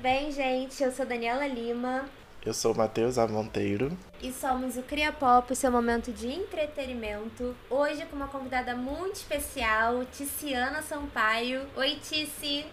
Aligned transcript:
bem, 0.00 0.32
gente? 0.32 0.82
Eu 0.82 0.90
sou 0.90 1.04
Daniela 1.04 1.46
Lima. 1.46 2.04
Eu 2.44 2.54
sou 2.54 2.72
o 2.72 2.76
Matheus 2.76 3.18
Amonteiro. 3.18 3.92
E 4.22 4.32
somos 4.32 4.78
o 4.78 4.82
Cria 4.82 5.12
Pop, 5.12 5.54
seu 5.54 5.70
momento 5.70 6.10
de 6.10 6.26
entretenimento. 6.26 7.54
Hoje 7.68 8.06
com 8.06 8.16
uma 8.16 8.28
convidada 8.28 8.74
muito 8.74 9.16
especial, 9.16 10.02
Ticiana 10.10 10.80
Sampaio. 10.80 11.66
Oi, 11.76 11.98
Tici. 12.02 12.64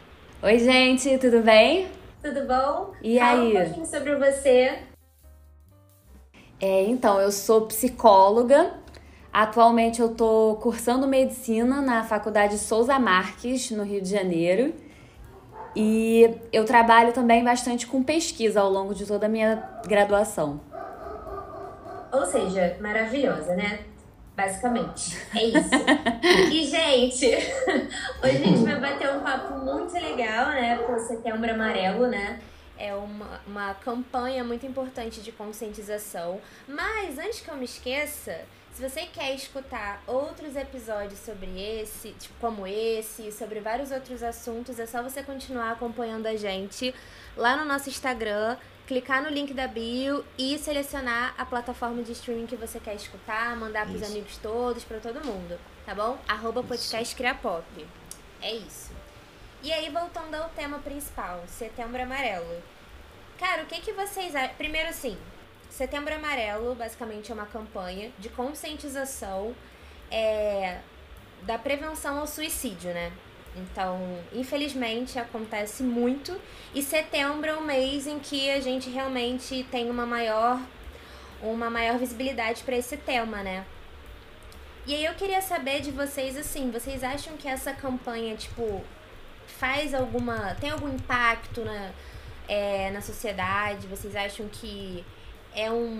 Oi, 0.41 0.59
gente, 0.59 1.17
tudo 1.17 1.41
bem? 1.41 1.89
Tudo 2.23 2.47
bom? 2.47 2.93
E 3.03 3.19
Fala 3.19 3.41
aí? 3.41 3.57
um 3.57 3.63
pouquinho 3.65 3.85
sobre 3.85 4.15
você. 4.15 4.79
É, 6.61 6.83
então, 6.83 7.19
eu 7.19 7.31
sou 7.31 7.67
psicóloga. 7.67 8.73
Atualmente 9.33 10.01
eu 10.01 10.15
tô 10.15 10.57
cursando 10.61 11.05
medicina 11.05 11.81
na 11.81 12.03
Faculdade 12.05 12.57
Souza 12.57 12.97
Marques, 12.97 13.69
no 13.71 13.83
Rio 13.83 14.01
de 14.01 14.09
Janeiro. 14.09 14.73
E 15.75 16.35
eu 16.51 16.65
trabalho 16.65 17.13
também 17.13 17.43
bastante 17.43 17.85
com 17.85 18.01
pesquisa 18.01 18.61
ao 18.61 18.69
longo 18.69 18.95
de 18.95 19.05
toda 19.05 19.25
a 19.25 19.29
minha 19.29 19.63
graduação. 19.85 20.59
Ou 22.11 22.25
seja, 22.25 22.77
maravilhosa, 22.79 23.55
né? 23.55 23.79
Basicamente. 24.35 25.17
É 25.35 25.43
isso. 25.45 25.69
e, 26.53 26.65
gente, 26.65 27.25
hoje 28.23 28.37
a 28.37 28.45
gente 28.45 28.63
vai 28.63 28.79
bater 28.79 29.09
um 29.09 29.21
papo 29.21 29.53
muito 29.59 29.93
legal, 29.93 30.49
né? 30.51 30.77
Com 30.77 30.93
o 30.93 30.99
Setembro 30.99 31.51
Amarelo, 31.51 32.07
né? 32.07 32.39
É 32.77 32.93
uma, 32.93 33.41
uma 33.47 33.73
campanha 33.73 34.43
muito 34.43 34.65
importante 34.65 35.21
de 35.21 35.31
conscientização. 35.31 36.39
Mas, 36.67 37.17
antes 37.17 37.41
que 37.41 37.49
eu 37.49 37.55
me 37.55 37.65
esqueça, 37.65 38.41
se 38.77 38.87
você 38.87 39.07
quer 39.07 39.33
escutar 39.33 40.03
outros 40.05 40.55
episódios 40.55 41.19
sobre 41.21 41.47
esse, 41.59 42.11
tipo, 42.11 42.35
como 42.39 42.67
esse, 42.67 43.31
sobre 43.31 43.59
vários 43.59 43.89
outros 43.89 44.21
assuntos, 44.21 44.77
é 44.77 44.85
só 44.85 45.01
você 45.01 45.23
continuar 45.23 45.71
acompanhando 45.71 46.27
a 46.27 46.35
gente 46.35 46.93
lá 47.35 47.57
no 47.57 47.65
nosso 47.65 47.89
Instagram, 47.89 48.55
clicar 48.85 49.23
no 49.23 49.29
link 49.29 49.51
da 49.51 49.67
bio 49.67 50.23
e 50.37 50.59
selecionar 50.59 51.33
a 51.39 51.43
plataforma 51.43 52.03
de 52.03 52.11
streaming 52.11 52.45
que 52.45 52.55
você 52.55 52.79
quer 52.79 52.93
escutar, 52.93 53.55
mandar 53.55 53.87
pros 53.87 54.03
Isso. 54.03 54.11
amigos 54.11 54.37
todos, 54.37 54.83
pra 54.83 54.99
todo 54.99 55.25
mundo, 55.25 55.59
tá 55.83 55.95
bom? 55.95 56.15
Arroba 56.27 56.61
podcast 56.61 57.15
Criapop. 57.15 57.65
É 58.43 58.53
isso. 58.53 58.91
E 59.63 59.73
aí, 59.73 59.89
voltando 59.89 60.35
ao 60.35 60.49
tema 60.49 60.77
principal, 60.77 61.43
Setembro 61.47 62.03
Amarelo. 62.03 62.61
Cara, 63.39 63.63
o 63.63 63.65
que 63.65 63.81
que 63.81 63.93
vocês 63.93 64.35
acham? 64.35 64.53
Primeiro, 64.55 64.89
assim, 64.89 65.17
Setembro 65.77 66.11
Amarelo, 66.11 66.73
basicamente, 66.73 67.31
é 67.31 67.35
uma 67.35 67.45
campanha 67.45 68.11
de 68.17 68.29
conscientização 68.29 69.53
é, 70.09 70.79
da 71.43 71.59
prevenção 71.59 72.17
ao 72.17 72.25
suicídio, 72.25 72.91
né? 72.91 73.11
Então, 73.55 73.99
infelizmente, 74.33 75.19
acontece 75.19 75.83
muito. 75.83 76.35
E 76.73 76.81
setembro 76.81 77.47
é 77.47 77.55
um 77.55 77.61
mês 77.61 78.07
em 78.07 78.17
que 78.17 78.49
a 78.49 78.59
gente 78.59 78.89
realmente 78.89 79.67
tem 79.69 79.87
uma 79.87 80.03
maior, 80.03 80.59
uma 81.43 81.69
maior 81.69 81.99
visibilidade 81.99 82.63
para 82.63 82.75
esse 82.75 82.97
tema, 82.97 83.43
né? 83.43 83.63
E 84.87 84.95
aí 84.95 85.05
eu 85.05 85.13
queria 85.13 85.43
saber 85.43 85.81
de 85.81 85.91
vocês, 85.91 86.35
assim, 86.37 86.71
vocês 86.71 87.03
acham 87.03 87.37
que 87.37 87.47
essa 87.47 87.71
campanha, 87.71 88.35
tipo, 88.35 88.83
faz 89.45 89.93
alguma. 89.93 90.55
tem 90.55 90.71
algum 90.71 90.89
impacto 90.89 91.63
na, 91.63 91.91
é, 92.47 92.89
na 92.89 92.99
sociedade? 92.99 93.85
Vocês 93.85 94.15
acham 94.15 94.47
que 94.47 95.05
é 95.57 95.71
um, 95.71 95.99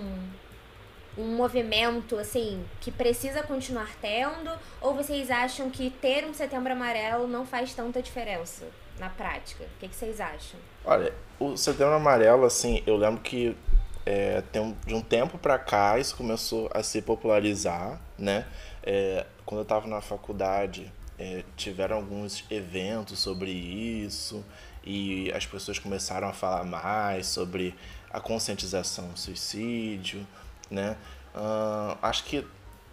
um 1.17 1.36
movimento, 1.36 2.16
assim, 2.17 2.63
que 2.80 2.91
precisa 2.91 3.41
continuar 3.41 3.89
tendo? 3.99 4.52
Ou 4.80 4.93
vocês 4.93 5.32
acham 5.32 5.70
que 5.71 5.89
ter 5.89 6.23
um 6.26 6.33
setembro 6.33 6.71
amarelo 6.71 7.27
não 7.27 7.45
faz 7.45 7.73
tanta 7.73 8.02
diferença 8.02 8.65
na 8.99 9.09
prática? 9.09 9.64
O 9.64 9.80
que, 9.80 9.87
que 9.87 9.95
vocês 9.95 10.21
acham? 10.21 10.59
Olha, 10.86 11.11
o 11.39 11.58
Setembro 11.58 11.95
Amarelo, 11.95 12.45
assim, 12.45 12.83
eu 12.86 12.95
lembro 12.95 13.21
que 13.21 13.58
é, 14.05 14.42
tem 14.52 14.76
de 14.86 14.93
um 14.93 15.02
tempo 15.02 15.37
pra 15.37 15.59
cá 15.59 15.99
isso 15.99 16.15
começou 16.15 16.70
a 16.73 16.82
se 16.82 17.02
popularizar, 17.02 17.99
né? 18.17 18.45
É, 18.82 19.26
quando 19.45 19.61
eu 19.61 19.65
tava 19.65 19.87
na 19.87 19.99
faculdade, 19.99 20.92
é, 21.20 21.43
tiveram 21.58 21.98
alguns 21.98 22.45
eventos 22.49 23.20
sobre 23.20 23.52
isso 23.52 24.45
e 24.83 25.32
as 25.33 25.45
pessoas 25.45 25.77
começaram 25.77 26.30
a 26.30 26.33
falar 26.33 26.64
mais 26.64 27.27
sobre 27.27 27.76
a 28.12 28.20
conscientização 28.20 29.10
do 29.10 29.20
suicídio, 29.20 30.26
né? 30.70 30.98
Ahn, 31.34 31.98
acho 32.02 32.23
que 32.23 32.45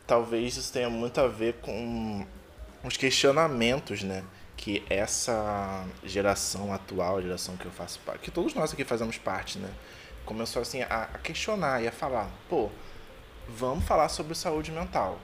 talvez 0.06 0.56
isso 0.56 0.72
tenha 0.72 0.90
muito 0.90 1.20
a 1.20 1.28
ver 1.28 1.54
com 1.54 2.26
os 2.82 2.96
questionamentos, 2.96 4.02
né? 4.02 4.24
Que 4.56 4.84
essa 4.88 5.84
geração 6.04 6.72
atual, 6.72 7.18
a 7.18 7.22
geração 7.22 7.56
que 7.56 7.66
eu 7.66 7.72
faço 7.72 7.98
parte, 8.00 8.20
que 8.20 8.30
todos 8.30 8.54
nós 8.54 8.72
aqui 8.72 8.84
fazemos 8.84 9.18
parte, 9.18 9.58
né? 9.58 9.70
Começou 10.24 10.62
assim 10.62 10.82
a, 10.82 11.08
a 11.14 11.18
questionar 11.18 11.82
e 11.82 11.88
a 11.88 11.92
falar, 11.92 12.30
pô, 12.48 12.70
vamos 13.48 13.84
falar 13.84 14.08
sobre 14.08 14.34
saúde 14.34 14.72
mental. 14.72 15.18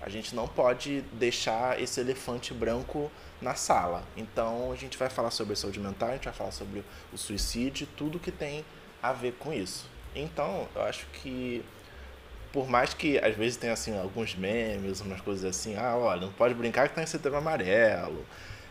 A 0.00 0.08
gente 0.08 0.34
não 0.34 0.46
pode 0.46 1.00
deixar 1.12 1.80
esse 1.80 2.00
elefante 2.00 2.54
branco 2.54 3.10
na 3.40 3.54
sala. 3.54 4.04
Então 4.16 4.70
a 4.70 4.76
gente 4.76 4.96
vai 4.96 5.08
falar 5.08 5.30
sobre 5.30 5.56
saúde 5.56 5.80
mental, 5.80 6.10
a 6.10 6.12
gente 6.12 6.24
vai 6.24 6.34
falar 6.34 6.52
sobre 6.52 6.84
o 7.12 7.18
suicídio, 7.18 7.88
tudo 7.96 8.18
que 8.18 8.30
tem 8.30 8.64
a 9.08 9.12
ver 9.12 9.32
com 9.34 9.52
isso. 9.52 9.88
Então, 10.14 10.68
eu 10.74 10.82
acho 10.82 11.06
que 11.12 11.64
por 12.52 12.68
mais 12.68 12.94
que 12.94 13.18
às 13.18 13.36
vezes 13.36 13.58
tenha 13.58 13.74
assim 13.74 13.98
alguns 13.98 14.34
memes, 14.34 15.02
umas 15.02 15.20
coisas 15.20 15.44
assim, 15.44 15.76
ah, 15.76 15.94
olha, 15.94 16.22
não 16.22 16.32
pode 16.32 16.54
brincar 16.54 16.88
que 16.88 16.94
tá 16.94 17.02
em 17.02 17.06
setembro 17.06 17.38
amarelo. 17.38 18.24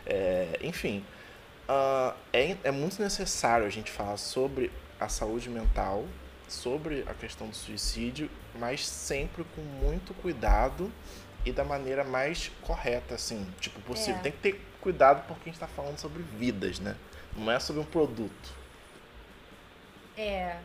É, 0.06 0.58
enfim, 0.62 1.06
ah, 1.70 2.16
é, 2.34 2.58
é 2.64 2.72
muito 2.72 3.00
necessário 3.02 3.66
a 3.66 3.70
gente 3.70 3.92
falar 3.92 4.18
sobre 4.18 4.72
a 5.00 5.08
saúde 5.08 5.50
mental, 5.50 6.06
sobre 6.48 7.04
a 7.08 7.14
questão 7.14 7.48
do 7.48 7.56
suicídio, 7.56 8.30
mas 8.58 8.88
sempre 8.88 9.46
com 9.56 9.62
muito 9.62 10.14
cuidado 10.16 10.92
e 11.46 11.52
da 11.52 11.64
maneira 11.64 12.04
mais 12.04 12.52
correta, 12.62 13.16
assim, 13.16 13.46
tipo, 13.60 13.80
possível. 13.82 14.20
É. 14.20 14.24
Tem 14.24 14.32
que 14.32 14.40
ter 14.40 14.62
cuidado 14.82 15.28
porque 15.28 15.50
a 15.50 15.52
gente 15.52 15.60
tá 15.60 15.68
falando 15.68 16.00
sobre 16.00 16.24
vidas, 16.24 16.80
né? 16.80 16.96
Não 17.36 17.52
é 17.52 17.60
sobre 17.60 17.82
um 17.82 17.86
produto. 17.86 18.55
É. 20.18 20.56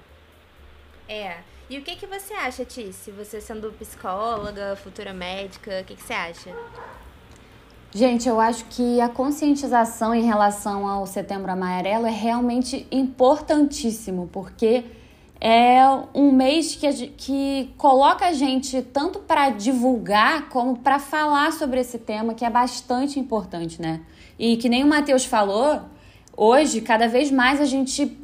É. 1.09 1.39
E 1.69 1.79
o 1.79 1.83
que, 1.83 1.97
que 1.97 2.07
você 2.07 2.35
acha, 2.35 2.65
Tice? 2.65 3.11
Você 3.13 3.41
sendo 3.41 3.73
psicóloga, 3.73 4.77
futura 4.77 5.13
médica, 5.13 5.81
o 5.81 5.85
que, 5.85 5.95
que 5.95 6.03
você 6.03 6.13
acha? 6.13 6.51
Gente, 7.93 8.29
eu 8.29 8.41
acho 8.41 8.65
que 8.67 9.01
a 9.01 9.09
conscientização 9.09 10.15
em 10.15 10.23
relação 10.23 10.87
ao 10.87 11.07
Setembro 11.07 11.51
Amarelo 11.51 12.07
é 12.07 12.11
realmente 12.11 12.87
importantíssimo, 12.91 14.29
porque 14.33 14.85
é 15.41 15.81
um 16.15 16.31
mês 16.31 16.77
que, 16.77 17.09
que 17.17 17.75
coloca 17.77 18.27
a 18.27 18.33
gente 18.33 18.83
tanto 18.83 19.19
para 19.21 19.51
divulgar 19.51 20.49
como 20.49 20.79
para 20.79 20.99
falar 20.99 21.53
sobre 21.53 21.81
esse 21.81 21.99
tema, 21.99 22.35
que 22.35 22.45
é 22.45 22.51
bastante 22.51 23.19
importante, 23.19 23.83
né? 23.83 24.03
E 24.39 24.57
que 24.57 24.69
nem 24.69 24.85
o 24.85 24.87
Matheus 24.87 25.25
falou, 25.25 25.81
hoje, 26.37 26.81
cada 26.81 27.09
vez 27.09 27.31
mais 27.31 27.61
a 27.61 27.65
gente 27.65 28.17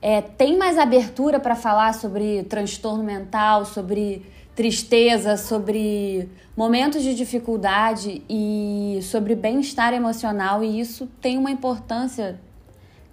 é, 0.00 0.20
tem 0.20 0.56
mais 0.56 0.78
abertura 0.78 1.40
para 1.40 1.56
falar 1.56 1.92
sobre 1.94 2.44
transtorno 2.44 3.02
mental, 3.02 3.64
sobre 3.64 4.24
tristeza, 4.54 5.36
sobre 5.36 6.28
momentos 6.56 7.02
de 7.02 7.14
dificuldade 7.14 8.22
e 8.28 8.98
sobre 9.02 9.34
bem-estar 9.34 9.92
emocional, 9.94 10.64
e 10.64 10.80
isso 10.80 11.06
tem 11.20 11.38
uma 11.38 11.50
importância 11.50 12.40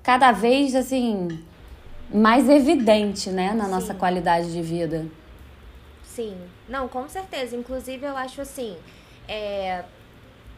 cada 0.01 0.31
vez 0.31 0.75
assim 0.75 1.43
mais 2.13 2.47
evidente, 2.49 3.29
né, 3.29 3.53
na 3.53 3.67
nossa 3.67 3.93
Sim. 3.93 3.99
qualidade 3.99 4.51
de 4.51 4.61
vida. 4.61 5.05
Sim, 6.03 6.37
não, 6.69 6.87
com 6.87 7.07
certeza. 7.09 7.55
Inclusive, 7.55 8.05
eu 8.05 8.15
acho 8.15 8.41
assim, 8.41 8.77
é, 9.27 9.83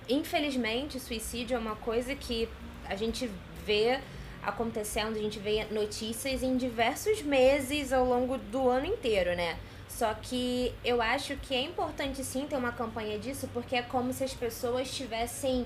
infelizmente, 0.08 1.00
suicídio 1.00 1.56
é 1.56 1.60
uma 1.60 1.76
coisa 1.76 2.14
que 2.16 2.48
a 2.88 2.96
gente 2.96 3.30
vê 3.66 4.00
acontecendo, 4.48 5.18
a 5.18 5.22
gente 5.22 5.40
vê 5.40 5.66
notícias 5.66 6.42
em 6.42 6.58
diversos 6.58 7.22
meses 7.22 7.92
ao 7.92 8.06
longo 8.06 8.38
do 8.38 8.70
ano 8.70 8.86
inteiro, 8.86 9.36
né? 9.36 9.60
Só 9.90 10.14
que 10.14 10.74
eu 10.84 11.02
acho 11.02 11.36
que 11.38 11.54
é 11.54 11.62
importante 11.62 12.24
sim 12.24 12.48
ter 12.48 12.56
uma 12.56 12.72
campanha 12.72 13.20
disso, 13.20 13.50
porque 13.54 13.76
é 13.76 13.82
como 13.82 14.14
se 14.14 14.24
as 14.24 14.34
pessoas 14.34 14.90
tivessem. 14.92 15.66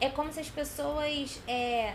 É 0.00 0.08
como 0.08 0.32
se 0.32 0.40
as 0.40 0.50
pessoas. 0.50 1.40
É, 1.46 1.94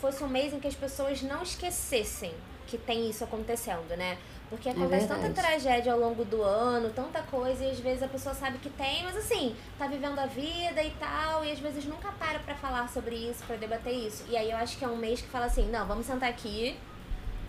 fosse 0.00 0.22
um 0.22 0.28
mês 0.28 0.52
em 0.52 0.60
que 0.60 0.68
as 0.68 0.74
pessoas 0.74 1.22
não 1.22 1.42
esquecessem 1.42 2.32
que 2.66 2.76
tem 2.76 3.08
isso 3.08 3.24
acontecendo, 3.24 3.96
né? 3.96 4.18
Porque 4.48 4.68
acontece 4.68 5.08
tanta 5.08 5.22
verdade. 5.22 5.48
tragédia 5.48 5.92
ao 5.92 5.98
longo 5.98 6.24
do 6.24 6.40
ano, 6.40 6.90
tanta 6.90 7.20
coisa, 7.22 7.64
e 7.64 7.70
às 7.70 7.80
vezes 7.80 8.02
a 8.02 8.08
pessoa 8.08 8.32
sabe 8.34 8.58
que 8.58 8.70
tem, 8.70 9.02
mas 9.02 9.16
assim, 9.16 9.56
tá 9.76 9.88
vivendo 9.88 10.18
a 10.20 10.26
vida 10.26 10.82
e 10.82 10.90
tal, 11.00 11.44
e 11.44 11.50
às 11.50 11.58
vezes 11.58 11.84
nunca 11.84 12.12
para 12.12 12.38
pra 12.38 12.54
falar 12.54 12.88
sobre 12.88 13.16
isso, 13.16 13.42
pra 13.44 13.56
debater 13.56 13.92
isso. 13.92 14.24
E 14.28 14.36
aí 14.36 14.50
eu 14.50 14.56
acho 14.56 14.78
que 14.78 14.84
é 14.84 14.88
um 14.88 14.96
mês 14.96 15.20
que 15.20 15.26
fala 15.28 15.46
assim, 15.46 15.68
não, 15.68 15.84
vamos 15.86 16.06
sentar 16.06 16.28
aqui, 16.28 16.76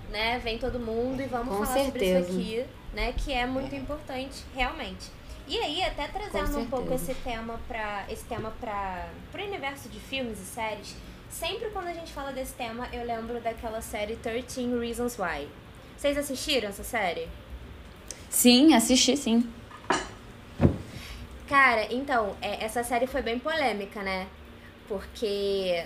né? 0.10 0.40
Vem 0.40 0.58
todo 0.58 0.80
mundo 0.80 1.22
e 1.22 1.28
vamos 1.28 1.56
Com 1.56 1.66
falar 1.66 1.86
sobre 1.86 2.04
isso 2.04 2.26
certeza. 2.26 2.40
aqui, 2.40 2.66
né? 2.94 3.14
Que 3.14 3.32
é 3.32 3.46
muito 3.46 3.76
importante, 3.76 4.44
realmente. 4.56 5.12
E 5.48 5.58
aí, 5.60 5.84
até 5.84 6.08
trazendo 6.08 6.60
um 6.60 6.68
pouco 6.68 6.92
esse 6.94 7.06
certeza. 7.06 7.30
tema 7.30 7.60
para 7.68 8.06
esse 8.10 8.26
tema 8.26 8.52
para 8.60 9.08
pro 9.32 9.44
universo 9.44 9.88
de 9.88 10.00
filmes 10.00 10.40
e 10.40 10.46
séries, 10.46 10.96
sempre 11.30 11.70
quando 11.70 11.88
a 11.88 11.94
gente 11.94 12.12
fala 12.12 12.34
desse 12.34 12.54
tema, 12.54 12.88
eu 12.92 13.06
lembro 13.06 13.40
daquela 13.40 13.82
série 13.82 14.16
13 14.16 14.76
Reasons 14.78 15.18
Why. 15.20 15.48
Vocês 15.98 16.18
assistiram 16.18 16.70
essa 16.70 16.84
série? 16.84 17.28
Sim, 18.30 18.76
assisti 18.76 19.18
sim. 19.18 19.52
Cara, 21.50 21.92
então, 21.92 22.36
é, 22.40 22.64
essa 22.64 22.84
série 22.84 23.08
foi 23.08 23.22
bem 23.22 23.40
polêmica, 23.40 24.04
né? 24.04 24.28
Porque, 24.88 25.84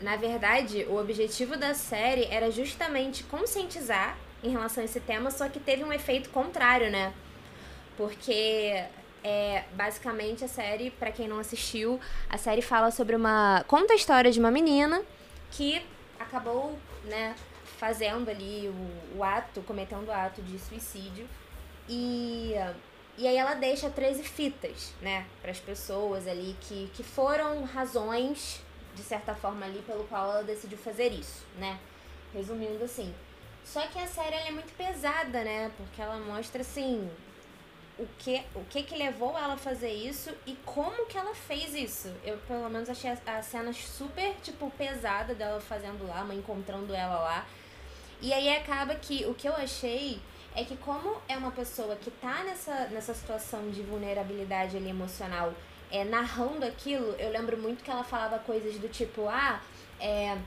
na 0.00 0.16
verdade, 0.16 0.84
o 0.88 0.98
objetivo 0.98 1.56
da 1.56 1.74
série 1.74 2.24
era 2.24 2.50
justamente 2.50 3.22
conscientizar 3.24 4.16
em 4.42 4.50
relação 4.50 4.82
a 4.82 4.84
esse 4.84 4.98
tema, 4.98 5.30
só 5.30 5.48
que 5.48 5.60
teve 5.60 5.84
um 5.84 5.92
efeito 5.92 6.30
contrário, 6.30 6.90
né? 6.90 7.12
Porque 7.96 8.82
é, 9.22 9.62
basicamente 9.74 10.44
a 10.44 10.48
série, 10.48 10.90
para 10.90 11.12
quem 11.12 11.28
não 11.28 11.38
assistiu, 11.38 12.00
a 12.28 12.36
série 12.36 12.62
fala 12.62 12.90
sobre 12.90 13.14
uma. 13.14 13.64
conta 13.68 13.92
a 13.92 13.96
história 13.96 14.32
de 14.32 14.40
uma 14.40 14.50
menina 14.50 15.02
que 15.52 15.80
acabou, 16.18 16.76
né, 17.04 17.36
fazendo 17.82 18.30
ali 18.30 18.68
o, 18.68 19.18
o 19.18 19.24
ato, 19.24 19.60
cometendo 19.62 20.06
o 20.06 20.12
ato 20.12 20.40
de 20.40 20.56
suicídio. 20.56 21.28
E, 21.88 22.52
e 23.18 23.26
aí 23.26 23.36
ela 23.36 23.54
deixa 23.54 23.90
13 23.90 24.22
fitas, 24.22 24.94
né, 25.00 25.26
para 25.40 25.50
as 25.50 25.58
pessoas 25.58 26.28
ali 26.28 26.56
que, 26.60 26.88
que 26.94 27.02
foram 27.02 27.64
razões, 27.64 28.62
de 28.94 29.02
certa 29.02 29.34
forma 29.34 29.66
ali, 29.66 29.82
pelo 29.82 30.04
qual 30.04 30.30
ela 30.30 30.44
decidiu 30.44 30.78
fazer 30.78 31.10
isso, 31.10 31.44
né? 31.58 31.76
Resumindo 32.32 32.84
assim. 32.84 33.12
Só 33.64 33.84
que 33.88 33.98
a 33.98 34.06
série 34.06 34.36
é 34.36 34.52
muito 34.52 34.72
pesada, 34.76 35.42
né? 35.42 35.72
Porque 35.76 36.00
ela 36.00 36.18
mostra 36.18 36.62
assim 36.62 37.10
o 37.98 38.06
que 38.16 38.42
o 38.54 38.64
que 38.64 38.84
que 38.84 38.96
levou 38.96 39.36
ela 39.36 39.54
a 39.54 39.56
fazer 39.56 39.90
isso 39.90 40.30
e 40.46 40.54
como 40.64 41.06
que 41.06 41.18
ela 41.18 41.34
fez 41.34 41.74
isso. 41.74 42.14
Eu 42.24 42.38
pelo 42.46 42.70
menos 42.70 42.88
achei 42.88 43.10
a, 43.10 43.38
a 43.38 43.42
cena 43.42 43.72
super 43.72 44.36
tipo 44.40 44.70
pesada 44.70 45.34
dela 45.34 45.60
fazendo 45.60 46.06
lá, 46.06 46.22
uma 46.22 46.34
encontrando 46.34 46.94
ela 46.94 47.18
lá. 47.18 47.46
E 48.22 48.32
aí 48.32 48.56
acaba 48.56 48.94
que 48.94 49.26
o 49.26 49.34
que 49.34 49.48
eu 49.48 49.54
achei 49.54 50.20
é 50.54 50.64
que 50.64 50.76
como 50.76 51.16
é 51.28 51.36
uma 51.36 51.50
pessoa 51.50 51.96
que 51.96 52.10
tá 52.10 52.44
nessa, 52.44 52.86
nessa 52.86 53.12
situação 53.12 53.68
de 53.70 53.82
vulnerabilidade 53.82 54.76
ali 54.76 54.88
emocional, 54.88 55.52
é, 55.90 56.04
narrando 56.04 56.64
aquilo, 56.64 57.14
eu 57.18 57.30
lembro 57.30 57.56
muito 57.58 57.82
que 57.82 57.90
ela 57.90 58.04
falava 58.04 58.38
coisas 58.38 58.78
do 58.78 58.88
tipo, 58.88 59.28
ah, 59.28 59.60
é, 59.98 60.38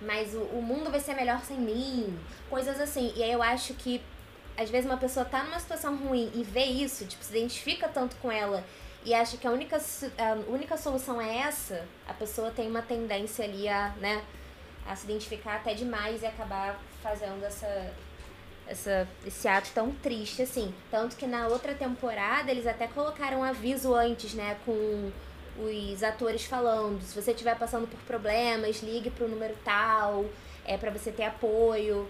mas 0.00 0.34
o, 0.34 0.40
o 0.40 0.62
mundo 0.62 0.90
vai 0.90 0.98
ser 0.98 1.14
melhor 1.14 1.40
sem 1.44 1.58
mim, 1.58 2.18
coisas 2.48 2.80
assim. 2.80 3.12
E 3.14 3.22
aí 3.22 3.30
eu 3.30 3.42
acho 3.42 3.74
que 3.74 4.00
às 4.56 4.70
vezes 4.70 4.86
uma 4.86 4.96
pessoa 4.96 5.24
tá 5.26 5.44
numa 5.44 5.60
situação 5.60 5.96
ruim 5.96 6.32
e 6.34 6.42
vê 6.42 6.64
isso, 6.64 7.04
tipo, 7.04 7.22
se 7.22 7.36
identifica 7.36 7.88
tanto 7.88 8.16
com 8.16 8.32
ela 8.32 8.64
e 9.04 9.14
acha 9.14 9.36
que 9.36 9.46
a 9.46 9.50
única, 9.50 9.76
a 9.76 10.50
única 10.50 10.76
solução 10.76 11.20
é 11.20 11.38
essa, 11.38 11.86
a 12.08 12.14
pessoa 12.14 12.50
tem 12.50 12.68
uma 12.68 12.82
tendência 12.82 13.44
ali 13.44 13.68
a, 13.68 13.90
né, 14.00 14.24
a 14.88 14.94
se 14.94 15.04
identificar 15.04 15.56
até 15.56 15.74
demais 15.74 16.22
e 16.22 16.26
acabar 16.26 16.80
fazendo 17.02 17.44
essa, 17.44 17.92
essa, 18.66 19.08
esse 19.26 19.46
ato 19.48 19.70
tão 19.74 19.90
triste, 19.92 20.42
assim. 20.42 20.74
Tanto 20.90 21.16
que 21.16 21.26
na 21.26 21.48
outra 21.48 21.74
temporada 21.74 22.50
eles 22.50 22.66
até 22.66 22.86
colocaram 22.86 23.40
um 23.40 23.44
aviso 23.44 23.94
antes, 23.94 24.34
né, 24.34 24.56
com 24.64 25.12
os 25.58 26.02
atores 26.02 26.44
falando, 26.44 27.00
se 27.02 27.20
você 27.20 27.30
estiver 27.30 27.56
passando 27.56 27.88
por 27.88 27.98
problemas, 28.00 28.82
ligue 28.82 29.10
pro 29.10 29.28
número 29.28 29.56
tal, 29.64 30.26
é 30.64 30.76
para 30.76 30.90
você 30.90 31.10
ter 31.10 31.24
apoio. 31.24 32.08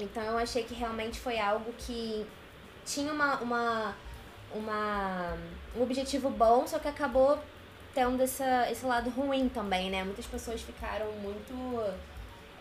Então 0.00 0.22
eu 0.22 0.38
achei 0.38 0.64
que 0.64 0.74
realmente 0.74 1.20
foi 1.20 1.38
algo 1.38 1.72
que 1.78 2.26
tinha 2.84 3.12
uma, 3.12 3.36
uma, 3.40 3.96
uma 4.54 5.36
um 5.76 5.82
objetivo 5.82 6.30
bom, 6.30 6.66
só 6.66 6.78
que 6.78 6.88
acabou 6.88 7.38
tendo 7.96 8.22
essa, 8.22 8.70
esse 8.70 8.84
lado 8.84 9.08
ruim 9.08 9.48
também, 9.48 9.88
né? 9.88 10.04
Muitas 10.04 10.26
pessoas 10.26 10.60
ficaram 10.60 11.06
muito 11.22 11.82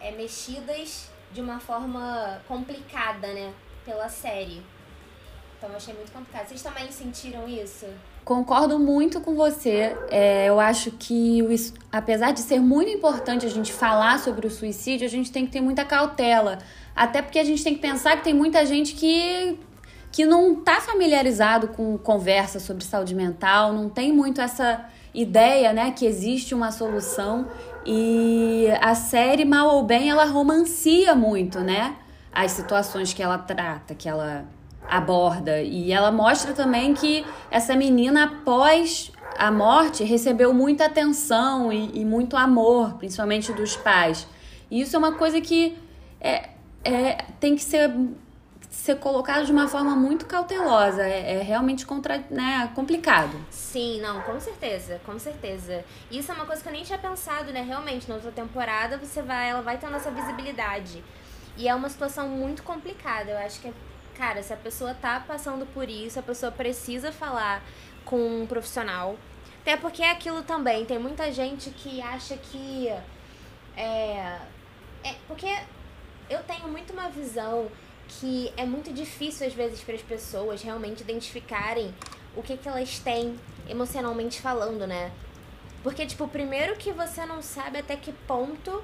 é, 0.01 0.09
mexidas 0.11 1.09
de 1.33 1.41
uma 1.41 1.59
forma 1.59 2.39
complicada, 2.47 3.27
né? 3.27 3.51
Pela 3.83 4.07
série. 4.07 4.61
Então 5.57 5.69
eu 5.69 5.75
achei 5.75 5.93
muito 5.93 6.13
complicado. 6.13 6.47
Vocês 6.47 6.63
também 6.63 6.89
sentiram 6.89 7.45
isso? 7.49 7.85
Concordo 8.23 8.79
muito 8.79 9.19
com 9.19 9.35
você. 9.35 9.97
É, 10.09 10.47
eu 10.47 10.57
acho 10.57 10.91
que, 10.91 11.41
o, 11.41 11.49
apesar 11.91 12.31
de 12.31 12.39
ser 12.39 12.61
muito 12.61 12.89
importante 12.89 13.45
a 13.45 13.49
gente 13.49 13.73
falar 13.73 14.19
sobre 14.19 14.47
o 14.47 14.49
suicídio, 14.49 15.05
a 15.05 15.09
gente 15.09 15.33
tem 15.33 15.45
que 15.45 15.51
ter 15.51 15.59
muita 15.59 15.83
cautela. 15.83 16.59
Até 16.95 17.21
porque 17.21 17.39
a 17.39 17.43
gente 17.43 17.61
tem 17.61 17.75
que 17.75 17.81
pensar 17.81 18.15
que 18.15 18.23
tem 18.23 18.33
muita 18.33 18.65
gente 18.65 18.95
que, 18.95 19.59
que 20.13 20.25
não 20.25 20.59
está 20.59 20.79
familiarizado 20.79 21.67
com 21.67 21.97
conversa 21.97 22.57
sobre 22.57 22.85
saúde 22.85 23.13
mental, 23.13 23.73
não 23.73 23.89
tem 23.89 24.13
muito 24.13 24.39
essa 24.39 24.94
ideia 25.15 25.71
né, 25.73 25.91
que 25.91 26.05
existe 26.05 26.53
uma 26.53 26.71
solução. 26.71 27.47
E 27.85 28.67
a 28.81 28.93
série, 28.95 29.45
mal 29.45 29.75
ou 29.75 29.83
bem, 29.83 30.09
ela 30.09 30.25
romancia 30.25 31.15
muito, 31.15 31.59
né? 31.59 31.95
As 32.33 32.51
situações 32.51 33.13
que 33.13 33.23
ela 33.23 33.37
trata, 33.37 33.95
que 33.95 34.09
ela 34.09 34.45
aborda. 34.89 35.61
E 35.61 35.91
ela 35.91 36.11
mostra 36.11 36.53
também 36.53 36.93
que 36.93 37.25
essa 37.49 37.75
menina, 37.75 38.25
após 38.25 39.11
a 39.37 39.51
morte, 39.51 40.03
recebeu 40.03 40.53
muita 40.53 40.85
atenção 40.85 41.71
e, 41.71 42.01
e 42.01 42.05
muito 42.05 42.35
amor, 42.35 42.95
principalmente 42.95 43.53
dos 43.53 43.75
pais. 43.75 44.27
E 44.69 44.81
isso 44.81 44.95
é 44.95 44.99
uma 44.99 45.13
coisa 45.13 45.39
que 45.41 45.77
é, 46.19 46.49
é, 46.83 47.17
tem 47.39 47.55
que 47.55 47.63
ser, 47.63 47.91
ser 48.75 48.97
colocado 48.97 49.45
de 49.45 49.51
uma 49.51 49.67
forma 49.67 49.95
muito 49.95 50.25
cautelosa. 50.25 51.03
É, 51.03 51.39
é 51.39 51.41
realmente 51.41 51.85
contra, 51.85 52.23
né, 52.29 52.71
complicado. 52.75 53.35
Sim, 53.49 53.99
não, 54.01 54.21
com 54.21 54.39
certeza, 54.39 55.01
com 55.05 55.17
certeza. 55.17 55.83
Isso 56.11 56.31
é 56.31 56.35
uma 56.35 56.45
coisa 56.45 56.61
que 56.61 56.67
eu 56.67 56.73
nem 56.73 56.83
tinha 56.83 56.97
pensado, 56.99 57.51
né? 57.51 57.61
Realmente, 57.61 58.07
na 58.07 58.15
outra 58.15 58.31
temporada 58.31 58.97
você 58.97 59.21
vai, 59.21 59.49
ela 59.49 59.61
vai 59.61 59.77
tendo 59.77 59.95
essa 59.95 60.11
visibilidade. 60.11 61.03
E 61.57 61.67
é 61.67 61.73
uma 61.73 61.89
situação 61.89 62.27
muito 62.27 62.63
complicada. 62.63 63.31
Eu 63.31 63.37
acho 63.37 63.59
que 63.61 63.73
cara, 64.15 64.41
se 64.41 64.53
a 64.53 64.57
pessoa 64.57 64.93
tá 64.93 65.19
passando 65.19 65.65
por 65.65 65.89
isso, 65.89 66.17
a 66.17 66.23
pessoa 66.23 66.51
precisa 66.51 67.11
falar 67.11 67.61
com 68.03 68.41
um 68.41 68.47
profissional. 68.47 69.17
Até 69.61 69.75
porque 69.77 70.01
é 70.01 70.11
aquilo 70.11 70.43
também, 70.43 70.85
tem 70.85 70.97
muita 70.99 71.31
gente 71.31 71.69
que 71.71 72.01
acha 72.01 72.37
que. 72.37 72.87
É, 73.75 74.39
é. 75.03 75.15
Porque 75.27 75.47
eu 76.29 76.41
tenho 76.43 76.67
muito 76.69 76.93
uma 76.93 77.09
visão 77.09 77.67
que 78.07 78.51
é 78.55 78.65
muito 78.65 78.93
difícil, 78.93 79.47
às 79.47 79.53
vezes, 79.53 79.81
para 79.81 79.95
as 79.95 80.01
pessoas 80.01 80.61
realmente 80.61 81.01
identificarem 81.01 81.93
o 82.35 82.43
que, 82.43 82.57
que 82.57 82.67
elas 82.67 82.99
têm 82.99 83.39
emocionalmente 83.67 84.41
falando, 84.41 84.85
né? 84.85 85.11
Porque, 85.83 86.05
tipo, 86.05 86.27
primeiro 86.27 86.75
que 86.75 86.91
você 86.91 87.25
não 87.25 87.41
sabe 87.41 87.77
até 87.77 87.95
que 87.95 88.11
ponto 88.11 88.83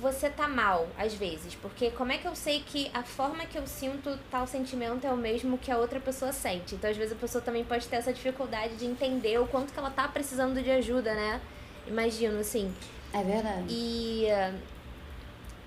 você 0.00 0.30
tá 0.30 0.46
mal, 0.46 0.86
às 0.96 1.14
vezes. 1.14 1.54
Porque 1.56 1.90
como 1.90 2.12
é 2.12 2.18
que 2.18 2.26
eu 2.26 2.36
sei 2.36 2.60
que 2.60 2.90
a 2.94 3.02
forma 3.02 3.44
que 3.46 3.58
eu 3.58 3.66
sinto 3.66 4.16
tal 4.30 4.46
sentimento 4.46 5.06
é 5.06 5.12
o 5.12 5.16
mesmo 5.16 5.58
que 5.58 5.70
a 5.70 5.78
outra 5.78 5.98
pessoa 5.98 6.32
sente? 6.32 6.74
Então, 6.74 6.88
às 6.88 6.96
vezes, 6.96 7.12
a 7.12 7.16
pessoa 7.16 7.42
também 7.42 7.64
pode 7.64 7.86
ter 7.88 7.96
essa 7.96 8.12
dificuldade 8.12 8.76
de 8.76 8.86
entender 8.86 9.38
o 9.40 9.46
quanto 9.46 9.72
que 9.72 9.78
ela 9.78 9.90
tá 9.90 10.06
precisando 10.06 10.62
de 10.62 10.70
ajuda, 10.70 11.14
né? 11.14 11.40
Imagino, 11.86 12.38
assim. 12.38 12.72
É 13.12 13.22
verdade. 13.22 13.64
E. 13.68 14.26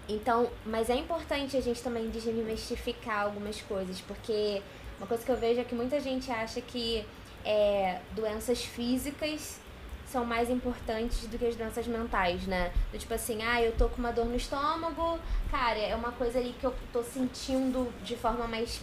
Então, 0.08 0.50
mas 0.66 0.90
é 0.90 0.96
importante 0.96 1.56
a 1.56 1.62
gente 1.62 1.82
também 1.82 2.10
desmistificar 2.10 3.24
algumas 3.24 3.62
coisas, 3.62 4.02
porque 4.02 4.62
uma 4.98 5.08
coisa 5.08 5.24
que 5.24 5.32
eu 5.32 5.38
vejo 5.38 5.62
é 5.62 5.64
que 5.64 5.76
muita 5.76 6.00
gente 6.00 6.30
acha 6.32 6.60
que 6.62 7.06
é, 7.46 8.00
doenças 8.12 8.64
físicas 8.64 9.60
são 10.06 10.24
mais 10.24 10.50
importantes 10.50 11.26
do 11.26 11.40
que 11.40 11.46
as 11.46 11.56
doenças 11.56 11.88
mentais, 11.88 12.46
né? 12.46 12.72
Do 12.92 13.00
tipo 13.00 13.14
assim, 13.14 13.42
ah, 13.42 13.62
eu 13.62 13.72
tô 13.72 13.90
com 13.90 13.98
uma 13.98 14.12
dor 14.12 14.26
no 14.26 14.36
estômago, 14.36 15.20
cara, 15.50 15.80
é 15.80 15.96
uma 15.96 16.12
coisa 16.12 16.38
ali 16.38 16.54
que 16.60 16.66
eu 16.66 16.74
tô 16.92 17.02
sentindo 17.02 17.92
de 18.04 18.16
forma 18.16 18.48
mais, 18.48 18.82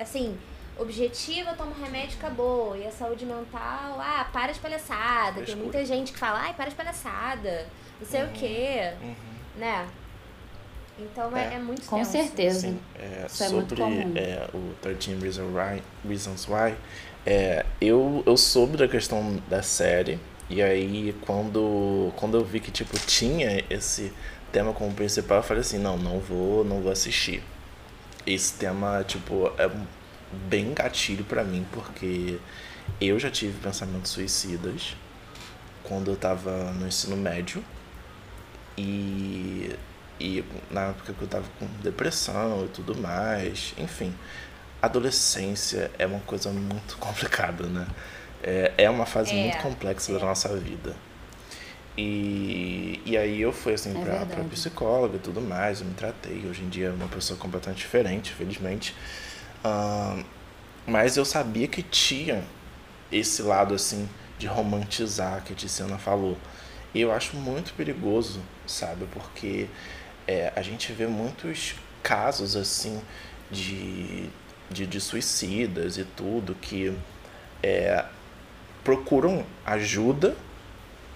assim, 0.00 0.38
objetiva, 0.78 1.50
eu 1.50 1.56
tomo 1.56 1.74
remédio, 1.74 2.16
acabou. 2.18 2.74
E 2.76 2.86
a 2.86 2.90
saúde 2.90 3.26
mental, 3.26 4.00
ah, 4.00 4.26
para 4.32 4.52
de 4.52 4.60
palhaçada. 4.60 5.42
Tem 5.42 5.56
muita 5.56 5.84
gente 5.84 6.12
que 6.12 6.18
fala, 6.18 6.40
ai, 6.40 6.54
para 6.54 6.70
de 6.70 6.74
palhaçada, 6.74 7.66
não 8.00 8.06
sei 8.06 8.22
uhum, 8.22 8.28
o 8.28 8.32
quê, 8.32 8.94
uhum. 9.02 9.14
né? 9.56 9.88
Então 11.10 11.36
é, 11.36 11.54
é, 11.54 11.54
é 11.54 11.58
muito 11.58 11.86
Com 11.86 11.96
tenso. 11.96 12.12
certeza. 12.12 12.60
Sim, 12.60 12.78
é, 12.98 13.26
Isso 13.26 13.48
sobre 13.48 13.82
é, 13.82 14.48
o 14.54 14.74
13 14.80 15.14
Reasons 15.16 15.48
Why, 15.54 15.82
Reasons 16.06 16.48
Why 16.48 16.74
é, 17.24 17.64
eu, 17.80 18.22
eu 18.26 18.36
soube 18.36 18.76
da 18.76 18.86
questão 18.88 19.42
da 19.48 19.62
série 19.62 20.18
e 20.52 20.60
aí, 20.60 21.14
quando, 21.22 22.12
quando 22.16 22.36
eu 22.36 22.44
vi 22.44 22.60
que, 22.60 22.70
tipo, 22.70 22.98
tinha 23.06 23.64
esse 23.70 24.12
tema 24.52 24.74
como 24.74 24.92
principal, 24.92 25.38
eu 25.38 25.42
falei 25.42 25.62
assim, 25.62 25.78
não, 25.78 25.96
não 25.96 26.20
vou, 26.20 26.62
não 26.62 26.82
vou 26.82 26.92
assistir. 26.92 27.42
Esse 28.26 28.52
tema, 28.58 29.02
tipo, 29.02 29.50
é 29.56 29.70
bem 30.50 30.74
gatilho 30.74 31.24
para 31.24 31.42
mim, 31.42 31.66
porque 31.72 32.38
eu 33.00 33.18
já 33.18 33.30
tive 33.30 33.58
pensamentos 33.60 34.10
suicidas 34.10 34.94
quando 35.84 36.10
eu 36.10 36.16
tava 36.16 36.70
no 36.72 36.86
ensino 36.86 37.16
médio. 37.16 37.64
E, 38.76 39.74
e 40.22 40.44
na 40.70 40.82
época 40.90 41.12
que 41.12 41.22
eu 41.22 41.26
tava 41.26 41.44
com 41.58 41.66
depressão 41.82 42.64
e 42.64 42.68
tudo 42.68 42.96
mais, 42.96 43.74
enfim. 43.76 44.14
Adolescência 44.80 45.90
é 45.98 46.06
uma 46.06 46.20
coisa 46.20 46.50
muito 46.50 46.96
complicada, 46.98 47.66
né? 47.66 47.86
É, 48.40 48.72
é 48.78 48.90
uma 48.90 49.04
fase 49.04 49.32
é, 49.32 49.42
muito 49.42 49.58
complexa 49.58 50.12
é. 50.12 50.18
da 50.18 50.24
nossa 50.24 50.56
vida. 50.56 50.94
E, 51.98 53.02
e 53.04 53.16
aí 53.18 53.40
eu 53.42 53.52
fui 53.52 53.74
assim 53.74 53.90
É 53.90 53.92
pra, 53.94 54.02
verdade. 54.02 54.34
pra 54.34 54.44
psicóloga 54.44 55.16
e 55.16 55.18
tudo 55.18 55.40
mais, 55.40 55.80
eu 55.80 55.86
me 55.86 55.94
tratei. 55.94 56.46
Hoje 56.48 56.62
em 56.62 56.68
dia 56.68 56.86
é 56.86 56.90
uma 56.90 57.08
pessoa 57.08 57.38
completamente 57.38 57.78
diferente, 57.78 58.32
felizmente. 58.32 58.94
Ahn, 59.64 60.22
mas 60.86 61.16
eu 61.16 61.24
sabia 61.24 61.66
que 61.66 61.82
tinha 61.82 62.44
esse 63.10 63.42
lado 63.42 63.74
assim 63.74 64.08
de 64.38 64.46
romantizar 64.46 65.42
que 65.42 65.52
a 65.52 65.56
Tiziana 65.56 65.98
falou. 65.98 66.38
E 66.94 67.00
eu 67.00 67.10
acho 67.12 67.36
muito 67.36 67.72
perigoso, 67.74 68.40
sabe? 68.66 69.06
Porque 69.12 69.68
é, 70.32 70.52
a 70.56 70.62
gente 70.62 70.92
vê 70.92 71.06
muitos 71.06 71.74
casos 72.02 72.56
assim 72.56 73.02
de, 73.50 74.30
de, 74.70 74.86
de 74.86 75.00
suicidas 75.00 75.98
e 75.98 76.04
tudo 76.04 76.54
que 76.54 76.96
é, 77.62 78.02
procuram 78.82 79.44
ajuda 79.66 80.34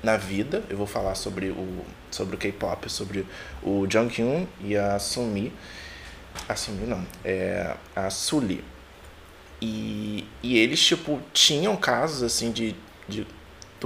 na 0.03 0.19
vida. 0.19 0.63
Eu 0.69 0.77
vou 0.77 0.87
falar 0.87 1.15
sobre 1.15 1.49
o, 1.49 1.85
sobre 2.11 2.37
o 2.37 2.39
K-pop, 2.39 2.91
sobre 2.91 3.27
o 3.63 3.87
Junghyun 3.91 4.47
e 4.61 4.77
a 4.77 4.99
Sumi. 4.99 5.51
A 6.47 6.55
Sumi 6.55 6.87
não, 6.87 7.07
é 7.25 7.75
a 7.95 8.11
Sully. 8.11 8.63
E, 9.63 10.29
e 10.43 10.59
eles, 10.59 10.85
tipo, 10.85 11.23
tinham 11.33 11.75
casos, 11.75 12.23
assim, 12.23 12.53
de, 12.53 12.77
de 13.09 13.27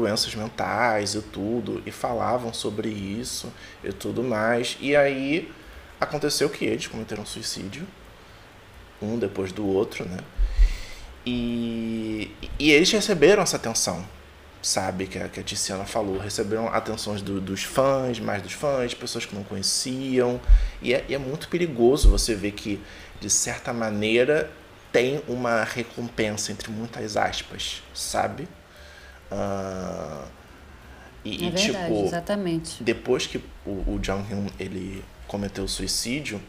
doenças 0.00 0.34
mentais 0.34 1.14
e 1.14 1.20
tudo, 1.20 1.82
e 1.84 1.90
falavam 1.90 2.52
sobre 2.52 2.88
isso 2.88 3.52
e 3.84 3.92
tudo 3.92 4.22
mais. 4.22 4.76
E 4.80 4.96
aí 4.96 5.52
aconteceu 6.00 6.48
que 6.48 6.64
eles 6.64 6.86
cometeram 6.86 7.24
suicídio, 7.26 7.86
um 9.00 9.18
depois 9.18 9.52
do 9.52 9.66
outro, 9.66 10.04
né? 10.06 10.18
E, 11.24 12.34
e 12.58 12.70
eles 12.70 12.90
receberam 12.90 13.42
essa 13.42 13.56
atenção, 13.56 14.04
sabe? 14.62 15.06
Que 15.06 15.18
a, 15.18 15.28
que 15.28 15.40
a 15.40 15.42
Tiziana 15.42 15.84
falou. 15.84 16.18
Receberam 16.18 16.68
atenções 16.68 17.20
do, 17.20 17.40
dos 17.40 17.62
fãs, 17.62 18.18
mais 18.18 18.42
dos 18.42 18.52
fãs, 18.52 18.94
pessoas 18.94 19.26
que 19.26 19.34
não 19.34 19.44
conheciam. 19.44 20.40
E 20.80 20.94
é, 20.94 21.04
e 21.08 21.14
é 21.14 21.18
muito 21.18 21.48
perigoso 21.48 22.08
você 22.08 22.34
ver 22.34 22.52
que, 22.52 22.80
de 23.20 23.28
certa 23.28 23.72
maneira, 23.72 24.50
tem 24.90 25.22
uma 25.28 25.62
recompensa, 25.62 26.52
entre 26.52 26.70
muitas 26.70 27.16
aspas, 27.16 27.82
sabe? 27.94 28.48
Ah, 29.30 30.24
e, 31.24 31.46
É 31.46 31.50
verdade, 31.50 31.94
tipo, 31.94 32.04
exatamente. 32.06 32.82
depois 32.82 33.26
que 33.26 33.38
o, 33.66 33.94
o 33.94 33.98
Jong 34.00 34.22
Hyun 34.32 34.46
ele 34.58 35.04
cometeu 35.26 35.64
o 35.64 35.68
suicídio, 35.68 36.40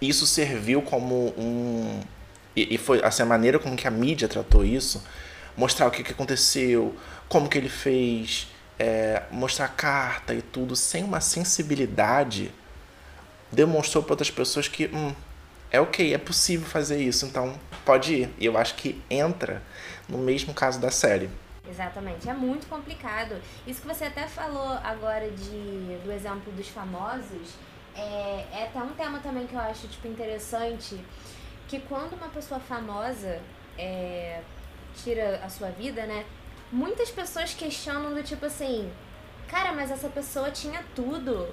isso 0.00 0.26
serviu 0.26 0.82
como 0.82 1.32
um 1.38 2.00
e, 2.54 2.74
e 2.74 2.78
foi 2.78 3.02
assim, 3.02 3.22
a 3.22 3.26
maneira 3.26 3.58
com 3.58 3.74
que 3.76 3.86
a 3.86 3.90
mídia 3.90 4.28
tratou 4.28 4.64
isso, 4.64 5.02
mostrar 5.56 5.86
o 5.86 5.90
que, 5.90 6.02
que 6.02 6.12
aconteceu, 6.12 6.94
como 7.28 7.48
que 7.48 7.56
ele 7.56 7.68
fez, 7.68 8.48
é, 8.78 9.22
mostrar 9.30 9.66
a 9.66 9.68
carta 9.68 10.34
e 10.34 10.42
tudo, 10.42 10.76
sem 10.76 11.04
uma 11.04 11.20
sensibilidade, 11.20 12.52
demonstrou 13.50 14.02
para 14.02 14.12
outras 14.14 14.30
pessoas 14.30 14.68
que 14.68 14.86
hum, 14.86 15.14
é 15.70 15.80
ok, 15.80 16.12
é 16.12 16.18
possível 16.18 16.66
fazer 16.66 17.02
isso, 17.02 17.24
então 17.24 17.58
pode 17.84 18.14
ir. 18.14 18.28
E 18.38 18.46
eu 18.46 18.58
acho 18.58 18.74
que 18.74 19.00
entra 19.08 19.62
no 20.08 20.18
mesmo 20.18 20.52
caso 20.52 20.78
da 20.80 20.90
série. 20.90 21.30
Exatamente, 21.68 22.28
é 22.28 22.34
muito 22.34 22.66
complicado. 22.68 23.40
Isso 23.66 23.80
que 23.80 23.86
você 23.86 24.04
até 24.04 24.26
falou 24.26 24.72
agora 24.82 25.30
de, 25.30 25.98
do 26.04 26.12
exemplo 26.12 26.52
dos 26.52 26.68
famosos, 26.68 27.54
é, 27.94 28.46
é 28.52 28.64
até 28.68 28.78
um 28.82 28.94
tema 28.94 29.20
também 29.20 29.46
que 29.46 29.54
eu 29.54 29.60
acho 29.60 29.86
tipo, 29.88 30.08
interessante, 30.08 30.98
que 31.68 31.80
quando 31.80 32.14
uma 32.14 32.28
pessoa 32.28 32.60
famosa 32.60 33.40
é, 33.78 34.42
tira 34.96 35.40
a 35.44 35.48
sua 35.48 35.70
vida, 35.70 36.04
né? 36.06 36.24
Muitas 36.70 37.10
pessoas 37.10 37.54
questionam 37.54 38.14
do 38.14 38.22
tipo 38.22 38.46
assim, 38.46 38.90
cara, 39.48 39.72
mas 39.72 39.90
essa 39.90 40.08
pessoa 40.08 40.50
tinha 40.50 40.84
tudo, 40.94 41.48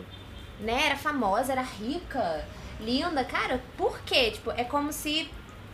né? 0.60 0.88
Era 0.88 0.98
famosa, 0.98 1.52
era 1.52 1.62
rica, 1.62 2.46
linda, 2.80 3.24
cara, 3.24 3.62
por 3.78 4.00
quê? 4.02 4.32
Tipo, 4.32 4.52
é 4.52 4.64
como 4.64 4.92
se, 4.92 5.30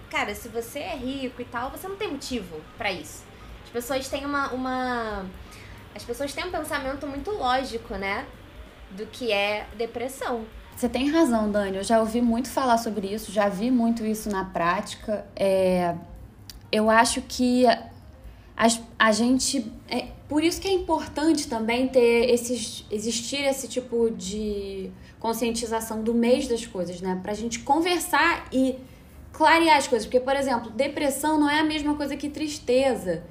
cara, 0.10 0.36
se 0.36 0.50
você 0.50 0.80
é 0.80 0.96
rico 0.96 1.42
e 1.42 1.46
tal, 1.46 1.72
você 1.72 1.88
não 1.88 1.96
tem 1.96 2.12
motivo 2.12 2.62
pra 2.78 2.92
isso. 2.92 3.25
As 3.76 3.84
pessoas 3.84 4.08
têm 4.08 4.26
uma, 4.26 4.54
uma. 4.54 5.26
As 5.94 6.02
pessoas 6.02 6.34
têm 6.34 6.46
um 6.46 6.52
pensamento 6.52 7.06
muito 7.06 7.30
lógico, 7.32 7.96
né? 7.96 8.26
Do 8.92 9.06
que 9.06 9.34
é 9.34 9.68
depressão. 9.78 10.46
Você 10.74 10.88
tem 10.88 11.12
razão, 11.12 11.52
Dani. 11.52 11.76
Eu 11.76 11.84
já 11.84 12.00
ouvi 12.00 12.22
muito 12.22 12.50
falar 12.50 12.78
sobre 12.78 13.14
isso, 13.14 13.34
já 13.34 13.50
vi 13.50 13.70
muito 13.70 14.06
isso 14.06 14.30
na 14.30 14.46
prática. 14.46 15.26
É, 15.36 15.94
eu 16.72 16.90
acho 16.90 17.22
que 17.24 17.66
a, 17.68 18.68
a 18.98 19.12
gente. 19.12 19.70
É, 19.90 20.08
por 20.30 20.42
isso 20.42 20.62
que 20.62 20.70
é 20.70 20.72
importante 20.72 21.50
também 21.50 21.90
ter 21.90 22.30
esses, 22.30 22.86
existir 22.90 23.44
esse 23.44 23.68
tipo 23.68 24.10
de 24.10 24.90
conscientização 25.20 26.02
do 26.02 26.14
mês 26.14 26.48
das 26.48 26.66
coisas, 26.66 27.02
né? 27.02 27.20
Pra 27.22 27.34
gente 27.34 27.60
conversar 27.60 28.48
e 28.54 28.80
clarear 29.34 29.76
as 29.76 29.86
coisas. 29.86 30.06
Porque, 30.06 30.22
por 30.22 30.38
exemplo, 30.38 30.72
depressão 30.72 31.38
não 31.38 31.50
é 31.50 31.60
a 31.60 31.66
mesma 31.66 31.94
coisa 31.96 32.16
que 32.16 32.30
tristeza. 32.30 33.22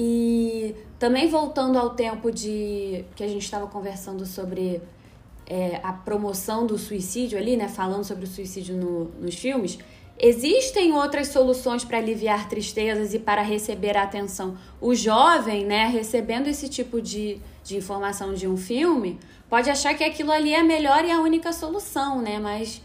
E 0.00 0.76
também 0.96 1.28
voltando 1.28 1.76
ao 1.76 1.90
tempo 1.90 2.30
de 2.30 3.04
que 3.16 3.24
a 3.24 3.26
gente 3.26 3.42
estava 3.42 3.66
conversando 3.66 4.24
sobre 4.24 4.80
é, 5.44 5.80
a 5.82 5.92
promoção 5.92 6.68
do 6.68 6.78
suicídio 6.78 7.36
ali, 7.36 7.56
né? 7.56 7.66
Falando 7.66 8.04
sobre 8.04 8.24
o 8.24 8.28
suicídio 8.28 8.76
no, 8.76 9.06
nos 9.20 9.34
filmes. 9.34 9.76
Existem 10.16 10.92
outras 10.92 11.28
soluções 11.28 11.84
para 11.84 11.98
aliviar 11.98 12.48
tristezas 12.48 13.12
e 13.12 13.18
para 13.18 13.42
receber 13.42 13.96
a 13.96 14.04
atenção. 14.04 14.56
O 14.80 14.94
jovem, 14.94 15.64
né, 15.64 15.86
recebendo 15.86 16.46
esse 16.46 16.68
tipo 16.68 17.02
de, 17.02 17.40
de 17.64 17.76
informação 17.76 18.32
de 18.32 18.46
um 18.46 18.56
filme, 18.56 19.18
pode 19.50 19.68
achar 19.68 19.94
que 19.94 20.04
aquilo 20.04 20.30
ali 20.30 20.54
é 20.54 20.60
a 20.60 20.64
melhor 20.64 21.04
e 21.04 21.10
a 21.10 21.20
única 21.20 21.52
solução, 21.52 22.22
né? 22.22 22.38
Mas 22.38 22.80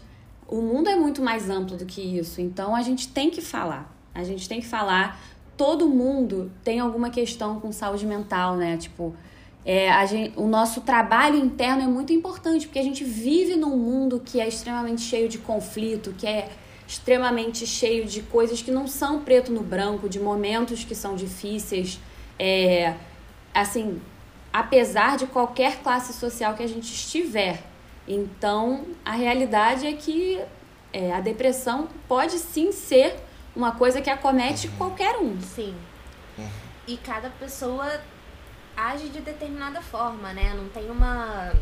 o 0.48 0.60
mundo 0.60 0.88
é 0.88 0.96
muito 0.96 1.22
mais 1.22 1.48
amplo 1.48 1.76
do 1.76 1.86
que 1.86 2.00
isso. 2.00 2.40
Então 2.40 2.74
a 2.74 2.82
gente 2.82 3.06
tem 3.06 3.30
que 3.30 3.40
falar. 3.40 3.92
A 4.12 4.24
gente 4.24 4.48
tem 4.48 4.60
que 4.60 4.66
falar. 4.66 5.20
Todo 5.56 5.88
mundo 5.88 6.50
tem 6.62 6.80
alguma 6.80 7.10
questão 7.10 7.60
com 7.60 7.70
saúde 7.70 8.06
mental, 8.06 8.56
né? 8.56 8.76
Tipo, 8.76 9.14
é, 9.64 10.06
gente, 10.06 10.32
o 10.36 10.46
nosso 10.46 10.82
trabalho 10.82 11.36
interno 11.36 11.82
é 11.82 11.86
muito 11.86 12.12
importante, 12.12 12.66
porque 12.66 12.78
a 12.78 12.82
gente 12.82 13.02
vive 13.02 13.56
num 13.56 13.76
mundo 13.76 14.20
que 14.24 14.40
é 14.40 14.46
extremamente 14.46 15.02
cheio 15.02 15.28
de 15.28 15.38
conflito, 15.38 16.14
que 16.18 16.26
é 16.26 16.50
extremamente 16.86 17.66
cheio 17.66 18.04
de 18.04 18.20
coisas 18.22 18.60
que 18.60 18.70
não 18.70 18.86
são 18.86 19.20
preto 19.20 19.50
no 19.50 19.62
branco, 19.62 20.08
de 20.08 20.20
momentos 20.20 20.84
que 20.84 20.94
são 20.94 21.16
difíceis. 21.16 21.98
É, 22.38 22.94
assim, 23.54 24.00
apesar 24.52 25.16
de 25.16 25.26
qualquer 25.26 25.82
classe 25.82 26.12
social 26.12 26.54
que 26.54 26.62
a 26.62 26.66
gente 26.66 26.92
estiver. 26.92 27.62
Então, 28.06 28.84
a 29.04 29.12
realidade 29.12 29.86
é 29.86 29.92
que 29.94 30.40
é, 30.92 31.12
a 31.12 31.20
depressão 31.20 31.88
pode 32.06 32.38
sim 32.38 32.70
ser 32.70 33.16
uma 33.54 33.72
coisa 33.72 34.00
que 34.00 34.10
acomete 34.10 34.68
qualquer 34.68 35.16
um. 35.16 35.40
Sim. 35.40 35.74
E 36.86 36.96
cada 36.98 37.30
pessoa 37.30 38.00
age 38.76 39.08
de 39.08 39.20
determinada 39.20 39.80
forma, 39.80 40.32
né? 40.32 40.52
Não 40.54 40.68
tem 40.68 40.90
uma. 40.90 41.52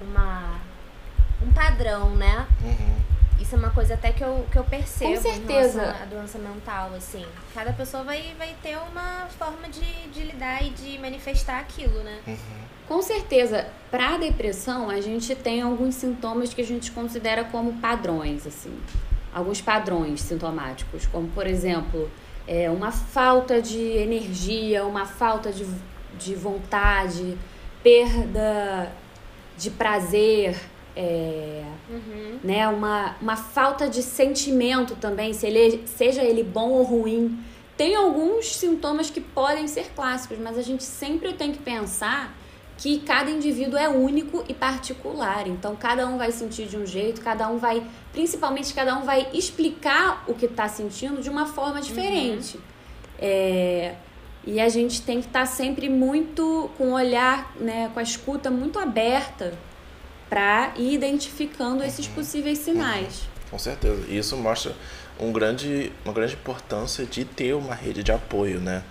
uma 0.00 0.60
um 1.42 1.52
padrão, 1.52 2.10
né? 2.16 2.46
Uhum. 2.62 2.94
Isso 3.40 3.54
é 3.54 3.58
uma 3.58 3.70
coisa 3.70 3.94
até 3.94 4.12
que 4.12 4.22
eu, 4.22 4.46
que 4.50 4.56
eu 4.58 4.64
percebo 4.64 5.14
Com 5.14 5.20
certeza. 5.20 5.82
em 5.82 6.02
à 6.02 6.06
doença 6.06 6.38
mental, 6.38 6.94
assim. 6.94 7.26
Cada 7.52 7.72
pessoa 7.72 8.02
vai, 8.02 8.34
vai 8.38 8.54
ter 8.62 8.78
uma 8.78 9.26
forma 9.38 9.68
de, 9.68 10.08
de 10.08 10.22
lidar 10.22 10.64
e 10.64 10.70
de 10.70 10.98
manifestar 10.98 11.58
aquilo, 11.60 12.02
né? 12.02 12.20
Com 12.88 13.02
certeza, 13.02 13.66
para 13.90 14.14
a 14.14 14.18
depressão, 14.18 14.88
a 14.88 15.00
gente 15.00 15.34
tem 15.34 15.60
alguns 15.60 15.96
sintomas 15.96 16.54
que 16.54 16.60
a 16.62 16.64
gente 16.64 16.90
considera 16.92 17.44
como 17.44 17.74
padrões, 17.80 18.46
assim. 18.46 18.78
Alguns 19.34 19.60
padrões 19.60 20.20
sintomáticos, 20.20 21.06
como, 21.06 21.28
por 21.28 21.46
exemplo, 21.46 22.08
é, 22.46 22.70
uma 22.70 22.92
falta 22.92 23.60
de 23.60 23.80
energia, 23.80 24.84
uma 24.86 25.04
falta 25.06 25.50
de, 25.52 25.66
de 26.18 26.34
vontade, 26.34 27.36
perda 27.82 28.92
de 29.58 29.70
prazer, 29.70 30.56
é, 30.96 31.64
Uhum. 31.90 32.38
né? 32.42 32.66
Uma, 32.68 33.16
uma 33.20 33.36
falta 33.36 33.88
de 33.88 34.02
sentimento 34.02 34.94
também, 34.96 35.32
se 35.32 35.46
ele, 35.46 35.86
seja 35.86 36.22
ele 36.22 36.42
bom 36.42 36.70
ou 36.70 36.82
ruim. 36.82 37.38
Tem 37.76 37.94
alguns 37.94 38.54
sintomas 38.56 39.10
que 39.10 39.20
podem 39.20 39.66
ser 39.66 39.90
clássicos, 39.94 40.38
mas 40.38 40.56
a 40.56 40.62
gente 40.62 40.82
sempre 40.84 41.32
tem 41.34 41.52
que 41.52 41.58
pensar 41.58 42.32
que 42.76 42.98
cada 43.00 43.30
indivíduo 43.30 43.78
é 43.78 43.88
único 43.88 44.44
e 44.48 44.54
particular. 44.54 45.46
Então, 45.46 45.76
cada 45.76 46.06
um 46.06 46.18
vai 46.18 46.32
sentir 46.32 46.66
de 46.66 46.76
um 46.76 46.84
jeito, 46.84 47.20
cada 47.20 47.48
um 47.48 47.58
vai, 47.58 47.86
principalmente, 48.12 48.74
cada 48.74 48.96
um 48.96 49.04
vai 49.04 49.28
explicar 49.32 50.24
o 50.26 50.34
que 50.34 50.46
está 50.46 50.68
sentindo 50.68 51.22
de 51.22 51.30
uma 51.30 51.46
forma 51.46 51.80
diferente. 51.80 52.58
É, 53.18 53.94
e 54.46 54.60
a 54.60 54.68
gente 54.68 55.02
tem 55.02 55.20
que 55.20 55.26
estar 55.26 55.46
sempre 55.46 55.88
muito 55.88 56.70
com 56.76 56.88
o 56.88 56.92
olhar, 56.92 57.54
né, 57.58 57.90
com 57.94 58.00
a 58.00 58.02
escuta 58.02 58.50
muito 58.50 58.78
aberta 58.78 59.54
para 60.28 60.72
ir 60.76 60.92
identificando 60.94 61.82
esses 61.84 62.06
possíveis 62.06 62.58
sinais. 62.58 63.22
Com 63.50 63.58
certeza. 63.58 64.04
E 64.08 64.18
isso 64.18 64.36
mostra 64.36 64.74
um 65.18 65.32
grande, 65.32 65.92
uma 66.04 66.12
grande 66.12 66.34
importância 66.34 67.04
de 67.04 67.24
ter 67.24 67.54
uma 67.54 67.74
rede 67.74 68.02
de 68.02 68.10
apoio, 68.10 68.58
né? 68.60 68.82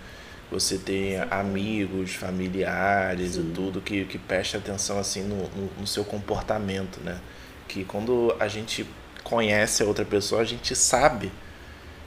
Você 0.53 0.77
ter 0.77 1.27
amigos, 1.33 2.13
familiares 2.13 3.31
Sim. 3.31 3.41
e 3.41 3.53
tudo 3.53 3.81
que, 3.81 4.05
que 4.05 4.19
preste 4.19 4.55
atenção 4.55 4.99
assim 4.99 5.23
no, 5.23 5.35
no, 5.49 5.69
no, 5.79 5.87
seu 5.87 6.05
comportamento, 6.05 6.99
né? 7.01 7.19
Que 7.67 7.83
quando 7.83 8.35
a 8.39 8.47
gente 8.47 8.85
conhece 9.23 9.81
a 9.81 9.85
outra 9.85 10.05
pessoa, 10.05 10.41
a 10.41 10.45
gente 10.45 10.75
sabe, 10.75 11.31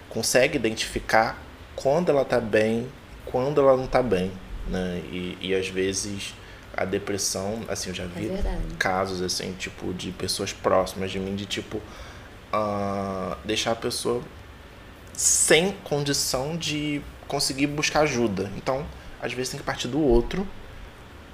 consegue 0.08 0.56
identificar 0.56 1.42
quando 1.74 2.08
ela 2.08 2.24
tá 2.24 2.40
bem, 2.40 2.86
quando 3.24 3.60
ela 3.60 3.76
não 3.76 3.86
tá 3.86 4.02
bem, 4.02 4.30
né? 4.68 5.02
E, 5.10 5.36
e 5.40 5.54
às 5.54 5.68
vezes 5.68 6.32
a 6.76 6.84
depressão, 6.84 7.64
assim, 7.68 7.88
eu 7.88 7.94
já 7.94 8.06
vi 8.06 8.28
é 8.28 8.58
casos 8.78 9.22
assim, 9.22 9.52
tipo, 9.54 9.92
de 9.92 10.12
pessoas 10.12 10.52
próximas 10.52 11.10
de 11.10 11.18
mim, 11.18 11.34
de 11.34 11.46
tipo, 11.46 11.78
uh, 11.78 13.36
deixar 13.44 13.72
a 13.72 13.76
pessoa 13.76 14.22
sem 15.12 15.72
condição 15.82 16.56
de 16.56 17.02
conseguir 17.28 17.66
buscar 17.66 18.00
ajuda. 18.00 18.50
Então, 18.56 18.86
às 19.20 19.32
vezes 19.32 19.50
tem 19.50 19.60
que 19.60 19.66
partir 19.66 19.88
do 19.88 20.00
outro, 20.00 20.46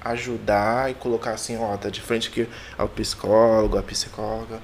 ajudar 0.03 0.91
e 0.91 0.93
colocar 0.93 1.31
assim, 1.31 1.57
ó, 1.57 1.75
tá 1.77 1.89
de 1.89 2.01
frente 2.01 2.29
aqui 2.29 2.47
ao 2.77 2.87
psicólogo, 2.89 3.77
a 3.77 3.83
psicóloga 3.83 4.59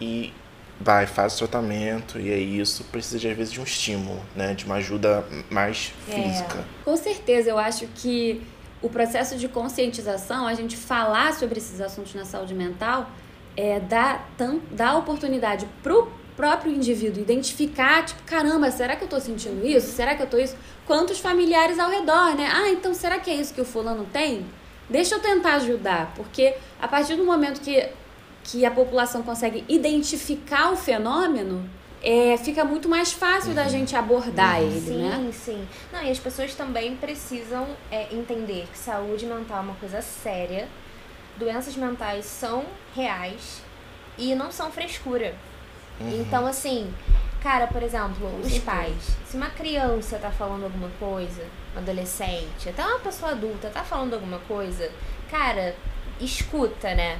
e 0.00 0.32
vai, 0.80 1.06
faz 1.06 1.34
o 1.34 1.38
tratamento 1.38 2.18
e 2.18 2.30
é 2.30 2.38
isso. 2.38 2.84
Precisa 2.84 3.18
de, 3.18 3.28
às 3.28 3.36
vezes 3.36 3.52
de 3.52 3.60
um 3.60 3.64
estímulo, 3.64 4.20
né? 4.34 4.54
De 4.54 4.64
uma 4.64 4.76
ajuda 4.76 5.24
mais 5.50 5.92
é. 6.08 6.12
física. 6.12 6.58
É, 6.58 6.84
com 6.84 6.96
certeza, 6.96 7.50
eu 7.50 7.58
acho 7.58 7.86
que 7.94 8.42
o 8.80 8.88
processo 8.88 9.36
de 9.36 9.48
conscientização, 9.48 10.46
a 10.46 10.54
gente 10.54 10.76
falar 10.76 11.34
sobre 11.34 11.58
esses 11.58 11.80
assuntos 11.80 12.14
na 12.14 12.24
saúde 12.24 12.52
mental, 12.52 13.08
é, 13.56 13.78
dá, 13.78 14.24
tam, 14.36 14.60
dá 14.70 14.96
oportunidade 14.96 15.66
pro 15.82 16.10
próprio 16.36 16.72
indivíduo 16.72 17.22
identificar, 17.22 18.04
tipo, 18.04 18.22
caramba, 18.24 18.70
será 18.70 18.96
que 18.96 19.04
eu 19.04 19.08
tô 19.08 19.20
sentindo 19.20 19.66
isso? 19.66 19.88
Será 19.88 20.14
que 20.14 20.22
eu 20.22 20.26
tô 20.26 20.38
isso? 20.38 20.56
Quantos 20.86 21.18
familiares 21.18 21.78
ao 21.78 21.90
redor, 21.90 22.34
né? 22.34 22.50
Ah, 22.52 22.70
então 22.70 22.94
será 22.94 23.18
que 23.18 23.30
é 23.30 23.34
isso 23.34 23.54
que 23.54 23.60
o 23.60 23.64
fulano 23.64 24.06
tem? 24.12 24.44
Deixa 24.88 25.14
eu 25.14 25.20
tentar 25.20 25.54
ajudar, 25.54 26.12
porque 26.14 26.54
a 26.80 26.88
partir 26.88 27.16
do 27.16 27.24
momento 27.24 27.60
que, 27.60 27.88
que 28.44 28.64
a 28.64 28.70
população 28.70 29.22
consegue 29.22 29.64
identificar 29.68 30.70
o 30.72 30.76
fenômeno, 30.76 31.68
é, 32.02 32.36
fica 32.36 32.64
muito 32.64 32.88
mais 32.88 33.12
fácil 33.12 33.50
uhum. 33.50 33.54
da 33.54 33.68
gente 33.68 33.94
abordar 33.94 34.60
uhum. 34.60 34.66
ele, 34.66 34.80
sim, 34.80 35.02
né? 35.02 35.16
Sim, 35.16 35.32
sim. 35.32 35.68
Não, 35.92 36.02
e 36.02 36.10
as 36.10 36.18
pessoas 36.18 36.54
também 36.54 36.96
precisam 36.96 37.66
é, 37.90 38.12
entender 38.12 38.66
que 38.72 38.78
saúde 38.78 39.24
mental 39.24 39.58
é 39.58 39.60
uma 39.60 39.74
coisa 39.74 40.02
séria, 40.02 40.68
doenças 41.36 41.76
mentais 41.76 42.24
são 42.24 42.64
reais 42.94 43.62
e 44.18 44.34
não 44.34 44.50
são 44.50 44.70
frescura. 44.70 45.34
Uhum. 46.00 46.20
Então, 46.20 46.46
assim, 46.46 46.92
cara, 47.42 47.66
por 47.66 47.82
exemplo, 47.82 48.40
os 48.40 48.58
pais. 48.58 49.16
Se 49.26 49.36
uma 49.36 49.50
criança 49.50 50.18
tá 50.18 50.30
falando 50.30 50.64
alguma 50.64 50.90
coisa, 50.98 51.44
um 51.74 51.78
adolescente, 51.78 52.68
até 52.68 52.84
uma 52.84 52.98
pessoa 52.98 53.32
adulta 53.32 53.68
tá 53.70 53.82
falando 53.82 54.14
alguma 54.14 54.38
coisa, 54.40 54.90
cara, 55.30 55.74
escuta, 56.20 56.94
né? 56.94 57.18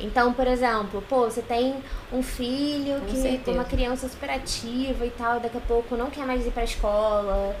Então, 0.00 0.32
por 0.32 0.46
exemplo, 0.46 1.02
pô, 1.08 1.24
você 1.24 1.40
tem 1.40 1.76
um 2.12 2.22
filho 2.22 3.00
Com 3.00 3.06
que 3.06 3.50
é 3.50 3.52
uma 3.52 3.64
criança 3.64 4.08
super 4.08 4.28
ativa 4.28 5.06
e 5.06 5.10
tal, 5.10 5.36
e 5.36 5.40
daqui 5.40 5.56
a 5.56 5.60
pouco 5.60 5.96
não 5.96 6.10
quer 6.10 6.26
mais 6.26 6.44
ir 6.44 6.50
pra 6.50 6.64
escola, 6.64 7.54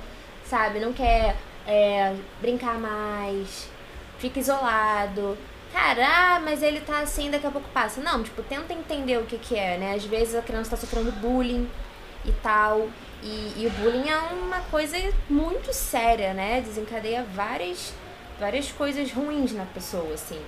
sabe? 0.44 0.80
Não 0.80 0.92
quer 0.92 1.36
é, 1.66 2.14
brincar 2.40 2.78
mais, 2.78 3.68
fica 4.18 4.40
isolado. 4.40 5.38
Cara, 5.74 6.06
ah, 6.06 6.40
mas 6.40 6.62
ele 6.62 6.80
tá 6.82 7.00
assim, 7.00 7.32
daqui 7.32 7.44
a 7.44 7.50
pouco 7.50 7.68
passa. 7.70 8.00
Não, 8.00 8.22
tipo, 8.22 8.44
tenta 8.44 8.72
entender 8.72 9.18
o 9.18 9.24
que 9.24 9.36
que 9.36 9.56
é, 9.56 9.76
né? 9.76 9.94
Às 9.94 10.04
vezes 10.04 10.36
a 10.36 10.40
criança 10.40 10.70
tá 10.70 10.76
sofrendo 10.76 11.10
bullying 11.10 11.68
e 12.24 12.30
tal. 12.44 12.88
E, 13.20 13.54
e 13.56 13.66
o 13.66 13.70
bullying 13.70 14.08
é 14.08 14.16
uma 14.16 14.60
coisa 14.70 14.96
muito 15.28 15.72
séria, 15.72 16.32
né? 16.32 16.60
Desencadeia 16.60 17.24
várias, 17.34 17.92
várias 18.38 18.70
coisas 18.70 19.10
ruins 19.10 19.52
na 19.52 19.64
pessoa, 19.64 20.14
assim. 20.14 20.38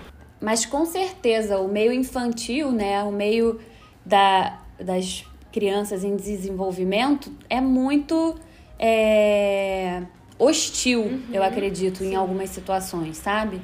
Mas 0.40 0.64
com 0.64 0.86
certeza 0.86 1.58
o 1.58 1.66
meio 1.66 1.92
infantil, 1.92 2.70
né, 2.70 3.02
o 3.02 3.10
meio 3.10 3.60
da, 4.04 4.60
das 4.78 5.24
crianças 5.50 6.04
em 6.04 6.14
desenvolvimento 6.14 7.32
é 7.50 7.60
muito 7.60 8.36
é, 8.78 10.02
hostil, 10.38 11.00
uhum, 11.00 11.22
eu 11.32 11.42
acredito, 11.42 11.98
sim. 11.98 12.12
em 12.12 12.14
algumas 12.14 12.50
situações, 12.50 13.16
sabe? 13.16 13.60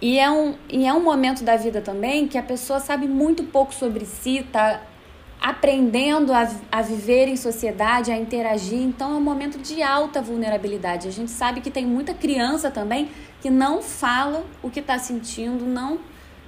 E 0.00 0.18
é, 0.18 0.30
um, 0.30 0.54
e 0.68 0.86
é 0.86 0.92
um 0.92 1.02
momento 1.02 1.42
da 1.42 1.56
vida 1.56 1.80
também 1.80 2.28
que 2.28 2.36
a 2.36 2.42
pessoa 2.42 2.80
sabe 2.80 3.08
muito 3.08 3.44
pouco 3.44 3.74
sobre 3.74 4.04
si, 4.04 4.46
tá 4.52 4.82
aprendendo 5.40 6.32
a, 6.32 6.50
a 6.70 6.82
viver 6.82 7.28
em 7.28 7.36
sociedade, 7.36 8.10
a 8.10 8.16
interagir. 8.16 8.78
Então 8.78 9.12
é 9.12 9.16
um 9.16 9.20
momento 9.20 9.58
de 9.58 9.82
alta 9.82 10.20
vulnerabilidade. 10.20 11.08
A 11.08 11.10
gente 11.10 11.30
sabe 11.30 11.60
que 11.60 11.70
tem 11.70 11.86
muita 11.86 12.12
criança 12.12 12.70
também 12.70 13.10
que 13.40 13.48
não 13.48 13.80
fala 13.80 14.44
o 14.62 14.70
que 14.70 14.80
está 14.80 14.98
sentindo, 14.98 15.64
não 15.64 15.98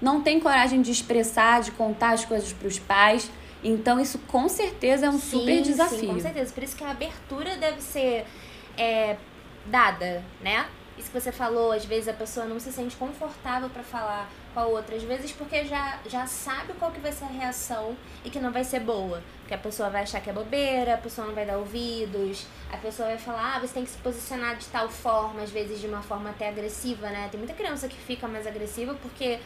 não 0.00 0.20
tem 0.20 0.38
coragem 0.38 0.80
de 0.80 0.92
expressar, 0.92 1.60
de 1.60 1.72
contar 1.72 2.10
as 2.10 2.24
coisas 2.24 2.52
para 2.52 2.68
os 2.68 2.78
pais. 2.78 3.30
Então, 3.62 3.98
isso 3.98 4.18
com 4.28 4.48
certeza 4.48 5.06
é 5.06 5.10
um 5.10 5.18
sim, 5.18 5.40
super 5.40 5.60
desafio. 5.60 5.98
Sim, 5.98 6.06
com 6.14 6.20
certeza. 6.20 6.52
Por 6.52 6.62
isso 6.62 6.76
que 6.76 6.84
a 6.84 6.90
abertura 6.90 7.56
deve 7.56 7.82
ser 7.82 8.24
é, 8.76 9.16
dada, 9.66 10.22
né? 10.40 10.66
Isso 10.98 11.10
que 11.10 11.20
você 11.20 11.30
falou, 11.30 11.70
às 11.70 11.84
vezes 11.84 12.08
a 12.08 12.12
pessoa 12.12 12.44
não 12.44 12.58
se 12.58 12.72
sente 12.72 12.96
confortável 12.96 13.70
para 13.70 13.82
falar 13.82 14.28
com 14.52 14.60
a 14.60 14.66
outra, 14.66 14.96
às 14.96 15.02
vezes 15.02 15.30
porque 15.30 15.64
já, 15.64 16.00
já 16.08 16.26
sabe 16.26 16.72
qual 16.74 16.90
que 16.90 16.98
vai 16.98 17.12
ser 17.12 17.24
a 17.24 17.28
reação 17.28 17.96
e 18.24 18.30
que 18.30 18.40
não 18.40 18.50
vai 18.50 18.64
ser 18.64 18.80
boa. 18.80 19.22
Porque 19.40 19.54
a 19.54 19.58
pessoa 19.58 19.88
vai 19.88 20.02
achar 20.02 20.20
que 20.20 20.28
é 20.28 20.32
bobeira, 20.32 20.94
a 20.94 20.98
pessoa 20.98 21.26
não 21.26 21.34
vai 21.34 21.46
dar 21.46 21.56
ouvidos, 21.56 22.46
a 22.72 22.76
pessoa 22.76 23.08
vai 23.08 23.18
falar, 23.18 23.56
ah, 23.56 23.60
você 23.60 23.74
tem 23.74 23.84
que 23.84 23.90
se 23.90 23.98
posicionar 23.98 24.56
de 24.56 24.66
tal 24.66 24.88
forma, 24.88 25.42
às 25.42 25.50
vezes 25.50 25.80
de 25.80 25.86
uma 25.86 26.02
forma 26.02 26.30
até 26.30 26.48
agressiva, 26.48 27.08
né? 27.10 27.28
Tem 27.30 27.38
muita 27.38 27.54
criança 27.54 27.86
que 27.86 27.96
fica 27.96 28.26
mais 28.26 28.46
agressiva 28.46 28.94
porque 28.94 29.38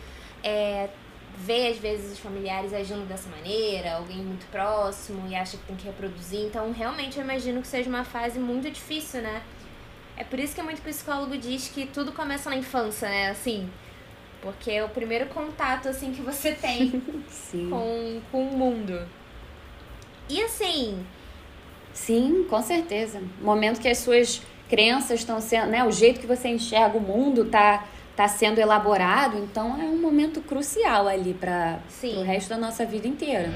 é, 0.42 0.88
vê 1.36 1.68
às 1.68 1.78
vezes 1.78 2.12
os 2.12 2.18
familiares 2.18 2.72
agindo 2.72 3.06
dessa 3.06 3.28
maneira, 3.28 3.96
alguém 3.96 4.18
muito 4.18 4.46
próximo 4.50 5.28
e 5.28 5.34
acha 5.34 5.56
que 5.56 5.64
tem 5.64 5.76
que 5.76 5.84
reproduzir. 5.84 6.40
Então, 6.40 6.72
realmente 6.72 7.18
eu 7.18 7.24
imagino 7.24 7.60
que 7.60 7.68
seja 7.68 7.88
uma 7.88 8.04
fase 8.04 8.38
muito 8.38 8.70
difícil, 8.70 9.22
né? 9.22 9.42
É 10.22 10.24
por 10.24 10.38
isso 10.38 10.54
que 10.54 10.62
muito 10.62 10.80
psicólogo 10.82 11.36
diz 11.36 11.66
que 11.66 11.84
tudo 11.84 12.12
começa 12.12 12.48
na 12.48 12.54
infância, 12.54 13.08
né? 13.08 13.30
Assim, 13.30 13.68
porque 14.40 14.70
é 14.70 14.84
o 14.84 14.88
primeiro 14.88 15.26
contato 15.26 15.88
assim 15.88 16.12
que 16.12 16.22
você 16.22 16.52
tem 16.52 17.02
com, 17.68 18.20
com 18.30 18.46
o 18.46 18.56
mundo. 18.56 19.04
E 20.28 20.40
assim, 20.40 21.04
sim, 21.92 22.46
com 22.48 22.62
certeza. 22.62 23.20
Momento 23.40 23.80
que 23.80 23.88
as 23.88 23.98
suas 23.98 24.40
crenças 24.68 25.18
estão 25.18 25.40
sendo, 25.40 25.72
né, 25.72 25.84
o 25.84 25.90
jeito 25.90 26.20
que 26.20 26.26
você 26.26 26.46
enxerga 26.50 26.96
o 26.96 27.00
mundo 27.00 27.46
tá 27.46 27.84
está 28.12 28.28
sendo 28.28 28.60
elaborado, 28.60 29.38
então 29.38 29.80
é 29.80 29.84
um 29.84 29.98
momento 29.98 30.40
crucial 30.40 31.08
ali 31.08 31.34
para 31.34 31.80
o 32.04 32.22
resto 32.22 32.50
da 32.50 32.58
nossa 32.58 32.86
vida 32.86 33.08
inteira. 33.08 33.50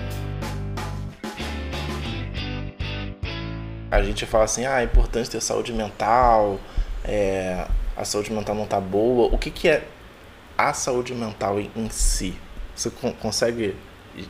A 3.91 4.03
gente 4.03 4.27
fala 4.27 4.45
assim, 4.45 4.67
ah, 4.67 4.81
é 4.81 4.85
importante 4.85 5.31
ter 5.31 5.41
saúde 5.41 5.73
mental, 5.73 6.59
é, 7.05 7.67
a 7.97 8.05
saúde 8.05 8.33
mental 8.33 8.55
não 8.55 8.67
tá 8.67 8.81
boa. 8.81 9.33
O 9.33 9.39
que, 9.39 9.51
que 9.51 9.69
é 9.69 9.87
a 10.59 10.73
saúde 10.73 11.15
mental 11.15 11.61
em 11.61 11.91
si? 11.91 12.35
Você 12.75 12.91
consegue 13.21 13.77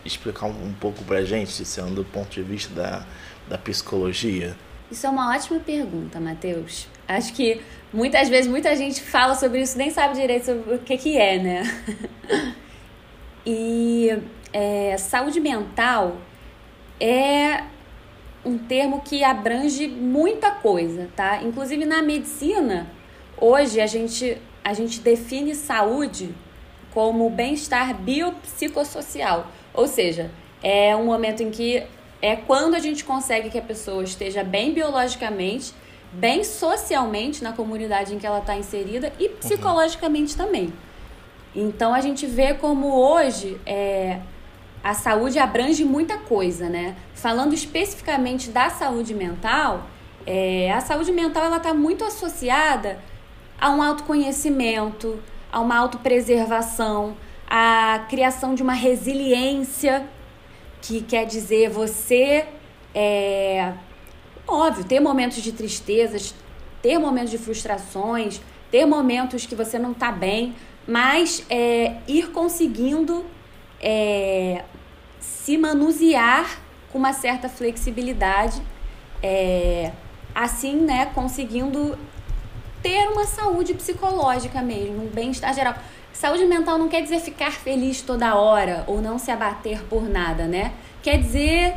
explicar 0.04 0.46
um, 0.46 0.66
um 0.68 0.72
pouco 0.74 1.02
pra 1.04 1.24
gente, 1.24 1.64
sendo 1.64 1.94
do 1.94 2.04
ponto 2.04 2.28
de 2.30 2.42
vista 2.42 2.74
da, 2.74 3.06
da 3.48 3.58
psicologia? 3.58 4.56
Isso 4.90 5.06
é 5.06 5.10
uma 5.10 5.34
ótima 5.34 5.58
pergunta, 5.58 6.20
Matheus. 6.20 6.86
Acho 7.08 7.32
que 7.32 7.60
muitas 7.92 8.28
vezes 8.28 8.50
muita 8.50 8.74
gente 8.76 9.00
fala 9.00 9.34
sobre 9.34 9.60
isso 9.60 9.76
nem 9.78 9.90
sabe 9.90 10.14
direito 10.14 10.46
sobre 10.46 10.74
o 10.74 10.78
que, 10.78 10.96
que 10.96 11.16
é, 11.16 11.38
né? 11.38 11.62
e 13.44 14.16
é, 14.52 14.96
saúde 14.98 15.40
mental 15.40 16.18
é 17.00 17.64
um 18.46 18.56
termo 18.56 19.00
que 19.00 19.24
abrange 19.24 19.88
muita 19.88 20.50
coisa, 20.50 21.08
tá? 21.16 21.42
Inclusive 21.42 21.84
na 21.84 22.00
medicina, 22.00 22.86
hoje 23.36 23.80
a 23.80 23.86
gente, 23.86 24.38
a 24.64 24.72
gente 24.72 25.00
define 25.00 25.54
saúde 25.54 26.34
como 26.94 27.28
bem-estar 27.28 27.94
biopsicossocial, 27.94 29.48
ou 29.74 29.86
seja, 29.86 30.30
é 30.62 30.96
um 30.96 31.04
momento 31.04 31.42
em 31.42 31.50
que 31.50 31.82
é 32.22 32.36
quando 32.36 32.74
a 32.74 32.78
gente 32.78 33.04
consegue 33.04 33.50
que 33.50 33.58
a 33.58 33.62
pessoa 33.62 34.02
esteja 34.02 34.42
bem 34.42 34.72
biologicamente 34.72 35.74
bem 36.12 36.44
socialmente 36.44 37.42
na 37.42 37.52
comunidade 37.52 38.14
em 38.14 38.18
que 38.18 38.26
ela 38.26 38.38
está 38.38 38.56
inserida 38.56 39.12
e 39.18 39.28
psicologicamente 39.28 40.32
uhum. 40.32 40.46
também. 40.46 40.72
Então 41.54 41.94
a 41.94 42.00
gente 42.00 42.26
vê 42.26 42.54
como 42.54 42.94
hoje 42.94 43.58
é, 43.66 44.20
a 44.82 44.94
saúde 44.94 45.38
abrange 45.38 45.84
muita 45.84 46.18
coisa, 46.18 46.68
né? 46.68 46.96
Falando 47.14 47.54
especificamente 47.54 48.50
da 48.50 48.70
saúde 48.70 49.14
mental, 49.14 49.86
é, 50.26 50.70
a 50.72 50.80
saúde 50.80 51.12
mental 51.12 51.44
ela 51.44 51.56
está 51.56 51.74
muito 51.74 52.04
associada 52.04 52.98
a 53.58 53.70
um 53.70 53.82
autoconhecimento, 53.82 55.18
a 55.50 55.60
uma 55.60 55.76
autopreservação, 55.76 57.16
a 57.48 58.04
criação 58.08 58.54
de 58.54 58.62
uma 58.62 58.74
resiliência, 58.74 60.06
que 60.80 61.00
quer 61.00 61.26
dizer 61.26 61.70
você 61.70 62.46
é, 62.94 63.72
Óbvio, 64.46 64.84
ter 64.84 65.00
momentos 65.00 65.42
de 65.42 65.50
tristezas, 65.50 66.32
ter 66.80 66.98
momentos 66.98 67.32
de 67.32 67.38
frustrações, 67.38 68.40
ter 68.70 68.86
momentos 68.86 69.44
que 69.44 69.56
você 69.56 69.76
não 69.76 69.90
está 69.90 70.12
bem, 70.12 70.54
mas 70.86 71.44
é, 71.50 71.96
ir 72.06 72.30
conseguindo 72.30 73.24
é, 73.80 74.64
se 75.20 75.56
manusear 75.56 76.60
com 76.90 76.98
uma 76.98 77.12
certa 77.12 77.48
flexibilidade, 77.48 78.60
é, 79.22 79.92
assim, 80.34 80.76
né, 80.76 81.06
conseguindo 81.14 81.98
ter 82.82 83.08
uma 83.08 83.24
saúde 83.24 83.74
psicológica 83.74 84.62
mesmo, 84.62 85.04
um 85.04 85.08
bem-estar 85.08 85.52
geral. 85.54 85.74
Saúde 86.12 86.46
mental 86.46 86.78
não 86.78 86.88
quer 86.88 87.02
dizer 87.02 87.20
ficar 87.20 87.52
feliz 87.52 88.00
toda 88.00 88.34
hora 88.36 88.84
ou 88.86 89.02
não 89.02 89.18
se 89.18 89.30
abater 89.30 89.82
por 89.84 90.08
nada, 90.08 90.46
né? 90.46 90.72
Quer 91.02 91.18
dizer 91.18 91.76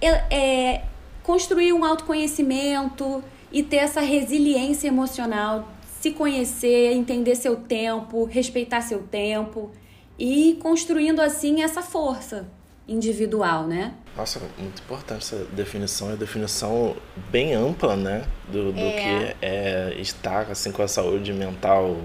é, 0.00 0.08
é 0.34 0.84
construir 1.22 1.72
um 1.72 1.84
autoconhecimento 1.84 3.22
e 3.52 3.62
ter 3.62 3.76
essa 3.76 4.00
resiliência 4.00 4.88
emocional, 4.88 5.68
se 6.00 6.10
conhecer, 6.10 6.92
entender 6.92 7.36
seu 7.36 7.56
tempo, 7.56 8.24
respeitar 8.24 8.80
seu 8.80 9.02
tempo 9.02 9.70
e 10.18 10.58
construindo 10.60 11.20
assim 11.20 11.62
essa 11.62 11.82
força 11.82 12.46
individual, 12.86 13.66
né? 13.66 13.94
Nossa, 14.16 14.40
muito 14.58 14.82
importante 14.82 15.24
essa 15.24 15.44
definição, 15.52 16.12
é 16.12 16.16
definição 16.16 16.94
bem 17.30 17.54
ampla, 17.54 17.96
né, 17.96 18.24
do, 18.48 18.72
do 18.72 18.78
é. 18.78 18.92
que 18.92 19.36
é 19.44 19.94
estar 19.98 20.50
assim 20.50 20.70
com 20.70 20.82
a 20.82 20.88
saúde 20.88 21.32
mental 21.32 21.96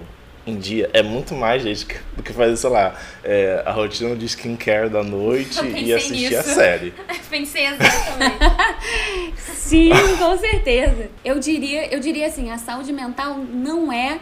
em 0.46 0.58
dia. 0.58 0.90
É 0.92 1.02
muito 1.02 1.34
mais, 1.34 1.62
gente, 1.62 1.86
do 2.16 2.22
que 2.22 2.32
fazer, 2.32 2.56
sei 2.56 2.70
lá, 2.70 2.94
é, 3.22 3.62
a 3.64 3.72
rotina 3.72 4.16
de 4.16 4.24
skincare 4.26 4.88
da 4.88 5.02
noite 5.02 5.64
e 5.76 5.92
assistir 5.92 6.30
nisso. 6.30 6.38
a 6.38 6.42
série. 6.42 6.94
Pensei 7.28 7.66
exatamente. 7.66 9.40
Sim, 9.54 9.90
com 10.18 10.36
certeza. 10.38 11.10
Eu 11.24 11.38
diria, 11.38 11.92
eu 11.94 12.00
diria 12.00 12.26
assim, 12.26 12.50
a 12.50 12.58
saúde 12.58 12.92
mental 12.92 13.36
não 13.36 13.92
é, 13.92 14.18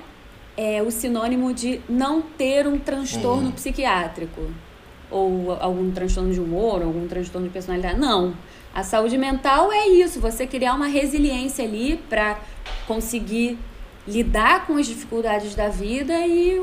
é 0.60 0.82
o 0.82 0.90
sinônimo 0.90 1.54
de 1.54 1.80
não 1.88 2.20
ter 2.20 2.66
um 2.66 2.80
transtorno 2.80 3.46
uhum. 3.46 3.52
psiquiátrico 3.52 4.50
ou 5.08 5.52
algum 5.52 5.92
transtorno 5.92 6.32
de 6.32 6.40
humor, 6.40 6.82
algum 6.82 7.06
transtorno 7.06 7.46
de 7.46 7.52
personalidade. 7.52 7.98
Não. 7.98 8.34
A 8.74 8.82
saúde 8.82 9.16
mental 9.16 9.72
é 9.72 9.86
isso, 9.86 10.20
você 10.20 10.48
criar 10.48 10.74
uma 10.74 10.88
resiliência 10.88 11.64
ali 11.64 11.96
para 12.10 12.40
conseguir 12.88 13.56
lidar 14.06 14.66
com 14.66 14.76
as 14.76 14.88
dificuldades 14.88 15.54
da 15.54 15.68
vida 15.68 16.26
e 16.26 16.60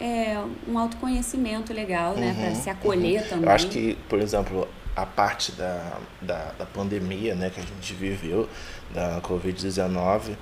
é, 0.00 0.42
um 0.66 0.76
autoconhecimento 0.76 1.72
legal, 1.72 2.16
né? 2.16 2.30
Uhum, 2.30 2.34
para 2.34 2.54
se 2.56 2.68
acolher 2.68 3.22
uhum. 3.22 3.28
também. 3.28 3.44
Eu 3.44 3.52
acho 3.52 3.68
que, 3.68 3.96
por 4.08 4.18
exemplo, 4.18 4.66
a 4.96 5.06
parte 5.06 5.52
da, 5.52 5.98
da, 6.20 6.52
da 6.58 6.66
pandemia 6.66 7.36
né, 7.36 7.48
que 7.50 7.60
a 7.60 7.62
gente 7.62 7.94
viveu, 7.94 8.48
da 8.92 9.20
Covid-19, 9.20 10.36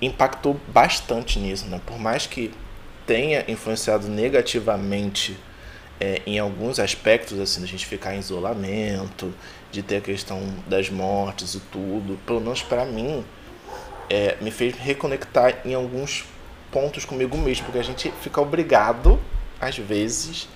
impactou 0.00 0.58
bastante 0.68 1.38
nisso, 1.38 1.66
né? 1.66 1.80
Por 1.84 1.98
mais 1.98 2.26
que 2.26 2.52
tenha 3.06 3.44
influenciado 3.48 4.08
negativamente 4.08 5.36
é, 6.00 6.22
em 6.26 6.38
alguns 6.38 6.78
aspectos, 6.78 7.38
assim, 7.38 7.60
da 7.60 7.66
gente 7.66 7.84
ficar 7.84 8.14
em 8.14 8.18
isolamento, 8.18 9.34
de 9.70 9.82
ter 9.82 9.98
a 9.98 10.00
questão 10.00 10.40
das 10.66 10.88
mortes 10.88 11.54
e 11.54 11.60
tudo, 11.60 12.18
pelo 12.26 12.40
menos 12.40 12.62
para 12.62 12.84
mim, 12.84 13.24
é, 14.08 14.36
me 14.40 14.50
fez 14.50 14.74
reconectar 14.76 15.60
em 15.64 15.74
alguns 15.74 16.24
pontos 16.72 17.04
comigo 17.04 17.36
mesmo, 17.36 17.64
porque 17.66 17.78
a 17.78 17.84
gente 17.84 18.12
fica 18.22 18.40
obrigado, 18.40 19.20
às 19.60 19.76
vezes, 19.76 20.48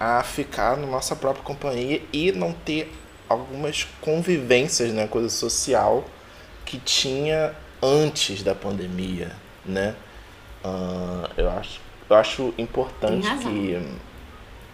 a 0.00 0.22
ficar 0.22 0.76
na 0.76 0.86
nossa 0.86 1.14
própria 1.14 1.44
companhia 1.44 2.02
e 2.12 2.32
não 2.32 2.52
ter 2.52 2.92
algumas 3.28 3.86
convivências, 4.00 4.92
né, 4.92 5.06
coisa 5.06 5.28
social 5.28 6.04
que 6.64 6.78
tinha 6.78 7.54
antes 7.82 8.42
da 8.42 8.54
pandemia, 8.54 9.32
né? 9.66 9.94
Uh, 10.64 11.28
eu 11.36 11.50
acho, 11.50 11.80
eu 12.08 12.16
acho 12.16 12.54
importante 12.56 13.28
que 13.38 13.82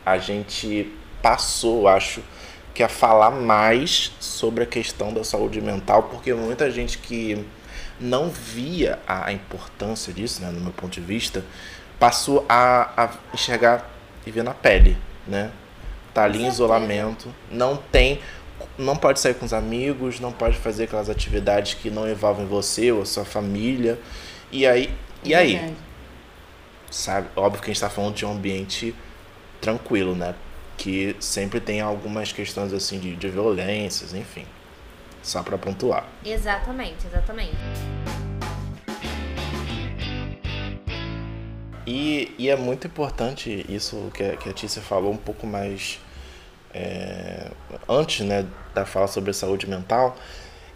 a 0.04 0.18
gente 0.18 0.92
passou, 1.22 1.88
acho, 1.88 2.22
que 2.74 2.82
a 2.82 2.88
falar 2.88 3.30
mais 3.30 4.12
sobre 4.20 4.62
a 4.62 4.66
questão 4.66 5.12
da 5.12 5.24
saúde 5.24 5.60
mental, 5.60 6.04
porque 6.04 6.32
muita 6.32 6.70
gente 6.70 6.98
que 6.98 7.44
não 7.98 8.30
via 8.30 9.00
a 9.06 9.32
importância 9.32 10.12
disso, 10.12 10.40
né, 10.40 10.50
no 10.50 10.60
meu 10.60 10.72
ponto 10.72 10.92
de 10.92 11.00
vista, 11.00 11.44
passou 11.98 12.44
a, 12.48 12.92
a 12.96 13.10
enxergar 13.34 13.90
e 14.24 14.30
ver 14.30 14.44
na 14.44 14.54
pele, 14.54 14.96
né? 15.26 15.50
Tá 16.14 16.24
ali 16.24 16.42
em 16.42 16.48
isolamento, 16.48 17.34
não 17.50 17.76
tem, 17.76 18.20
não 18.78 18.96
pode 18.96 19.18
sair 19.18 19.34
com 19.34 19.44
os 19.44 19.52
amigos, 19.52 20.20
não 20.20 20.32
pode 20.32 20.56
fazer 20.56 20.84
aquelas 20.84 21.10
atividades 21.10 21.74
que 21.74 21.90
não 21.90 22.08
envolvem 22.08 22.46
você 22.46 22.92
ou 22.92 23.02
a 23.02 23.06
sua 23.06 23.24
família. 23.24 23.98
E 24.52 24.66
aí, 24.66 24.94
e 25.24 25.34
aí? 25.34 25.74
Sabe? 26.90 27.28
Óbvio 27.34 27.60
que 27.60 27.66
a 27.66 27.68
gente 27.68 27.76
está 27.76 27.90
falando 27.90 28.14
de 28.14 28.24
um 28.24 28.32
ambiente 28.32 28.94
tranquilo, 29.60 30.14
né? 30.14 30.34
Que 30.76 31.16
sempre 31.18 31.60
tem 31.60 31.80
algumas 31.80 32.32
questões 32.32 32.72
assim 32.72 33.00
de, 33.00 33.16
de 33.16 33.28
violências, 33.28 34.14
enfim. 34.14 34.46
Só 35.22 35.42
para 35.42 35.58
pontuar. 35.58 36.06
Exatamente, 36.24 37.06
exatamente. 37.06 37.56
E, 41.84 42.34
e 42.38 42.48
é 42.48 42.54
muito 42.54 42.86
importante 42.86 43.64
isso 43.68 44.10
que 44.14 44.22
a, 44.22 44.36
que 44.36 44.48
a 44.48 44.52
Tícia 44.52 44.80
falou 44.80 45.12
um 45.12 45.16
pouco 45.16 45.46
mais 45.46 45.98
é, 46.74 47.50
antes 47.88 48.26
né, 48.26 48.46
da 48.74 48.85
fala 48.85 49.07
sobre 49.07 49.33
saúde 49.33 49.68
mental, 49.68 50.16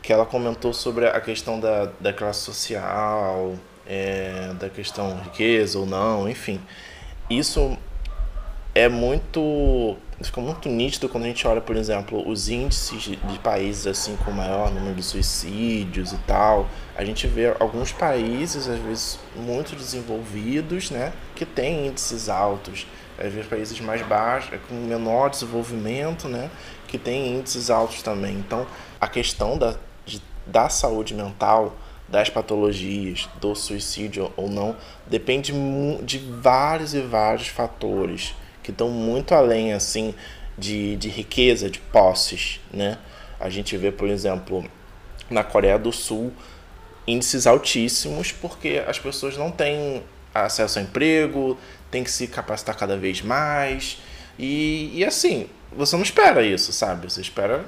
que 0.02 0.12
ela 0.12 0.26
comentou 0.26 0.72
sobre 0.72 1.06
a 1.06 1.20
questão 1.20 1.60
da, 1.60 1.90
da 2.00 2.12
classe 2.12 2.40
social, 2.40 3.54
é, 3.86 4.52
da 4.58 4.68
questão 4.68 5.20
riqueza 5.22 5.78
ou 5.78 5.86
não, 5.86 6.28
enfim. 6.28 6.60
Isso 7.30 7.76
é 8.74 8.88
muito 8.88 9.96
fica 10.22 10.40
muito 10.40 10.68
nítido 10.68 11.08
quando 11.08 11.24
a 11.24 11.26
gente 11.26 11.46
olha, 11.46 11.60
por 11.60 11.76
exemplo, 11.76 12.26
os 12.28 12.48
índices 12.48 13.02
de, 13.02 13.38
países 13.40 13.86
assim 13.86 14.16
com 14.24 14.30
maior 14.30 14.70
número 14.70 14.94
de 14.94 15.02
suicídios 15.02 16.12
e 16.12 16.18
tal. 16.18 16.68
A 16.96 17.04
gente 17.04 17.26
vê 17.26 17.54
alguns 17.58 17.92
países, 17.92 18.68
às 18.68 18.78
vezes 18.78 19.18
muito 19.34 19.74
desenvolvidos, 19.74 20.90
né, 20.90 21.12
que 21.34 21.44
têm 21.44 21.88
índices 21.88 22.28
altos. 22.28 22.86
Às 23.22 23.32
vezes 23.32 23.48
países 23.48 23.80
mais 23.80 24.02
baixos, 24.02 24.58
com 24.68 24.74
menor 24.74 25.30
desenvolvimento, 25.30 26.28
né, 26.28 26.50
que 26.88 26.98
têm 26.98 27.38
índices 27.38 27.70
altos 27.70 28.02
também. 28.02 28.34
Então, 28.34 28.66
a 29.00 29.06
questão 29.06 29.56
da, 29.56 29.76
de, 30.04 30.20
da 30.46 30.68
saúde 30.68 31.14
mental 31.14 31.76
das 32.08 32.28
patologias, 32.28 33.28
do 33.40 33.54
suicídio 33.54 34.30
ou 34.36 34.50
não, 34.50 34.76
depende 35.06 35.52
de 36.02 36.18
vários 36.18 36.92
e 36.94 37.00
vários 37.00 37.48
fatores 37.48 38.34
que 38.62 38.70
estão 38.70 38.90
muito 38.90 39.34
além 39.34 39.72
assim 39.72 40.14
de, 40.58 40.96
de 40.96 41.08
riqueza, 41.08 41.70
de 41.70 41.78
posses, 41.78 42.60
né? 42.72 42.98
A 43.40 43.48
gente 43.48 43.76
vê, 43.76 43.90
por 43.90 44.08
exemplo, 44.08 44.64
na 45.30 45.42
Coreia 45.42 45.78
do 45.78 45.90
Sul 45.90 46.32
índices 47.06 47.46
altíssimos 47.46 48.30
porque 48.30 48.82
as 48.86 48.98
pessoas 48.98 49.36
não 49.36 49.50
têm 49.50 50.02
acesso 50.34 50.78
a 50.78 50.82
emprego, 50.82 51.58
tem 51.90 52.02
que 52.02 52.10
se 52.10 52.26
capacitar 52.26 52.76
cada 52.76 52.96
vez 52.96 53.20
mais 53.22 53.98
e, 54.38 54.90
e 54.94 55.04
assim 55.04 55.48
você 55.74 55.96
não 55.96 56.02
espera 56.02 56.42
isso, 56.42 56.72
sabe? 56.72 57.10
Você 57.10 57.20
espera 57.20 57.64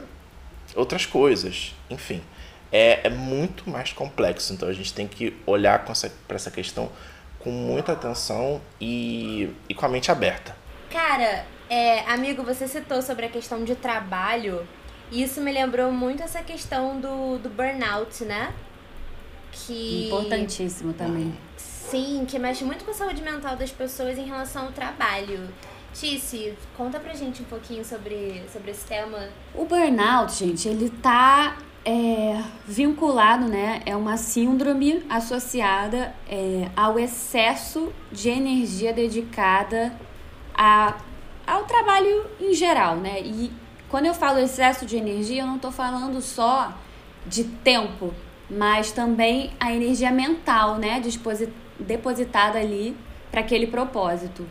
outras 0.74 1.06
coisas, 1.06 1.74
enfim. 1.88 2.22
É, 2.70 3.06
é 3.06 3.10
muito 3.10 3.68
mais 3.70 3.92
complexo, 3.92 4.52
então 4.52 4.68
a 4.68 4.72
gente 4.72 4.92
tem 4.92 5.06
que 5.06 5.36
olhar 5.46 5.80
para 5.80 5.92
essa, 5.92 6.12
essa 6.28 6.50
questão 6.50 6.90
com 7.38 7.50
muita 7.50 7.92
atenção 7.92 8.60
e, 8.80 9.50
e 9.68 9.74
com 9.74 9.86
a 9.86 9.88
mente 9.88 10.10
aberta. 10.10 10.56
Cara, 10.90 11.46
é, 11.68 12.00
amigo, 12.00 12.42
você 12.42 12.66
citou 12.66 13.00
sobre 13.02 13.26
a 13.26 13.28
questão 13.28 13.64
de 13.64 13.74
trabalho. 13.74 14.66
E 15.10 15.22
isso 15.22 15.40
me 15.40 15.52
lembrou 15.52 15.92
muito 15.92 16.22
essa 16.22 16.42
questão 16.42 17.00
do, 17.00 17.38
do 17.38 17.50
burnout, 17.50 18.24
né? 18.24 18.52
Que... 19.52 20.06
Importantíssimo 20.06 20.92
também. 20.94 21.36
Sim, 21.90 22.24
que 22.26 22.38
mexe 22.38 22.64
muito 22.64 22.84
com 22.84 22.90
a 22.90 22.94
saúde 22.94 23.22
mental 23.22 23.56
das 23.56 23.70
pessoas 23.70 24.18
em 24.18 24.24
relação 24.24 24.66
ao 24.66 24.72
trabalho. 24.72 25.48
Tice, 25.92 26.54
conta 26.76 26.98
pra 26.98 27.14
gente 27.14 27.42
um 27.42 27.44
pouquinho 27.44 27.84
sobre, 27.84 28.42
sobre 28.52 28.72
esse 28.72 28.84
tema. 28.84 29.28
O 29.54 29.64
burnout, 29.64 30.32
gente, 30.32 30.68
ele 30.68 30.90
tá 30.90 31.56
é, 31.84 32.42
vinculado, 32.66 33.46
né? 33.46 33.80
É 33.86 33.94
uma 33.94 34.16
síndrome 34.16 35.04
associada 35.08 36.12
é, 36.28 36.68
ao 36.74 36.98
excesso 36.98 37.92
de 38.10 38.28
energia 38.28 38.92
dedicada 38.92 39.94
a, 40.54 40.96
ao 41.46 41.64
trabalho 41.64 42.26
em 42.40 42.54
geral, 42.54 42.96
né? 42.96 43.20
E 43.20 43.52
quando 43.88 44.06
eu 44.06 44.14
falo 44.14 44.40
excesso 44.40 44.86
de 44.86 44.96
energia, 44.96 45.42
eu 45.42 45.46
não 45.46 45.56
estou 45.56 45.70
falando 45.70 46.20
só 46.20 46.72
de 47.26 47.44
tempo, 47.44 48.12
mas 48.50 48.90
também 48.90 49.52
a 49.60 49.72
energia 49.72 50.10
mental, 50.10 50.76
né? 50.76 50.98
Depositada 51.78 52.58
ali 52.58 52.96
para 53.30 53.40
aquele 53.40 53.66
propósito. 53.66 54.46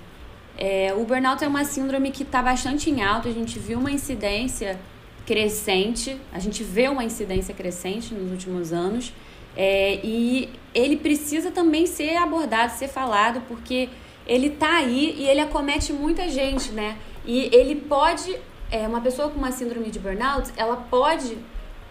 É, 0.57 0.93
o 0.95 1.03
burnout 1.03 1.43
é 1.43 1.47
uma 1.47 1.63
síndrome 1.63 2.11
que 2.11 2.23
está 2.23 2.41
bastante 2.41 2.89
em 2.89 3.01
alta, 3.01 3.29
a 3.29 3.31
gente 3.31 3.57
viu 3.57 3.79
uma 3.79 3.91
incidência 3.91 4.79
crescente, 5.25 6.19
a 6.31 6.39
gente 6.39 6.63
vê 6.63 6.87
uma 6.87 7.03
incidência 7.03 7.53
crescente 7.53 8.13
nos 8.13 8.31
últimos 8.31 8.73
anos. 8.73 9.13
É, 9.55 9.99
e 10.03 10.49
ele 10.73 10.97
precisa 10.97 11.51
também 11.51 11.85
ser 11.85 12.15
abordado, 12.17 12.73
ser 12.73 12.87
falado, 12.87 13.41
porque 13.47 13.89
ele 14.25 14.49
tá 14.49 14.77
aí 14.77 15.15
e 15.17 15.27
ele 15.27 15.41
acomete 15.41 15.93
muita 15.93 16.27
gente, 16.27 16.71
né? 16.71 16.97
E 17.25 17.49
ele 17.53 17.75
pode, 17.75 18.35
é, 18.71 18.87
uma 18.87 19.01
pessoa 19.01 19.29
com 19.29 19.37
uma 19.37 19.51
síndrome 19.51 19.89
de 19.89 19.99
burnout, 19.99 20.51
ela 20.57 20.75
pode 20.75 21.37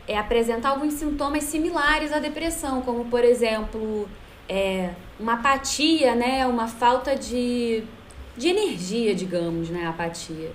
é, 0.07 0.18
apresentar 0.18 0.71
alguns 0.71 0.95
sintomas 0.95 1.45
similares 1.45 2.12
à 2.12 2.18
depressão, 2.18 2.83
como 2.83 3.05
por 3.05 3.25
exemplo, 3.25 4.09
é, 4.49 4.90
uma 5.22 5.35
apatia, 5.35 6.14
né? 6.14 6.44
Uma 6.46 6.66
falta 6.66 7.14
de, 7.14 7.85
de 8.37 8.48
energia, 8.48 9.14
digamos, 9.14 9.70
né? 9.70 9.87
Apatia. 9.87 10.50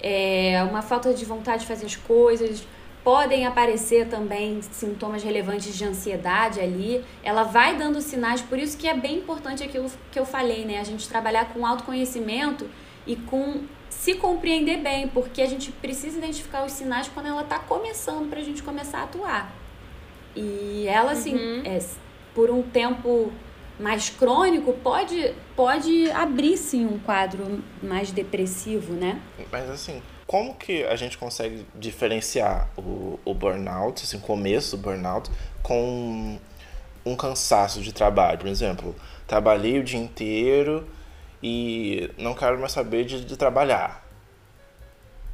É, 0.00 0.62
uma 0.68 0.82
falta 0.82 1.12
de 1.14 1.24
vontade 1.24 1.62
de 1.62 1.66
fazer 1.66 1.86
as 1.86 1.96
coisas, 1.96 2.66
podem 3.02 3.46
aparecer 3.46 4.08
também 4.08 4.60
sintomas 4.62 5.22
relevantes 5.22 5.74
de 5.74 5.84
ansiedade 5.84 6.60
ali. 6.60 7.02
Ela 7.22 7.44
vai 7.44 7.76
dando 7.76 8.00
sinais, 8.00 8.42
por 8.42 8.58
isso 8.58 8.76
que 8.76 8.86
é 8.86 8.94
bem 8.94 9.18
importante 9.18 9.62
aquilo 9.62 9.90
que 10.12 10.18
eu 10.18 10.26
falei, 10.26 10.64
né? 10.66 10.78
A 10.78 10.84
gente 10.84 11.08
trabalhar 11.08 11.46
com 11.46 11.66
autoconhecimento 11.66 12.68
e 13.06 13.16
com 13.16 13.62
se 13.88 14.14
compreender 14.14 14.78
bem, 14.78 15.08
porque 15.08 15.40
a 15.40 15.46
gente 15.46 15.72
precisa 15.72 16.18
identificar 16.18 16.64
os 16.64 16.72
sinais 16.72 17.08
quando 17.08 17.26
ela 17.26 17.42
está 17.42 17.58
começando 17.58 18.28
para 18.28 18.40
a 18.40 18.44
gente 18.44 18.62
começar 18.62 18.98
a 18.98 19.04
atuar. 19.04 19.52
E 20.36 20.86
ela, 20.86 21.12
assim, 21.12 21.34
uhum. 21.34 21.62
é, 21.64 21.78
por 22.34 22.50
um 22.50 22.62
tempo 22.62 23.32
mais 23.80 24.10
crônico, 24.10 24.72
pode, 24.74 25.34
pode 25.56 26.10
abrir 26.10 26.56
sim 26.56 26.84
um 26.84 26.98
quadro 26.98 27.62
mais 27.82 28.12
depressivo, 28.12 28.92
né? 28.92 29.20
Mas 29.50 29.68
assim, 29.70 30.02
como 30.26 30.54
que 30.54 30.84
a 30.84 30.94
gente 30.96 31.16
consegue 31.16 31.66
diferenciar 31.74 32.68
o, 32.76 33.18
o 33.24 33.34
burnout, 33.34 34.02
assim, 34.04 34.18
o 34.18 34.20
começo 34.20 34.76
do 34.76 34.82
burnout, 34.82 35.30
com 35.62 36.38
um 37.04 37.16
cansaço 37.16 37.80
de 37.80 37.92
trabalho? 37.92 38.38
Por 38.38 38.48
exemplo, 38.48 38.94
trabalhei 39.26 39.78
o 39.78 39.84
dia 39.84 39.98
inteiro 39.98 40.86
e 41.42 42.10
não 42.18 42.34
quero 42.34 42.60
mais 42.60 42.72
saber 42.72 43.04
de, 43.04 43.24
de 43.24 43.36
trabalhar, 43.36 44.06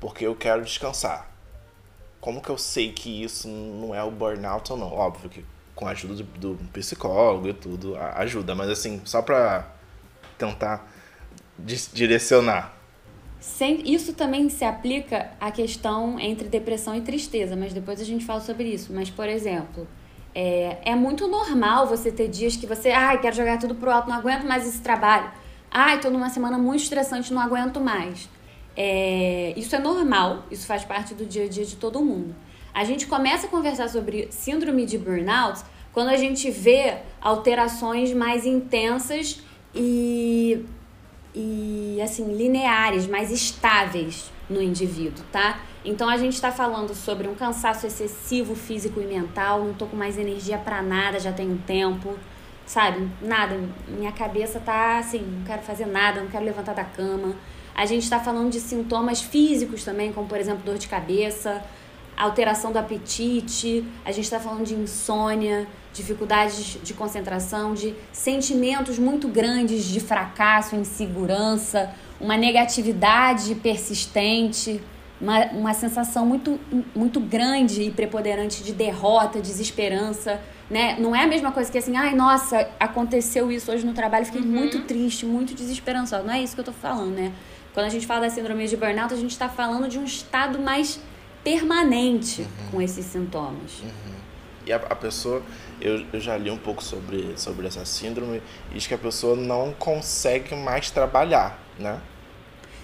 porque 0.01 0.25
eu 0.25 0.37
quero 0.37 0.63
descansar. 0.63 1.29
Como 2.21 2.41
que 2.41 2.49
eu 2.49 2.59
sei 2.59 2.93
que 2.93 3.23
isso 3.23 3.49
não 3.49 3.95
é 3.95 4.03
o 4.03 4.11
burnout 4.11 4.73
ou 4.73 4.79
não? 4.79 4.93
Óbvio 4.93 5.29
que 5.29 5.45
com 5.77 5.87
a 5.87 5.91
ajuda 5.91 6.15
do, 6.15 6.55
do 6.55 6.65
psicólogo 6.73 7.49
e 7.49 7.53
tudo 7.53 7.97
ajuda, 7.97 8.55
mas 8.55 8.71
assim, 8.71 9.01
só 9.05 9.23
para 9.23 9.69
tentar 10.39 10.91
direcionar. 11.93 12.75
Sem, 13.39 13.89
isso 13.89 14.15
também 14.15 14.49
se 14.49 14.65
aplica 14.65 15.31
à 15.39 15.53
questão 15.53 16.19
entre 16.19 16.49
depressão 16.49 16.97
e 16.97 17.03
tristeza, 17.03 17.55
mas 17.55 17.73
depois 17.73 18.01
a 18.01 18.05
gente 18.05 18.25
fala 18.25 18.41
sobre 18.41 18.65
isso. 18.65 18.93
Mas, 18.93 19.09
por 19.11 19.29
exemplo, 19.29 19.87
é, 20.35 20.79
é 20.85 20.95
muito 20.97 21.29
normal 21.29 21.87
você 21.87 22.11
ter 22.11 22.29
dias 22.29 22.57
que 22.57 22.67
você, 22.67 22.91
ai, 22.91 23.21
quero 23.21 23.37
jogar 23.37 23.59
tudo 23.59 23.75
pro 23.75 23.91
alto, 23.91 24.09
não 24.09 24.17
aguento 24.17 24.45
mais 24.45 24.67
esse 24.67 24.81
trabalho. 24.81 25.31
Ai, 25.71 26.01
tô 26.01 26.11
numa 26.11 26.31
semana 26.31 26.59
muito 26.59 26.83
estressante, 26.83 27.33
não 27.33 27.41
aguento 27.41 27.81
mais. 27.81 28.29
É, 28.77 29.55
isso 29.57 29.77
é 29.77 29.79
normal, 29.79 30.45
isso 30.51 30.67
faz 30.67 30.85
parte 30.85 31.15
do 31.15 31.25
dia 31.25 31.45
a 31.45 31.49
dia 31.49 31.65
de 31.65 31.77
todo 31.77 32.01
mundo. 32.03 32.35
A 32.77 32.85
gente 32.85 33.07
começa 33.07 33.47
a 33.47 33.49
conversar 33.49 33.89
sobre 33.89 34.29
síndrome 34.31 34.85
de 34.85 34.99
burnout 34.99 35.63
quando 35.95 36.11
a 36.11 36.17
gente 36.19 36.51
vê 36.51 36.99
alterações 37.23 38.13
mais 38.13 38.45
intensas 38.45 39.41
e 39.75 40.63
e 41.35 41.99
assim 42.03 42.35
lineares, 42.35 43.07
mais 43.07 43.31
estáveis 43.31 44.31
no 44.49 44.61
indivíduo, 44.61 45.25
tá? 45.33 45.61
Então 45.87 46.07
a 46.07 46.19
gente 46.19 46.35
está 46.35 46.53
falando 46.53 46.95
sobre 46.95 47.27
um 47.27 47.35
cansaço 47.35 47.87
excessivo 47.87 48.55
físico 48.55 49.01
e 49.01 49.07
mental, 49.07 49.65
não 49.65 49.73
tô 49.73 49.87
com 49.87 49.97
mais 49.97 50.19
energia 50.19 50.59
para 50.59 50.83
nada, 50.83 51.19
já 51.19 51.33
tem 51.33 51.51
um 51.51 51.57
tempo, 51.57 52.15
sabe? 52.67 53.09
Nada, 53.23 53.59
minha 53.89 54.13
cabeça 54.13 54.61
tá 54.61 54.99
assim, 54.99 55.21
não 55.21 55.45
quero 55.45 55.63
fazer 55.63 55.87
nada, 55.87 56.21
não 56.21 56.29
quero 56.29 56.45
levantar 56.45 56.75
da 56.75 56.85
cama. 56.85 57.37
A 57.75 57.87
gente 57.87 58.03
está 58.03 58.21
falando 58.21 58.51
de 58.51 58.61
sintomas 58.61 59.23
físicos 59.23 59.83
também, 59.83 60.13
como 60.13 60.27
por 60.29 60.39
exemplo 60.39 60.63
dor 60.63 60.77
de 60.77 60.89
cabeça, 60.89 61.63
alteração 62.17 62.73
do 62.73 62.79
apetite, 62.79 63.85
a 64.05 64.13
gente 64.13 64.25
está 64.25 64.41
falando 64.41 64.65
de 64.65 64.75
insônia, 64.75 65.67
dificuldades 65.93 66.79
de 66.83 66.95
concentração, 66.95 67.75
de 67.75 67.95
sentimentos 68.13 68.99
muito 68.99 69.29
grandes 69.29 69.85
de 69.85 70.01
fracasso, 70.01 70.77
insegurança, 70.77 71.91
uma 72.21 72.37
negatividade 72.37 73.55
persistente, 73.57 74.81
uma, 75.21 75.47
uma 75.47 75.75
sensação 75.75 76.27
muito, 76.27 76.59
muito 76.95 77.19
grande 77.21 77.83
e 77.83 77.91
preponderante 77.91 78.63
de 78.63 78.73
derrota, 78.73 79.41
desesperança. 79.41 80.41
Né? 80.71 80.97
Não 80.99 81.15
é 81.15 81.25
a 81.25 81.27
mesma 81.27 81.53
coisa 81.53 81.71
que 81.71 81.79
assim, 81.79 81.97
ai, 81.97 82.15
nossa, 82.15 82.69
aconteceu 82.79 83.51
isso 83.51 83.71
hoje 83.71 83.87
no 83.87 83.93
trabalho, 83.93 84.27
fiquei 84.27 84.41
uhum. 84.41 84.47
muito 84.47 84.83
triste, 84.83 85.25
muito 85.25 85.55
desesperançosa. 85.55 86.23
Não 86.23 86.35
é 86.35 86.43
isso 86.43 86.55
que 86.55 86.61
eu 86.61 86.65
tô 86.65 86.73
falando, 86.73 87.15
né? 87.15 87.33
Quando 87.73 87.87
a 87.87 87.91
gente 87.91 88.07
fala 88.07 88.23
da 88.23 88.31
síndrome 88.31 88.67
de 88.67 88.77
burnout, 88.77 89.13
a 89.13 89.17
gente 89.17 89.33
está 89.33 89.49
falando 89.49 89.87
de 89.87 89.99
um 89.99 90.05
estado 90.05 90.59
mais 90.59 90.99
permanente 91.47 92.43
uhum. 92.43 92.71
com 92.73 92.83
esses 92.83 93.07
sintomas. 93.07 93.79
Uhum. 93.81 94.15
E 94.67 94.73
a, 94.73 94.77
a 94.79 94.97
pessoa, 94.97 95.41
eu, 95.81 96.05
eu 96.13 96.19
já 96.19 96.37
li 96.37 96.51
um 96.51 96.59
pouco 96.59 96.83
sobre, 96.83 97.39
sobre 97.39 97.69
essa 97.69 97.85
síndrome, 97.85 98.43
e 98.73 98.75
diz 98.75 98.89
que 98.89 98.95
a 98.95 98.99
pessoa 98.99 99.37
não 99.37 99.73
consegue 99.73 100.57
mais 100.57 100.91
trabalhar, 100.91 101.57
né? 101.79 102.01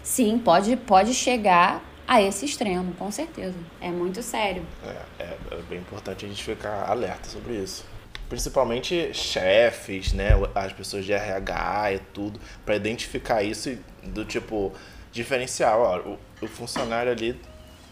Sim, 0.04 0.38
pode, 0.38 0.76
pode 0.76 1.12
chegar 1.12 1.82
a 2.06 2.22
esse 2.22 2.44
extremo, 2.44 2.94
com 2.94 3.10
certeza. 3.10 3.56
É 3.80 3.90
muito 3.90 4.22
sério. 4.22 4.62
É, 4.84 5.24
é, 5.24 5.36
é 5.50 5.62
bem 5.68 5.80
importante 5.80 6.24
a 6.24 6.28
gente 6.28 6.44
ficar 6.44 6.88
alerta 6.88 7.28
sobre 7.28 7.54
isso. 7.54 7.84
Principalmente 8.28 9.12
chefes, 9.12 10.12
né? 10.12 10.30
As 10.54 10.72
pessoas 10.72 11.04
de 11.04 11.12
RH 11.12 11.94
e 11.94 11.98
tudo, 12.14 12.38
para 12.64 12.76
identificar 12.76 13.42
isso 13.42 13.76
do 14.04 14.24
tipo 14.24 14.72
diferencial. 15.10 15.80
Ó, 15.80 16.10
o, 16.10 16.44
o 16.44 16.48
funcionário 16.48 17.10
ali 17.10 17.36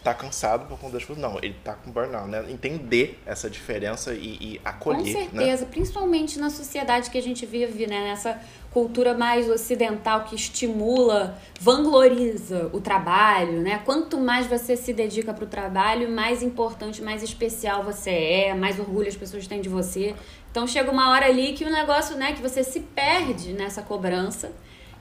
tá 0.03 0.15
cansado 0.15 0.67
por 0.67 0.79
conta 0.79 0.95
das 0.95 1.05
coisas. 1.05 1.23
Não, 1.23 1.39
ele 1.43 1.55
tá 1.63 1.75
com 1.75 1.91
burnout, 1.91 2.29
né? 2.29 2.45
Entender 2.49 3.21
essa 3.27 3.51
diferença 3.51 4.15
e, 4.15 4.39
e 4.41 4.61
acolher. 4.65 4.99
Com 4.99 5.07
né? 5.07 5.13
certeza, 5.13 5.65
né? 5.65 5.71
principalmente 5.71 6.39
na 6.39 6.51
sociedade 6.51 7.11
que 7.11 7.19
a 7.19 7.23
gente 7.23 7.45
vive, 7.45 7.87
né? 7.87 8.05
Nessa 8.05 8.41
cultura 8.71 9.15
mais 9.15 9.49
ocidental 9.49 10.25
que 10.25 10.35
estimula, 10.35 11.37
vangloriza 11.61 12.71
o 12.73 12.81
trabalho, 12.81 13.61
né? 13.61 13.83
Quanto 13.85 14.19
mais 14.19 14.47
você 14.47 14.77
se 14.77 14.93
dedica 14.93 15.35
para 15.35 15.45
o 15.45 15.47
trabalho, 15.47 16.11
mais 16.11 16.43
importante, 16.43 17.03
mais 17.03 17.23
especial 17.23 17.83
você 17.83 18.11
é, 18.11 18.55
mais 18.55 18.79
orgulho 18.79 19.09
as 19.09 19.17
pessoas 19.17 19.47
têm 19.47 19.61
de 19.61 19.69
você. 19.69 20.15
Então 20.51 20.67
chega 20.67 20.91
uma 20.91 21.11
hora 21.11 21.27
ali 21.27 21.53
que 21.53 21.65
o 21.65 21.71
negócio, 21.71 22.17
né? 22.17 22.33
Que 22.33 22.41
você 22.41 22.65
se 22.65 22.81
perde 22.81 23.53
nessa 23.53 23.83
cobrança 23.83 24.53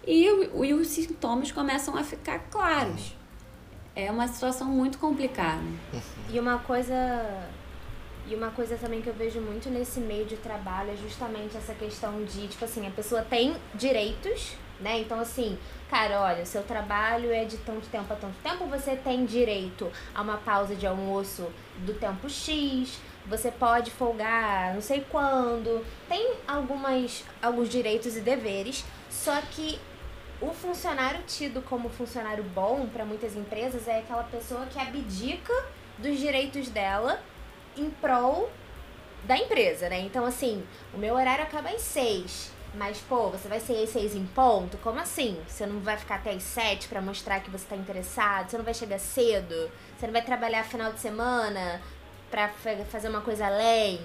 e, 0.06 0.26
e 0.26 0.74
os 0.74 0.88
sintomas 0.88 1.52
começam 1.52 1.96
a 1.96 2.04
ficar 2.04 2.40
claros 2.50 3.19
é 4.06 4.12
uma 4.12 4.28
situação 4.28 4.68
muito 4.68 4.98
complicada. 4.98 5.64
E 6.30 6.40
uma 6.40 6.60
coisa 6.60 6.96
e 8.30 8.36
uma 8.36 8.52
coisa 8.52 8.78
também 8.78 9.02
que 9.02 9.08
eu 9.08 9.14
vejo 9.14 9.42
muito 9.42 9.70
nesse 9.72 10.00
meio 10.00 10.24
de 10.24 10.38
trabalho 10.38 10.92
é 10.92 10.96
justamente 10.96 11.58
essa 11.58 11.74
questão 11.74 12.24
de, 12.24 12.48
tipo 12.48 12.64
assim, 12.64 12.86
a 12.86 12.92
pessoa 12.92 13.24
tem 13.24 13.56
direitos, 13.74 14.54
né? 14.80 15.00
Então, 15.00 15.20
assim, 15.20 15.58
cara, 15.90 16.22
olha, 16.22 16.46
seu 16.46 16.62
trabalho 16.62 17.32
é 17.32 17.44
de 17.46 17.58
tanto 17.58 17.88
tempo 17.88 18.14
a 18.14 18.16
tanto 18.16 18.36
tempo, 18.44 18.66
você 18.68 18.96
tem 18.96 19.26
direito 19.26 19.92
a 20.14 20.22
uma 20.22 20.38
pausa 20.38 20.76
de 20.76 20.86
almoço 20.86 21.48
do 21.80 21.94
tempo 21.96 22.30
X, 22.30 23.00
você 23.26 23.50
pode 23.50 23.90
folgar 23.90 24.76
não 24.76 24.82
sei 24.82 25.04
quando. 25.10 25.84
Tem 26.08 26.34
algumas, 26.48 27.24
alguns 27.42 27.68
direitos 27.68 28.16
e 28.16 28.22
deveres, 28.22 28.86
só 29.10 29.42
que 29.42 29.80
o 30.42 30.54
funcionário 30.54 31.22
tido 31.28 31.62
como 31.62 31.90
funcionário 31.90 32.44
bom 32.44 32.88
para 32.88 33.04
muitas 33.04 33.36
empresas 33.36 33.88
é 33.88 34.00
aquela 34.00 34.24
pessoa 34.24 34.66
que 34.68 34.80
abdica 34.80 35.54
dos 35.98 36.18
direitos 36.18 36.70
dela 36.70 37.22
em 37.78 37.90
prol 37.90 38.50
da 39.24 39.38
empresa, 39.38 39.90
né? 39.90 40.00
Então, 40.00 40.26
assim, 40.26 40.64
o 40.94 40.98
meu 40.98 41.16
horário 41.16 41.44
acaba 41.44 41.70
às 41.70 41.82
seis. 41.82 42.52
Mas, 42.74 43.00
pô, 43.00 43.30
você 43.30 43.48
vai 43.48 43.60
ser 43.60 43.84
às 43.84 43.90
seis 43.90 44.16
em 44.16 44.26
ponto? 44.28 44.78
Como 44.78 45.00
assim? 45.00 45.38
Você 45.48 45.66
não 45.66 45.80
vai 45.82 45.98
ficar 45.98 46.16
até 46.16 46.32
às 46.32 46.44
sete 46.44 46.88
para 46.88 47.02
mostrar 47.02 47.42
que 47.42 47.50
você 47.50 47.66
tá 47.66 47.76
interessado? 47.76 48.50
Você 48.50 48.58
não 48.58 48.64
vai 48.64 48.74
chegar 48.74 49.00
cedo? 49.00 49.70
Você 49.98 50.06
não 50.06 50.14
vai 50.14 50.22
trabalhar 50.22 50.64
final 50.64 50.94
de 50.94 51.00
semana 51.00 51.82
pra 52.32 52.48
fazer 52.90 53.10
uma 53.10 53.22
coisa 53.22 53.48
além? 53.48 54.00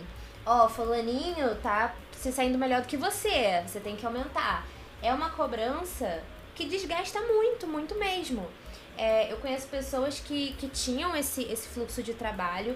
Ó, 0.44 0.64
oh, 0.64 0.68
fulaninho 0.68 1.54
tá 1.62 1.94
se 2.12 2.32
saindo 2.32 2.58
melhor 2.58 2.80
do 2.80 2.88
que 2.88 2.96
você. 2.96 3.62
Você 3.66 3.78
tem 3.78 3.94
que 3.94 4.04
aumentar 4.04 4.64
é 5.04 5.12
uma 5.12 5.30
cobrança 5.30 6.22
que 6.54 6.64
desgasta 6.64 7.20
muito, 7.20 7.66
muito 7.66 7.94
mesmo. 7.96 8.48
É, 8.96 9.30
eu 9.30 9.36
conheço 9.36 9.68
pessoas 9.68 10.18
que, 10.18 10.54
que 10.58 10.68
tinham 10.68 11.14
esse, 11.14 11.42
esse 11.42 11.68
fluxo 11.68 12.02
de 12.02 12.14
trabalho 12.14 12.74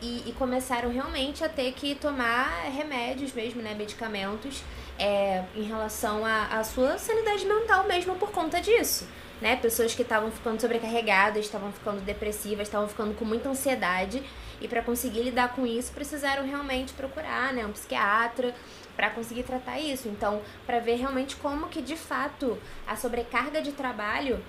e, 0.00 0.28
e 0.28 0.32
começaram 0.32 0.90
realmente 0.90 1.44
a 1.44 1.48
ter 1.48 1.72
que 1.72 1.94
tomar 1.94 2.70
remédios 2.70 3.32
mesmo, 3.32 3.60
né, 3.60 3.74
medicamentos, 3.74 4.62
é, 4.98 5.44
em 5.54 5.62
relação 5.62 6.24
à 6.24 6.62
sua 6.64 6.96
sanidade 6.98 7.44
mental 7.44 7.86
mesmo 7.86 8.14
por 8.14 8.30
conta 8.30 8.60
disso. 8.60 9.06
Né? 9.40 9.54
Pessoas 9.56 9.94
que 9.94 10.02
estavam 10.02 10.30
ficando 10.32 10.60
sobrecarregadas, 10.60 11.44
estavam 11.44 11.70
ficando 11.70 12.00
depressivas, 12.00 12.66
estavam 12.66 12.88
ficando 12.88 13.14
com 13.14 13.24
muita 13.24 13.48
ansiedade 13.48 14.20
E 14.60 14.66
para 14.66 14.82
conseguir 14.82 15.22
lidar 15.22 15.54
com 15.54 15.64
isso, 15.64 15.92
precisaram 15.92 16.44
realmente 16.44 16.92
procurar, 16.92 17.52
né, 17.52 17.64
um 17.64 17.72
psiquiatra 17.72 18.52
para 18.98 19.10
conseguir 19.10 19.44
tratar 19.44 19.78
isso. 19.78 20.08
Então, 20.08 20.42
para 20.66 20.80
ver 20.80 20.96
realmente 20.96 21.36
como 21.36 21.68
que 21.68 21.80
de 21.80 21.94
fato 21.94 22.58
a 22.84 22.96
sobrecarga 22.96 23.62
de 23.62 23.70
trabalho 23.70 24.42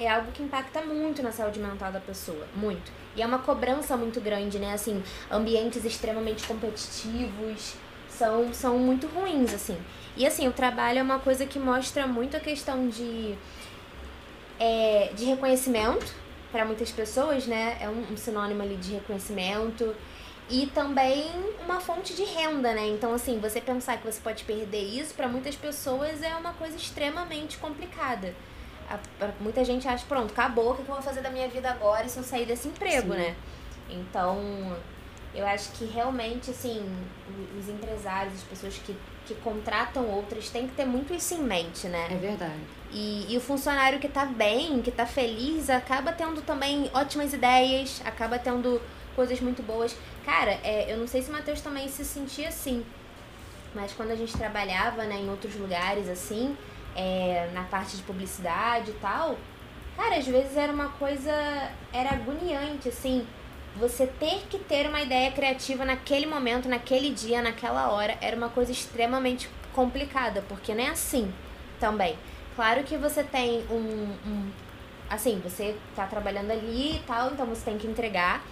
é 0.00 0.08
algo 0.08 0.32
que 0.32 0.42
impacta 0.42 0.80
muito 0.80 1.22
na 1.22 1.30
saúde 1.30 1.60
mental 1.60 1.92
da 1.92 2.00
pessoa, 2.00 2.46
muito. 2.54 2.90
E 3.14 3.20
é 3.20 3.26
uma 3.26 3.38
cobrança 3.40 3.94
muito 3.94 4.18
grande, 4.18 4.58
né? 4.58 4.72
Assim, 4.72 5.02
ambientes 5.30 5.84
extremamente 5.84 6.46
competitivos 6.46 7.74
são, 8.08 8.52
são 8.54 8.78
muito 8.78 9.06
ruins, 9.08 9.52
assim. 9.52 9.76
E 10.16 10.26
assim, 10.26 10.48
o 10.48 10.52
trabalho 10.52 11.00
é 11.00 11.02
uma 11.02 11.18
coisa 11.18 11.44
que 11.44 11.58
mostra 11.58 12.06
muito 12.06 12.34
a 12.34 12.40
questão 12.40 12.88
de, 12.88 13.34
é, 14.58 15.12
de 15.14 15.26
reconhecimento 15.26 16.14
para 16.50 16.64
muitas 16.64 16.90
pessoas, 16.90 17.46
né? 17.46 17.76
É 17.78 17.90
um, 17.90 18.14
um 18.14 18.16
sinônimo 18.16 18.62
ali 18.62 18.76
de 18.76 18.94
reconhecimento 18.94 19.94
e 20.48 20.66
também 20.68 21.30
uma 21.64 21.80
fonte 21.80 22.14
de 22.14 22.24
renda, 22.24 22.72
né? 22.72 22.86
Então, 22.88 23.12
assim, 23.14 23.38
você 23.40 23.60
pensar 23.60 23.98
que 23.98 24.06
você 24.06 24.20
pode 24.20 24.44
perder 24.44 24.82
isso, 24.82 25.14
para 25.14 25.28
muitas 25.28 25.56
pessoas 25.56 26.22
é 26.22 26.34
uma 26.36 26.52
coisa 26.52 26.76
extremamente 26.76 27.58
complicada 27.58 28.34
muita 29.40 29.64
gente 29.64 29.88
acha, 29.88 30.04
pronto, 30.06 30.30
acabou, 30.32 30.72
o 30.72 30.74
que 30.74 30.80
eu 30.80 30.86
vou 30.86 31.02
fazer 31.02 31.20
da 31.20 31.30
minha 31.30 31.48
vida 31.48 31.68
agora 31.70 32.08
se 32.08 32.18
eu 32.18 32.22
sair 32.22 32.46
desse 32.46 32.68
emprego, 32.68 33.12
Sim. 33.12 33.18
né? 33.18 33.36
Então, 33.90 34.76
eu 35.34 35.46
acho 35.46 35.72
que 35.72 35.84
realmente, 35.86 36.50
assim, 36.50 36.84
os 37.58 37.68
empresários, 37.68 38.34
as 38.34 38.42
pessoas 38.42 38.78
que, 38.78 38.96
que 39.26 39.34
contratam 39.36 40.08
outras, 40.08 40.48
têm 40.50 40.66
que 40.68 40.74
ter 40.74 40.84
muito 40.84 41.12
isso 41.12 41.34
em 41.34 41.42
mente, 41.42 41.88
né? 41.88 42.08
É 42.10 42.16
verdade. 42.16 42.60
E, 42.92 43.26
e 43.32 43.36
o 43.36 43.40
funcionário 43.40 43.98
que 43.98 44.08
tá 44.08 44.24
bem, 44.24 44.80
que 44.82 44.90
tá 44.90 45.06
feliz, 45.06 45.68
acaba 45.68 46.12
tendo 46.12 46.40
também 46.42 46.90
ótimas 46.94 47.32
ideias, 47.32 48.00
acaba 48.04 48.38
tendo 48.38 48.80
coisas 49.16 49.40
muito 49.40 49.62
boas. 49.62 49.96
Cara, 50.24 50.60
é, 50.62 50.92
eu 50.92 50.98
não 50.98 51.08
sei 51.08 51.22
se 51.22 51.30
o 51.30 51.32
Matheus 51.32 51.60
também 51.60 51.88
se 51.88 52.04
sentia 52.04 52.48
assim, 52.48 52.84
mas 53.74 53.92
quando 53.92 54.10
a 54.10 54.14
gente 54.14 54.36
trabalhava, 54.36 55.04
né, 55.04 55.16
em 55.16 55.28
outros 55.28 55.56
lugares, 55.56 56.08
assim, 56.08 56.56
é, 56.94 57.50
na 57.52 57.64
parte 57.64 57.96
de 57.96 58.02
publicidade 58.02 58.90
e 58.90 58.94
tal, 58.94 59.36
cara, 59.96 60.16
às 60.16 60.26
vezes 60.26 60.56
era 60.56 60.72
uma 60.72 60.90
coisa. 60.90 61.32
Era 61.92 62.10
agoniante, 62.10 62.88
assim. 62.88 63.26
Você 63.76 64.06
ter 64.06 64.46
que 64.48 64.58
ter 64.58 64.88
uma 64.88 65.02
ideia 65.02 65.30
criativa 65.32 65.84
naquele 65.84 66.24
momento, 66.24 66.66
naquele 66.66 67.10
dia, 67.10 67.42
naquela 67.42 67.90
hora, 67.90 68.16
era 68.22 68.34
uma 68.34 68.48
coisa 68.48 68.72
extremamente 68.72 69.50
complicada, 69.74 70.42
porque 70.48 70.74
não 70.74 70.84
é 70.84 70.88
assim 70.88 71.30
também. 71.78 72.16
Claro 72.54 72.82
que 72.84 72.96
você 72.96 73.22
tem 73.22 73.66
um, 73.70 74.14
um 74.26 74.50
assim, 75.10 75.38
você 75.44 75.76
tá 75.94 76.06
trabalhando 76.06 76.50
ali 76.50 76.96
e 76.96 77.02
tal, 77.06 77.32
então 77.32 77.44
você 77.44 77.66
tem 77.66 77.76
que 77.76 77.86
entregar. 77.86 78.42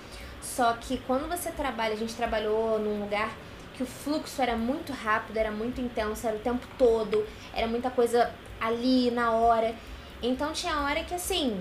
Só 0.45 0.75
que 0.75 0.99
quando 1.07 1.29
você 1.29 1.51
trabalha, 1.51 1.95
a 1.95 1.97
gente 1.97 2.15
trabalhou 2.15 2.79
num 2.79 3.01
lugar 3.01 3.35
que 3.75 3.83
o 3.83 3.87
fluxo 3.87 4.41
era 4.41 4.57
muito 4.57 4.93
rápido, 4.93 5.37
era 5.37 5.51
muito 5.51 5.81
intenso, 5.81 6.27
era 6.27 6.37
o 6.37 6.41
tempo 6.41 6.67
todo, 6.79 7.27
era 7.53 7.67
muita 7.67 7.91
coisa 7.91 8.31
ali 8.61 9.11
na 9.11 9.33
hora. 9.33 9.75
Então 10.23 10.53
tinha 10.53 10.79
hora 10.81 11.03
que 11.03 11.15
assim, 11.15 11.61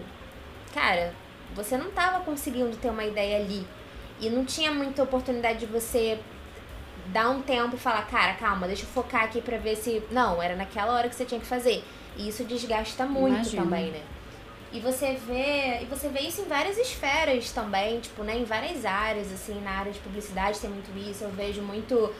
cara, 0.74 1.14
você 1.56 1.78
não 1.78 1.92
tava 1.92 2.24
conseguindo 2.24 2.76
ter 2.78 2.90
uma 2.90 3.04
ideia 3.04 3.38
ali. 3.38 3.66
E 4.20 4.30
não 4.30 4.46
tinha 4.46 4.72
muita 4.72 5.02
oportunidade 5.02 5.60
de 5.60 5.66
você 5.66 6.20
dar 7.08 7.30
um 7.30 7.42
tempo 7.42 7.76
e 7.76 7.80
falar, 7.80 8.04
cara, 8.08 8.34
calma, 8.34 8.68
deixa 8.68 8.84
eu 8.84 8.88
focar 8.88 9.24
aqui 9.24 9.42
pra 9.42 9.58
ver 9.58 9.76
se. 9.76 10.04
Não, 10.12 10.42
era 10.42 10.56
naquela 10.56 10.94
hora 10.94 11.10
que 11.10 11.16
você 11.16 11.26
tinha 11.26 11.40
que 11.40 11.48
fazer. 11.48 11.84
E 12.16 12.28
isso 12.28 12.44
desgasta 12.44 13.06
muito 13.06 13.34
Imagina. 13.34 13.64
também, 13.64 13.92
né? 13.92 14.02
E 14.74 14.80
você 14.80 15.14
vê, 15.28 15.84
e 15.84 15.86
você 15.86 16.10
vê 16.10 16.22
isso 16.22 16.42
em 16.42 16.46
várias 16.46 16.78
esferas 16.78 17.52
também, 17.52 18.00
tipo, 18.00 18.24
né, 18.24 18.36
em 18.36 18.44
várias 18.44 18.84
áreas, 18.86 19.32
assim, 19.32 19.62
na 19.62 19.70
área 19.70 19.92
de 19.92 20.00
publicidade 20.00 20.60
tem 20.60 20.70
muito 20.70 20.92
isso, 20.98 21.24
eu 21.24 21.30
vejo 21.30 21.62
muito 21.62 22.12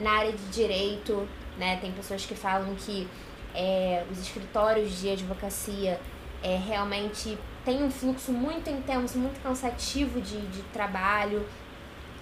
na 0.00 0.10
área 0.18 0.32
de 0.32 0.44
direito, 0.48 1.28
né? 1.56 1.78
Tem 1.80 1.92
pessoas 1.92 2.26
que 2.26 2.34
falam 2.34 2.74
que 2.74 3.06
é, 3.54 4.04
os 4.10 4.18
escritórios 4.18 5.00
de 5.00 5.10
advocacia 5.10 6.00
é, 6.42 6.56
realmente 6.56 7.38
tem 7.64 7.84
um 7.84 7.90
fluxo 7.90 8.32
muito 8.32 8.68
intenso, 8.68 9.18
muito 9.18 9.40
cansativo 9.40 10.20
de, 10.20 10.40
de 10.48 10.62
trabalho, 10.72 11.46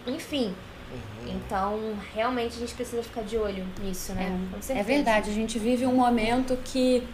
enfim. 0.07 0.55
Uhum. 0.91 1.35
Então, 1.37 1.97
realmente 2.15 2.57
a 2.57 2.61
gente 2.61 2.75
precisa 2.75 3.03
ficar 3.03 3.23
de 3.23 3.37
olho 3.37 3.65
nisso, 3.83 4.13
né? 4.13 4.39
É, 4.69 4.79
é 4.79 4.83
verdade, 4.83 5.31
a 5.31 5.35
gente 5.35 5.59
vive 5.59 5.87
um 5.87 5.95
momento 5.95 6.59
que 6.65 7.07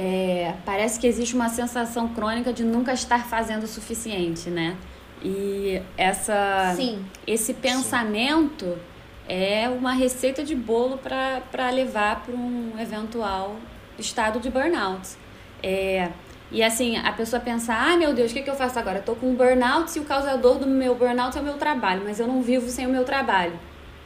é, 0.00 0.54
parece 0.64 1.00
que 1.00 1.08
existe 1.08 1.34
uma 1.34 1.48
sensação 1.48 2.06
crônica 2.10 2.52
de 2.52 2.62
nunca 2.62 2.92
estar 2.92 3.26
fazendo 3.26 3.64
o 3.64 3.66
suficiente, 3.66 4.48
né? 4.48 4.76
E 5.20 5.82
essa, 5.96 6.72
Sim. 6.76 7.04
esse 7.26 7.52
pensamento 7.52 8.64
Sim. 8.64 8.78
é 9.26 9.68
uma 9.68 9.92
receita 9.92 10.44
de 10.44 10.54
bolo 10.54 10.98
para 10.98 11.70
levar 11.70 12.22
para 12.22 12.32
um 12.32 12.78
eventual 12.78 13.56
estado 13.98 14.38
de 14.38 14.48
burnout. 14.48 15.16
É, 15.60 16.10
e 16.52 16.62
assim, 16.62 16.96
a 16.96 17.12
pessoa 17.12 17.40
pensa, 17.40 17.74
ah, 17.74 17.96
meu 17.96 18.14
Deus, 18.14 18.30
o 18.30 18.34
que, 18.34 18.42
que 18.42 18.50
eu 18.50 18.54
faço 18.54 18.78
agora? 18.78 18.98
Eu 18.98 19.02
tô 19.02 19.16
com 19.16 19.26
um 19.30 19.34
burnout 19.34 19.98
e 19.98 20.00
o 20.00 20.04
causador 20.04 20.60
do 20.60 20.66
meu 20.68 20.94
burnout 20.94 21.36
é 21.36 21.40
o 21.40 21.44
meu 21.44 21.54
trabalho, 21.54 22.02
mas 22.04 22.20
eu 22.20 22.28
não 22.28 22.40
vivo 22.40 22.68
sem 22.68 22.86
o 22.86 22.90
meu 22.90 23.02
trabalho. 23.02 23.58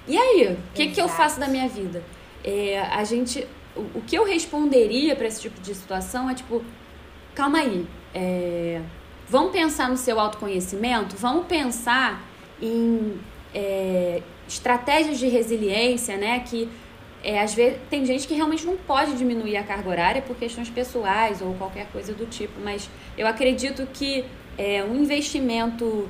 E 0.09 0.17
aí, 0.17 0.55
o 0.55 0.75
que, 0.75 0.87
que 0.87 1.03
eu 1.03 1.07
faço 1.07 1.39
da 1.39 1.49
minha 1.49 1.69
vida? 1.69 2.03
É, 2.43 2.81
a 2.81 3.05
gente 3.05 3.47
o, 3.77 4.01
que 4.03 4.17
eu 4.17 4.25
responderia 4.25 5.17
para 5.17 5.27
esse 5.27 5.41
tipo 5.41 5.61
de 5.61 5.75
situação 5.75 6.29
é 6.29 6.35
tipo, 6.35 6.63
calma 7.35 7.59
aí, 7.59 7.87
é, 8.15 8.81
vamos 9.29 9.53
pensar 9.53 9.89
no 9.89 9.97
seu 9.97 10.21
autoconhecimento, 10.21 11.17
vamos 11.17 11.47
pensar 11.47 12.23
em 12.61 13.19
é, 13.55 14.23
estratégias 14.47 15.19
de 15.19 15.29
resiliência, 15.29 16.17
né? 16.17 16.41
Que 16.41 16.69
é, 17.25 17.41
às 17.41 17.55
vezes 17.55 17.79
tem 17.89 18.05
gente 18.05 18.27
que 18.27 18.35
realmente 18.35 18.67
não 18.67 18.77
pode 18.77 19.15
diminuir 19.15 19.57
a 19.57 19.63
carga 19.63 19.89
horária 19.89 20.23
por 20.23 20.37
questões 20.37 20.69
pessoais 20.69 21.41
ou 21.41 21.55
qualquer 21.55 21.87
coisa 21.87 22.13
do 22.13 22.27
tipo, 22.27 22.61
mas 22.61 22.91
eu 23.17 23.27
acredito 23.27 23.87
que 23.93 24.25
é, 24.59 24.85
um 24.85 24.97
investimento 24.97 26.09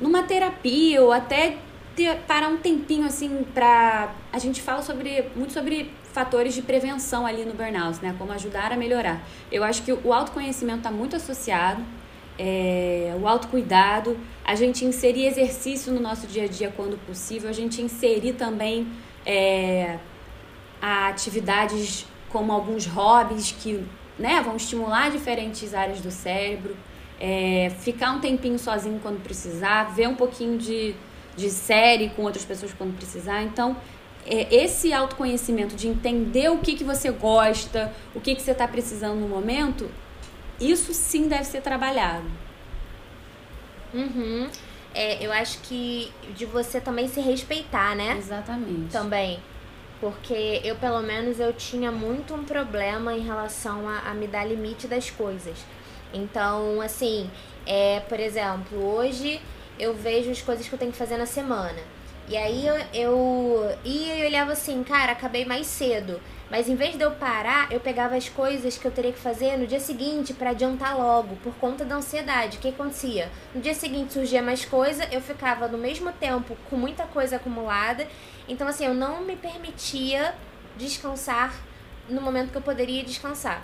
numa 0.00 0.22
terapia 0.22 1.02
ou 1.02 1.12
até 1.12 1.58
ter, 1.94 2.16
parar 2.26 2.48
um 2.48 2.56
tempinho 2.56 3.04
assim 3.04 3.44
para 3.52 4.14
a 4.32 4.38
gente 4.38 4.62
fala 4.62 4.82
sobre 4.82 5.24
muito 5.36 5.52
sobre 5.52 5.90
fatores 6.14 6.54
de 6.54 6.62
prevenção 6.62 7.26
ali 7.26 7.44
no 7.44 7.52
burnout, 7.54 7.98
né? 8.00 8.14
Como 8.16 8.32
ajudar 8.32 8.72
a 8.72 8.76
melhorar. 8.76 9.20
Eu 9.50 9.64
acho 9.64 9.82
que 9.82 9.92
o 9.92 10.12
autoconhecimento 10.12 10.78
está 10.78 10.90
muito 10.90 11.16
associado, 11.16 11.82
é, 12.38 13.16
o 13.20 13.26
autocuidado, 13.26 14.16
a 14.44 14.54
gente 14.54 14.84
inserir 14.84 15.26
exercício 15.26 15.92
no 15.92 16.00
nosso 16.00 16.28
dia 16.28 16.44
a 16.44 16.46
dia 16.46 16.72
quando 16.74 16.96
possível, 17.04 17.50
a 17.50 17.52
gente 17.52 17.82
inserir 17.82 18.34
também 18.34 18.86
é, 19.26 19.98
atividades 20.80 22.06
como 22.28 22.52
alguns 22.52 22.86
hobbies 22.86 23.50
que 23.50 23.84
né, 24.16 24.40
vão 24.40 24.54
estimular 24.54 25.10
diferentes 25.10 25.74
áreas 25.74 26.00
do 26.00 26.12
cérebro, 26.12 26.76
é, 27.20 27.72
ficar 27.80 28.12
um 28.12 28.20
tempinho 28.20 28.58
sozinho 28.58 29.00
quando 29.02 29.20
precisar, 29.20 29.84
ver 29.94 30.08
um 30.08 30.14
pouquinho 30.14 30.58
de, 30.58 30.94
de 31.36 31.50
série 31.50 32.10
com 32.10 32.22
outras 32.22 32.44
pessoas 32.44 32.72
quando 32.72 32.94
precisar. 32.96 33.42
Então, 33.42 33.76
é, 34.26 34.54
esse 34.54 34.92
autoconhecimento 34.92 35.74
de 35.74 35.88
entender 35.88 36.50
o 36.50 36.58
que, 36.58 36.74
que 36.74 36.84
você 36.84 37.10
gosta, 37.10 37.92
o 38.14 38.20
que, 38.20 38.34
que 38.34 38.42
você 38.42 38.52
está 38.52 38.66
precisando 38.66 39.20
no 39.20 39.28
momento, 39.28 39.90
isso 40.60 40.94
sim 40.94 41.28
deve 41.28 41.44
ser 41.44 41.60
trabalhado. 41.60 42.26
Uhum. 43.92 44.48
É, 44.94 45.24
eu 45.24 45.32
acho 45.32 45.58
que 45.60 46.12
de 46.36 46.46
você 46.46 46.80
também 46.80 47.08
se 47.08 47.20
respeitar, 47.20 47.94
né? 47.96 48.16
Exatamente. 48.16 48.92
Também. 48.92 49.40
Porque 50.00 50.60
eu, 50.64 50.76
pelo 50.76 51.00
menos, 51.00 51.40
eu 51.40 51.52
tinha 51.52 51.90
muito 51.90 52.34
um 52.34 52.44
problema 52.44 53.14
em 53.14 53.20
relação 53.20 53.88
a, 53.88 54.10
a 54.10 54.14
me 54.14 54.26
dar 54.26 54.44
limite 54.44 54.86
das 54.86 55.10
coisas. 55.10 55.58
Então, 56.12 56.80
assim, 56.80 57.30
é, 57.66 58.00
por 58.00 58.20
exemplo, 58.20 58.84
hoje 58.84 59.40
eu 59.78 59.94
vejo 59.94 60.30
as 60.30 60.40
coisas 60.40 60.68
que 60.68 60.72
eu 60.72 60.78
tenho 60.78 60.92
que 60.92 60.98
fazer 60.98 61.16
na 61.16 61.26
semana. 61.26 61.80
E 62.28 62.36
aí 62.36 62.66
eu, 62.92 63.76
ia 63.84 64.16
e 64.16 64.26
olhava 64.26 64.52
assim, 64.52 64.82
cara, 64.82 65.12
acabei 65.12 65.44
mais 65.44 65.66
cedo. 65.66 66.20
Mas 66.50 66.68
em 66.68 66.74
vez 66.74 66.96
de 66.96 67.02
eu 67.02 67.10
parar, 67.10 67.70
eu 67.70 67.80
pegava 67.80 68.16
as 68.16 68.28
coisas 68.28 68.78
que 68.78 68.86
eu 68.86 68.90
teria 68.90 69.12
que 69.12 69.18
fazer 69.18 69.56
no 69.58 69.66
dia 69.66 69.80
seguinte 69.80 70.32
para 70.32 70.50
adiantar 70.50 70.96
logo, 70.96 71.36
por 71.36 71.54
conta 71.56 71.84
da 71.84 71.96
ansiedade. 71.96 72.56
O 72.56 72.60
que 72.60 72.68
acontecia? 72.68 73.30
No 73.54 73.60
dia 73.60 73.74
seguinte 73.74 74.12
surgia 74.12 74.42
mais 74.42 74.64
coisa, 74.64 75.06
eu 75.10 75.20
ficava 75.20 75.68
no 75.68 75.76
mesmo 75.76 76.12
tempo 76.12 76.56
com 76.70 76.76
muita 76.76 77.04
coisa 77.04 77.36
acumulada. 77.36 78.06
Então, 78.48 78.68
assim, 78.68 78.86
eu 78.86 78.94
não 78.94 79.22
me 79.22 79.36
permitia 79.36 80.34
descansar 80.76 81.54
no 82.08 82.20
momento 82.20 82.50
que 82.50 82.58
eu 82.58 82.62
poderia 82.62 83.02
descansar. 83.02 83.62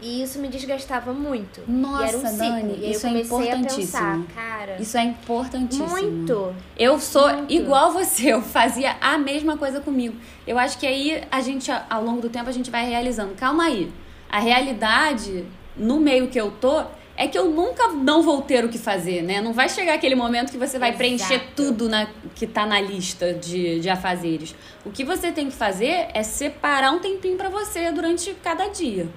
E 0.00 0.22
isso 0.22 0.38
me 0.38 0.48
desgastava 0.48 1.12
muito. 1.12 1.60
Nossa, 1.66 2.04
e 2.04 2.08
era 2.08 2.18
um 2.18 2.26
ciclo. 2.26 2.38
Dani, 2.38 2.78
e 2.80 2.90
isso 2.92 3.06
é 3.06 3.10
importantíssimo. 3.10 3.76
Pensar, 3.76 4.20
cara, 4.34 4.76
isso 4.80 4.96
é 4.96 5.02
importantíssimo. 5.02 5.88
Muito. 5.88 6.54
Eu 6.78 7.00
sou 7.00 7.28
muito. 7.32 7.52
igual 7.52 7.92
você, 7.92 8.32
eu 8.32 8.42
fazia 8.42 8.96
a 9.00 9.18
mesma 9.18 9.56
coisa 9.56 9.80
comigo. 9.80 10.16
Eu 10.46 10.58
acho 10.58 10.78
que 10.78 10.86
aí 10.86 11.22
a 11.30 11.40
gente, 11.40 11.70
ao 11.90 12.04
longo 12.04 12.20
do 12.20 12.28
tempo, 12.28 12.48
a 12.48 12.52
gente 12.52 12.70
vai 12.70 12.88
realizando. 12.88 13.34
Calma 13.34 13.64
aí. 13.64 13.90
A 14.30 14.38
realidade, 14.38 15.44
no 15.76 15.98
meio 15.98 16.28
que 16.28 16.40
eu 16.40 16.50
tô, 16.50 16.84
é 17.16 17.26
que 17.26 17.36
eu 17.36 17.50
nunca 17.50 17.88
não 17.88 18.22
vou 18.22 18.40
ter 18.42 18.64
o 18.64 18.68
que 18.68 18.78
fazer, 18.78 19.22
né? 19.22 19.40
Não 19.40 19.52
vai 19.52 19.68
chegar 19.68 19.94
aquele 19.94 20.14
momento 20.14 20.52
que 20.52 20.58
você 20.58 20.78
vai 20.78 20.90
Exato. 20.90 20.98
preencher 20.98 21.40
tudo 21.56 21.88
na, 21.88 22.06
que 22.36 22.46
tá 22.46 22.64
na 22.64 22.80
lista 22.80 23.34
de, 23.34 23.80
de 23.80 23.90
afazeres. 23.90 24.54
O 24.84 24.90
que 24.92 25.02
você 25.02 25.32
tem 25.32 25.48
que 25.48 25.56
fazer 25.56 26.06
é 26.14 26.22
separar 26.22 26.92
um 26.92 27.00
tempinho 27.00 27.36
para 27.36 27.48
você 27.48 27.90
durante 27.90 28.32
cada 28.34 28.68
dia. 28.68 29.08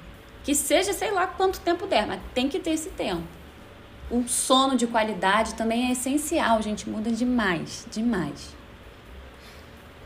Que 0.44 0.56
seja, 0.56 0.94
sei 0.94 1.12
lá 1.12 1.28
quanto 1.28 1.60
tempo 1.60 1.86
der, 1.86 2.08
mas 2.08 2.20
tem 2.34 2.50
que 2.50 2.60
ter 2.60 2.72
esse 2.72 2.90
tempo. 2.90 3.24
Um 4.10 4.28
sono 4.28 4.76
de 4.76 4.88
qualidade 4.88 5.54
também 5.54 5.88
é 5.88 5.92
essencial, 5.92 6.62
gente. 6.62 6.90
Muda 6.90 7.12
demais, 7.12 7.86
demais. 7.92 8.56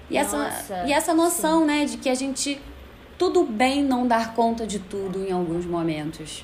E 0.09 0.17
essa, 0.17 0.37
Nossa, 0.37 0.83
e 0.85 0.93
essa 0.93 1.13
noção, 1.13 1.65
né, 1.65 1.85
de 1.85 1.97
que 1.97 2.09
a 2.09 2.15
gente 2.15 2.61
tudo 3.17 3.43
bem 3.43 3.83
não 3.83 4.05
dar 4.05 4.33
conta 4.33 4.67
de 4.67 4.77
tudo 4.79 5.23
em 5.23 5.31
alguns 5.31 5.65
momentos. 5.65 6.43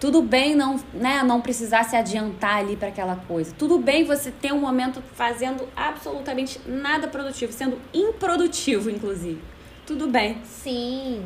Tudo 0.00 0.22
bem 0.22 0.54
não, 0.54 0.78
né, 0.92 1.22
não 1.22 1.40
precisar 1.40 1.84
se 1.84 1.96
adiantar 1.96 2.58
ali 2.58 2.76
para 2.76 2.88
aquela 2.88 3.16
coisa. 3.16 3.54
Tudo 3.56 3.78
bem 3.78 4.04
você 4.04 4.30
ter 4.30 4.52
um 4.52 4.60
momento 4.60 5.02
fazendo 5.14 5.68
absolutamente 5.76 6.60
nada 6.66 7.08
produtivo, 7.08 7.52
sendo 7.52 7.78
improdutivo, 7.92 8.90
inclusive. 8.90 9.40
Tudo 9.86 10.08
bem. 10.08 10.38
Sim. 10.44 11.24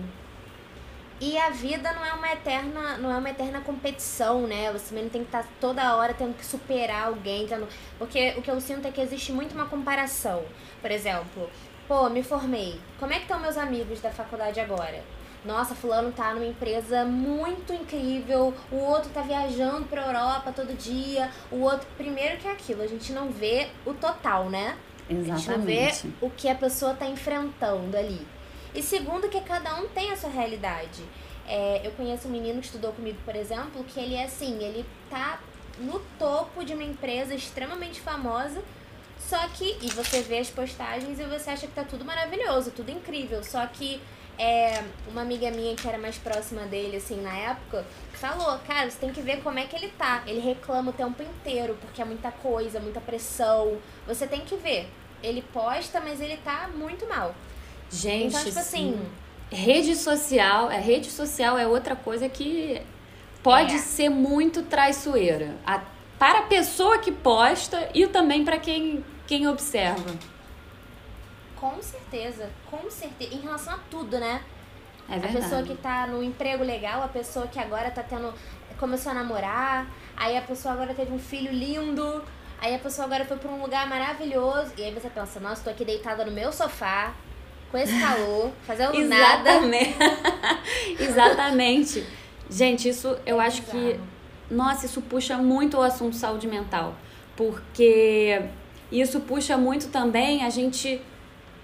E 1.21 1.37
a 1.37 1.51
vida 1.51 1.93
não 1.93 2.05
é 2.05 2.13
uma 2.13 2.33
eterna, 2.33 2.97
não 2.99 3.11
é 3.11 3.17
uma 3.17 3.31
eterna 3.31 3.61
competição, 3.61 4.47
né? 4.47 4.71
Você 4.73 4.91
também 4.91 5.05
não 5.05 5.11
tem 5.11 5.23
que 5.23 5.29
estar 5.29 5.45
toda 5.61 5.97
hora 5.97 6.15
tendo 6.15 6.37
que 6.37 6.47
superar 6.47 7.07
alguém, 7.09 7.47
tendo... 7.47 7.67
porque 7.99 8.35
o 8.37 8.43
que 8.43 8.51
eu 8.51 8.61
sinto 8.61 8.87
é 8.87 8.93
que 8.93 9.01
existe 9.01 9.33
muito 9.33 9.53
uma 9.53 9.67
comparação. 9.67 10.45
Por 10.81 10.91
exemplo, 10.91 11.51
pô, 11.89 12.09
me 12.09 12.23
formei. 12.23 12.81
Como 13.01 13.13
é 13.13 13.17
que 13.17 13.23
estão 13.23 13.41
meus 13.41 13.57
amigos 13.57 14.01
da 14.01 14.11
faculdade 14.11 14.61
agora? 14.61 15.03
Nossa, 15.45 15.75
fulano 15.75 16.13
tá 16.13 16.35
numa 16.35 16.47
empresa 16.47 17.05
muito 17.05 17.73
incrível, 17.73 18.53
o 18.71 18.77
outro 18.77 19.11
tá 19.11 19.23
viajando 19.23 19.87
pra 19.87 20.07
Europa 20.07 20.53
todo 20.53 20.77
dia, 20.77 21.31
o 21.51 21.61
outro, 21.61 21.87
primeiro 21.97 22.39
que 22.39 22.49
é 22.49 22.53
aquilo, 22.53 22.83
a 22.83 22.87
gente 22.87 23.13
não 23.13 23.31
vê 23.31 23.69
o 23.87 23.95
total, 23.95 24.51
né? 24.51 24.77
A 25.09 25.15
gente 25.15 25.49
não 25.49 25.61
vê 25.61 25.87
Exatamente. 25.89 26.17
o 26.21 26.29
que 26.29 26.49
a 26.49 26.55
pessoa 26.55 26.93
tá 26.93 27.07
enfrentando 27.07 27.97
ali. 27.97 28.27
E 28.75 28.83
segundo, 28.83 29.29
que 29.29 29.41
cada 29.41 29.75
um 29.77 29.89
tem 29.89 30.11
a 30.11 30.17
sua 30.17 30.31
realidade. 30.31 31.03
É, 31.47 31.81
eu 31.85 31.93
conheço 31.93 32.29
um 32.29 32.31
menino 32.31 32.61
que 32.61 32.67
estudou 32.67 32.93
comigo, 32.93 33.19
por 33.25 33.35
exemplo, 33.35 33.83
que 33.85 33.99
ele 33.99 34.15
é 34.15 34.25
assim, 34.25 34.63
ele 34.63 34.85
tá 35.09 35.41
no 35.79 36.01
topo 36.19 36.65
de 36.65 36.75
uma 36.75 36.85
empresa 36.85 37.35
extremamente 37.35 38.01
famosa, 38.01 38.63
só 39.19 39.49
que, 39.49 39.77
e 39.81 39.89
você 39.91 40.21
vê 40.23 40.39
as 40.39 40.51
postagens 40.51 41.19
e 41.19 41.25
você 41.25 41.51
acha 41.51 41.67
que 41.67 41.73
tá 41.73 41.85
tudo 41.85 42.05
maravilhoso, 42.05 42.71
tudo 42.71 42.91
incrível, 42.91 43.43
só 43.43 43.67
que 43.67 44.01
é, 44.39 44.85
uma 45.09 45.23
amiga 45.23 45.51
minha 45.51 45.75
que 45.75 45.89
era 45.89 45.99
mais 45.99 46.17
próxima 46.17 46.63
dele, 46.63 46.99
assim, 46.99 47.21
na 47.21 47.37
época, 47.37 47.85
falou, 48.13 48.59
cara, 48.61 48.89
você 48.89 48.99
tem 48.99 49.13
que 49.13 49.21
ver 49.21 49.43
como 49.43 49.59
é 49.59 49.65
que 49.65 49.75
ele 49.75 49.89
tá. 49.99 50.23
Ele 50.27 50.41
reclama 50.41 50.91
o 50.91 50.95
tempo 50.95 51.23
inteiro, 51.23 51.77
porque 51.81 52.01
é 52.01 52.05
muita 52.05 52.31
coisa, 52.31 52.79
muita 52.79 53.01
pressão. 53.01 53.79
Você 54.07 54.27
tem 54.27 54.43
que 54.43 54.57
ver. 54.57 54.89
Ele 55.23 55.43
posta, 55.53 56.01
mas 56.01 56.21
ele 56.21 56.37
tá 56.39 56.69
muito 56.73 57.07
mal. 57.09 57.35
Gente, 57.91 58.27
Então, 58.35 58.45
tipo 58.45 58.59
assim, 58.59 58.93
sim. 59.51 59.57
rede 59.57 59.97
social, 59.97 60.71
é 60.71 60.79
rede 60.81 61.11
social 61.11 61.57
é 61.59 61.67
outra 61.67 61.97
coisa 61.97 62.29
que 62.29 62.81
pode 63.43 63.75
É. 63.75 63.79
ser 63.79 64.09
muito 64.09 64.63
traiçoeira. 64.63 65.57
A- 65.67 65.81
para 66.19 66.41
a 66.41 66.43
pessoa 66.43 66.99
que 66.99 67.13
posta 67.13 67.89
e 67.95 68.07
também 68.09 68.45
para 68.45 68.59
quem, 68.59 69.05
quem 69.27 69.47
observa. 69.47 70.15
Com 71.57 71.81
certeza, 71.83 72.51
com 72.71 72.91
certeza. 72.91 73.35
Em 73.35 73.41
relação 73.41 73.75
a 73.75 73.79
tudo, 73.91 74.19
né? 74.19 74.43
É 75.09 75.15
A 75.15 75.19
verdade. 75.19 75.43
pessoa 75.45 75.63
que 75.63 75.75
tá 75.77 76.07
no 76.07 76.23
emprego 76.23 76.63
legal, 76.63 77.03
a 77.03 77.09
pessoa 77.09 77.47
que 77.47 77.59
agora 77.59 77.91
tá 77.91 78.03
tendo. 78.03 78.33
começou 78.79 79.11
a 79.11 79.15
namorar, 79.17 79.87
aí 80.17 80.37
a 80.37 80.43
pessoa 80.43 80.73
agora 80.75 80.95
teve 80.95 81.13
um 81.13 81.19
filho 81.19 81.51
lindo, 81.53 82.23
aí 82.61 82.73
a 82.77 82.79
pessoa 82.79 83.07
agora 83.07 83.25
foi 83.25 83.37
pra 83.37 83.51
um 83.51 83.61
lugar 83.61 83.89
maravilhoso. 83.89 84.71
E 84.77 84.85
aí 84.85 84.95
você 84.95 85.11
pensa, 85.11 85.41
nossa, 85.41 85.65
tô 85.65 85.71
aqui 85.71 85.85
deitada 85.85 86.25
no 86.25 86.31
meu 86.31 86.53
sofá, 86.53 87.13
com 87.71 87.79
esse 87.79 87.99
calor, 88.01 88.51
fazendo 88.67 88.99
nada. 89.05 89.51
Exatamente. 89.51 89.97
Exatamente. 91.01 92.07
Gente, 92.51 92.89
isso 92.89 93.17
eu 93.27 93.41
acho 93.41 93.63
que. 93.63 93.99
Nossa, 94.51 94.87
isso 94.87 95.03
puxa 95.03 95.37
muito 95.37 95.77
o 95.77 95.83
assunto 95.83 96.17
saúde 96.17 96.47
mental, 96.47 96.97
porque 97.37 98.41
isso 98.91 99.21
puxa 99.21 99.59
muito 99.59 99.89
também 99.89 100.43
a 100.43 100.49
gente 100.49 101.03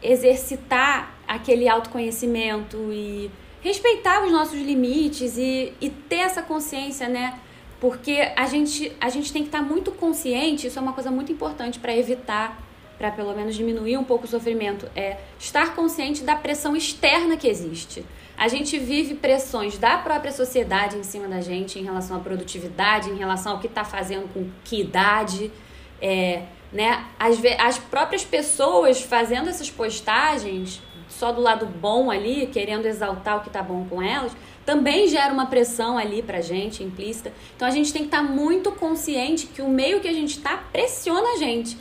exercitar 0.03 1.15
aquele 1.27 1.67
autoconhecimento 1.67 2.77
e 2.93 3.31
respeitar 3.63 4.23
os 4.23 4.31
nossos 4.31 4.61
limites 4.61 5.39
e, 5.39 5.73
e 5.81 5.89
ter 5.89 6.17
essa 6.17 6.43
consciência, 6.43 7.09
né? 7.09 7.41
Porque 7.81 8.31
a 8.37 8.47
gente, 8.47 8.93
a 9.01 9.09
gente 9.09 9.33
tem 9.33 9.43
que 9.43 9.49
estar 9.49 9.63
muito 9.63 9.91
consciente, 9.91 10.67
isso 10.67 10.79
é 10.79 10.83
uma 10.83 10.93
coisa 10.93 11.11
muito 11.11 11.33
importante 11.33 11.79
para 11.79 11.97
evitar, 11.97 12.63
para 13.05 13.11
pelo 13.11 13.35
menos 13.35 13.55
diminuir 13.55 13.99
um 13.99 14.05
pouco 14.05 14.25
o 14.25 14.29
sofrimento, 14.29 14.91
é 14.97 15.19
estar 15.39 15.75
consciente 15.75 16.23
da 16.23 16.37
pressão 16.37 16.75
externa 16.75 17.37
que 17.37 17.47
existe. 17.47 18.05
A 18.35 18.49
gente 18.49 18.79
vive 18.79 19.15
pressões 19.15 19.77
da 19.77 19.99
própria 19.99 20.33
sociedade 20.33 20.97
em 20.97 21.03
cima 21.03 21.29
da 21.29 21.43
gente 21.43 21.79
em 21.79 21.83
relação 21.83 22.17
à 22.17 22.21
produtividade, 22.21 23.11
em 23.11 23.17
relação 23.17 23.53
ao 23.53 23.59
que 23.59 23.67
está 23.67 23.85
fazendo 23.85 24.33
com 24.33 24.49
que 24.65 24.81
idade, 24.81 25.53
é, 26.01 26.45
né? 26.73 27.05
As, 27.19 27.37
as 27.59 27.79
próprias 27.79 28.25
pessoas 28.25 29.03
fazendo 29.03 29.51
essas 29.51 29.71
postagens 29.71 30.81
só 31.07 31.31
do 31.31 31.43
lado 31.43 31.67
bom 31.67 32.11
ali, 32.11 32.47
querendo 32.47 32.87
exaltar 32.87 33.37
o 33.37 33.41
que 33.43 33.51
tá 33.51 33.63
bom 33.63 33.87
com 33.89 34.03
elas, 34.03 34.33
também 34.65 35.07
gera 35.09 35.33
uma 35.33 35.47
pressão 35.47 35.99
ali 35.99 36.23
pra 36.23 36.41
gente, 36.41 36.83
implícita. 36.83 37.35
Então 37.55 37.69
a 37.69 37.71
gente 37.71 37.93
tem 37.93 38.03
que 38.03 38.09
estar 38.09 38.23
muito 38.23 38.73
consciente 38.73 39.47
que 39.47 39.61
o 39.61 39.69
meio 39.69 40.01
que 40.01 40.09
a 40.09 40.13
gente 40.13 40.41
tá 40.41 40.57
pressiona 40.57 41.35
a 41.35 41.37
gente. 41.37 41.77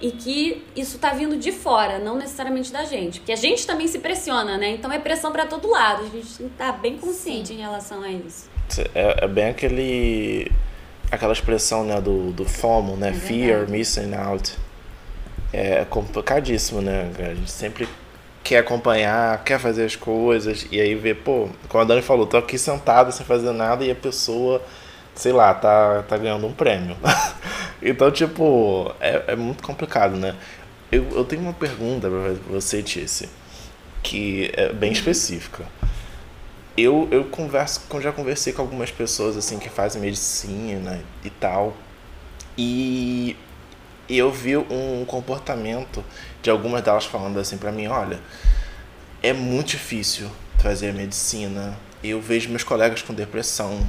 E 0.00 0.10
que 0.10 0.62
isso 0.76 0.98
tá 0.98 1.12
vindo 1.14 1.36
de 1.38 1.50
fora, 1.50 1.98
não 1.98 2.16
necessariamente 2.16 2.70
da 2.70 2.84
gente. 2.84 3.20
Porque 3.20 3.32
a 3.32 3.36
gente 3.36 3.66
também 3.66 3.88
se 3.88 3.98
pressiona, 3.98 4.58
né? 4.58 4.70
Então 4.70 4.92
é 4.92 4.98
pressão 4.98 5.32
pra 5.32 5.46
todo 5.46 5.70
lado. 5.70 6.02
A 6.02 6.08
gente 6.08 6.36
tem 6.36 6.48
que 6.48 6.52
estar 6.52 6.72
bem 6.72 6.98
consciente 6.98 7.54
em 7.54 7.58
relação 7.58 8.02
a 8.02 8.10
isso. 8.10 8.50
É, 8.94 9.24
é 9.24 9.28
bem 9.28 9.48
aquele. 9.48 10.52
aquela 11.10 11.32
expressão 11.32 11.84
né, 11.84 11.98
do, 12.00 12.30
do 12.32 12.44
FOMO, 12.44 12.96
né? 12.96 13.08
É 13.08 13.12
Fear, 13.12 13.70
missing 13.70 14.14
out. 14.14 14.54
É 15.52 15.86
complicadíssimo, 15.86 16.82
né? 16.82 17.10
A 17.18 17.34
gente 17.34 17.50
sempre 17.50 17.88
quer 18.46 18.58
acompanhar, 18.58 19.42
quer 19.42 19.58
fazer 19.58 19.84
as 19.84 19.96
coisas, 19.96 20.68
e 20.70 20.80
aí 20.80 20.94
vê, 20.94 21.14
pô, 21.14 21.48
como 21.68 21.82
a 21.82 21.84
Dani 21.84 22.00
falou, 22.00 22.28
tô 22.28 22.36
aqui 22.36 22.56
sentado 22.56 23.10
sem 23.10 23.26
fazer 23.26 23.50
nada 23.50 23.84
e 23.84 23.90
a 23.90 23.94
pessoa, 23.94 24.62
sei 25.16 25.32
lá, 25.32 25.52
tá, 25.54 26.02
tá 26.02 26.16
ganhando 26.16 26.46
um 26.46 26.52
prêmio. 26.52 26.96
então, 27.82 28.10
tipo, 28.10 28.94
é, 29.00 29.24
é 29.28 29.36
muito 29.36 29.62
complicado, 29.62 30.16
né? 30.16 30.36
Eu, 30.92 31.08
eu 31.10 31.24
tenho 31.24 31.42
uma 31.42 31.52
pergunta 31.52 32.08
pra 32.08 32.34
você, 32.48 32.82
Tice, 32.82 33.28
que 34.02 34.52
é 34.54 34.72
bem 34.72 34.92
específica. 34.92 35.64
Eu, 36.76 37.08
eu 37.10 37.24
converso, 37.24 37.80
já 38.00 38.12
conversei 38.12 38.52
com 38.52 38.60
algumas 38.60 38.90
pessoas 38.90 39.36
assim 39.36 39.58
que 39.58 39.70
fazem 39.70 40.00
medicina 40.00 41.02
e 41.24 41.30
tal. 41.30 41.74
E 42.56 43.34
eu 44.08 44.30
vi 44.30 44.56
um 44.56 45.04
comportamento 45.06 46.04
de 46.42 46.50
algumas 46.50 46.82
delas 46.82 47.06
falando 47.06 47.38
assim 47.40 47.56
pra 47.56 47.72
mim, 47.72 47.86
olha, 47.86 48.20
é 49.22 49.32
muito 49.32 49.68
difícil 49.68 50.30
fazer 50.58 50.92
medicina. 50.92 51.76
Eu 52.04 52.20
vejo 52.20 52.50
meus 52.50 52.62
colegas 52.62 53.00
com 53.00 53.14
depressão 53.14 53.80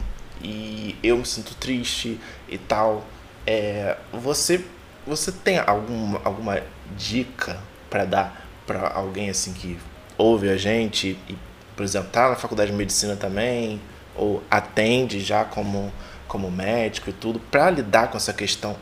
e 0.43 0.95
eu 1.03 1.17
me 1.17 1.25
sinto 1.25 1.55
triste 1.55 2.19
e 2.47 2.57
tal. 2.57 3.05
É, 3.45 3.97
você 4.11 4.63
você 5.05 5.31
tem 5.31 5.57
algum, 5.57 6.17
alguma 6.23 6.61
dica 6.97 7.57
pra 7.89 8.03
dar 8.03 8.45
pra 8.65 8.91
alguém 8.93 9.29
assim 9.29 9.53
que 9.53 9.79
ouve 10.17 10.49
a 10.49 10.57
gente 10.57 11.17
e, 11.29 11.37
por 11.75 11.83
exemplo, 11.83 12.09
tá 12.11 12.29
na 12.29 12.35
faculdade 12.35 12.71
de 12.71 12.77
medicina 12.77 13.15
também 13.15 13.79
ou 14.15 14.43
atende 14.51 15.21
já 15.21 15.45
como 15.45 15.91
como 16.27 16.51
médico 16.51 17.09
e 17.09 17.13
tudo 17.13 17.39
pra 17.39 17.69
lidar 17.69 18.09
com 18.11 18.17
essa 18.17 18.33
questão 18.33 18.75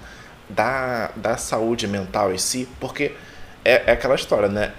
da, 0.49 1.11
da 1.15 1.37
saúde 1.37 1.87
mental 1.87 2.33
em 2.33 2.37
si, 2.37 2.67
porque 2.79 3.13
é, 3.63 3.83
é 3.87 3.91
aquela 3.91 4.15
história, 4.15 4.49
né? 4.49 4.73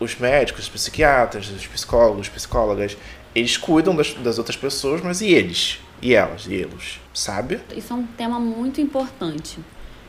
Os 0.00 0.16
médicos, 0.16 0.64
os 0.64 0.68
psiquiatras, 0.68 1.48
os 1.48 1.66
psicólogos, 1.66 2.28
psicólogas, 2.28 2.96
eles 3.34 3.56
cuidam 3.56 3.94
das, 3.94 4.14
das 4.14 4.38
outras 4.38 4.56
pessoas, 4.56 5.00
mas 5.00 5.20
e 5.20 5.28
eles? 5.28 5.80
E 6.00 6.14
elas? 6.14 6.46
E 6.46 6.54
eles? 6.54 7.00
Sabe? 7.12 7.60
Isso 7.76 7.92
é 7.92 7.96
um 7.96 8.06
tema 8.06 8.38
muito 8.38 8.80
importante. 8.80 9.58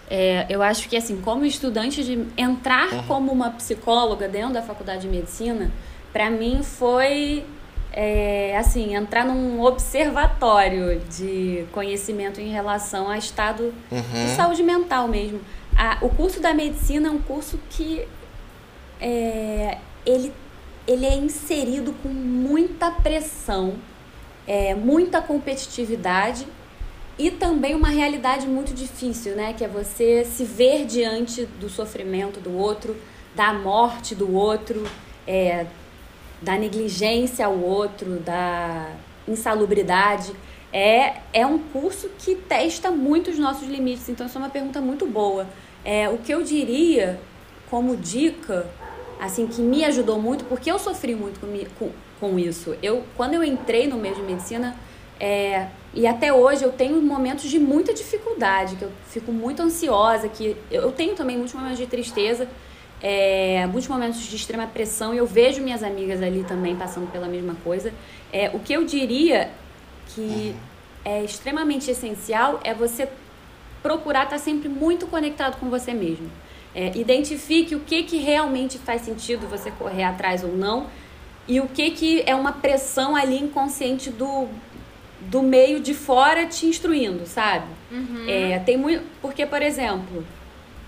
É, 0.09 0.45
eu 0.49 0.61
acho 0.63 0.89
que, 0.89 0.97
assim, 0.97 1.21
como 1.21 1.45
estudante 1.45 2.03
de 2.03 2.25
entrar 2.37 3.05
como 3.07 3.31
uma 3.31 3.51
psicóloga 3.51 4.27
dentro 4.27 4.53
da 4.53 4.61
faculdade 4.61 5.01
de 5.01 5.07
medicina, 5.07 5.71
para 6.11 6.29
mim 6.31 6.61
foi, 6.63 7.45
é, 7.93 8.57
assim, 8.57 8.95
entrar 8.95 9.23
num 9.25 9.61
observatório 9.61 10.99
de 11.15 11.65
conhecimento 11.71 12.41
em 12.41 12.49
relação 12.49 13.07
a 13.09 13.17
estado 13.17 13.71
de 13.91 14.35
saúde 14.35 14.63
mental 14.63 15.07
mesmo. 15.07 15.39
A- 15.77 15.97
o 16.01 16.09
curso 16.09 16.39
da 16.41 16.53
medicina 16.53 17.07
é 17.09 17.11
um 17.11 17.19
curso 17.19 17.59
que 17.69 18.07
é, 18.99 19.77
ele, 20.05 20.33
ele 20.87 21.05
é 21.05 21.15
inserido 21.15 21.93
com 22.03 22.09
muita 22.09 22.91
pressão, 22.91 23.75
é, 24.49 24.73
muita 24.73 25.21
competitividade 25.21 26.47
e 27.19 27.29
também 27.29 27.75
uma 27.75 27.89
realidade 27.89 28.47
muito 28.47 28.73
difícil, 28.73 29.35
né? 29.35 29.53
Que 29.53 29.63
é 29.63 29.67
você 29.67 30.25
se 30.25 30.43
ver 30.43 30.87
diante 30.87 31.45
do 31.45 31.69
sofrimento 31.69 32.39
do 32.39 32.57
outro, 32.57 32.97
da 33.35 33.53
morte 33.53 34.15
do 34.15 34.33
outro, 34.33 34.87
é, 35.27 35.67
da 36.41 36.57
negligência 36.57 37.45
ao 37.45 37.59
outro, 37.59 38.19
da 38.21 38.89
insalubridade. 39.27 40.33
É, 40.73 41.17
é 41.31 41.45
um 41.45 41.59
curso 41.59 42.09
que 42.17 42.33
testa 42.33 42.89
muito 42.89 43.29
os 43.29 43.37
nossos 43.37 43.67
limites, 43.67 44.09
então 44.09 44.25
essa 44.25 44.39
é 44.39 44.41
uma 44.41 44.49
pergunta 44.49 44.81
muito 44.81 45.05
boa. 45.05 45.47
É, 45.85 46.09
o 46.09 46.17
que 46.17 46.33
eu 46.33 46.41
diria 46.41 47.19
como 47.69 47.95
dica, 47.95 48.65
assim, 49.19 49.45
que 49.45 49.61
me 49.61 49.85
ajudou 49.85 50.19
muito, 50.19 50.43
porque 50.45 50.71
eu 50.71 50.79
sofri 50.79 51.13
muito 51.13 51.39
com, 51.39 51.47
com, 51.77 51.91
com 52.19 52.37
isso. 52.37 52.75
Eu, 52.81 53.03
quando 53.15 53.33
eu 53.33 53.43
entrei 53.43 53.87
no 53.87 53.97
meio 53.97 54.15
de 54.15 54.21
medicina, 54.21 54.75
é, 55.19 55.67
e 55.93 56.07
até 56.07 56.31
hoje 56.31 56.63
eu 56.63 56.71
tenho 56.71 57.01
momentos 57.01 57.49
de 57.49 57.59
muita 57.59 57.93
dificuldade, 57.93 58.75
que 58.75 58.83
eu 58.83 58.91
fico 59.07 59.31
muito 59.31 59.61
ansiosa, 59.61 60.29
que 60.29 60.55
eu 60.71 60.91
tenho 60.91 61.15
também 61.15 61.35
muitos 61.35 61.53
momentos 61.53 61.77
de 61.77 61.87
tristeza, 61.87 62.47
é, 63.01 63.65
muitos 63.67 63.87
momentos 63.87 64.21
de 64.21 64.35
extrema 64.35 64.67
pressão, 64.67 65.13
e 65.13 65.17
eu 65.17 65.25
vejo 65.25 65.61
minhas 65.61 65.83
amigas 65.83 66.21
ali 66.21 66.43
também 66.43 66.75
passando 66.75 67.11
pela 67.11 67.27
mesma 67.27 67.55
coisa. 67.63 67.93
É, 68.31 68.49
o 68.53 68.59
que 68.59 68.73
eu 68.73 68.83
diria 68.83 69.49
que 70.13 70.55
é 71.03 71.23
extremamente 71.23 71.89
essencial 71.89 72.59
é 72.63 72.73
você 72.73 73.07
procurar 73.81 74.25
estar 74.25 74.37
sempre 74.37 74.67
muito 74.67 75.07
conectado 75.07 75.57
com 75.59 75.69
você 75.69 75.93
mesmo. 75.93 76.29
É, 76.75 76.95
identifique 76.95 77.73
o 77.73 77.79
que, 77.79 78.03
que 78.03 78.17
realmente 78.17 78.77
faz 78.77 79.01
sentido 79.01 79.47
você 79.47 79.71
correr 79.71 80.03
atrás 80.03 80.43
ou 80.43 80.55
não 80.55 80.87
e 81.49 81.59
o 81.59 81.67
que, 81.67 81.89
que 81.89 82.23
é 82.27 82.35
uma 82.35 82.51
pressão 82.51 83.15
ali 83.15 83.39
inconsciente 83.39 84.11
do, 84.11 84.47
do 85.19 85.41
meio 85.41 85.79
de 85.79 85.95
fora 85.95 86.45
te 86.45 86.67
instruindo, 86.67 87.25
sabe? 87.25 87.65
Uhum. 87.91 88.25
É, 88.29 88.59
tem 88.59 88.77
muito. 88.77 89.03
Porque, 89.19 89.47
por 89.47 89.59
exemplo, 89.59 90.23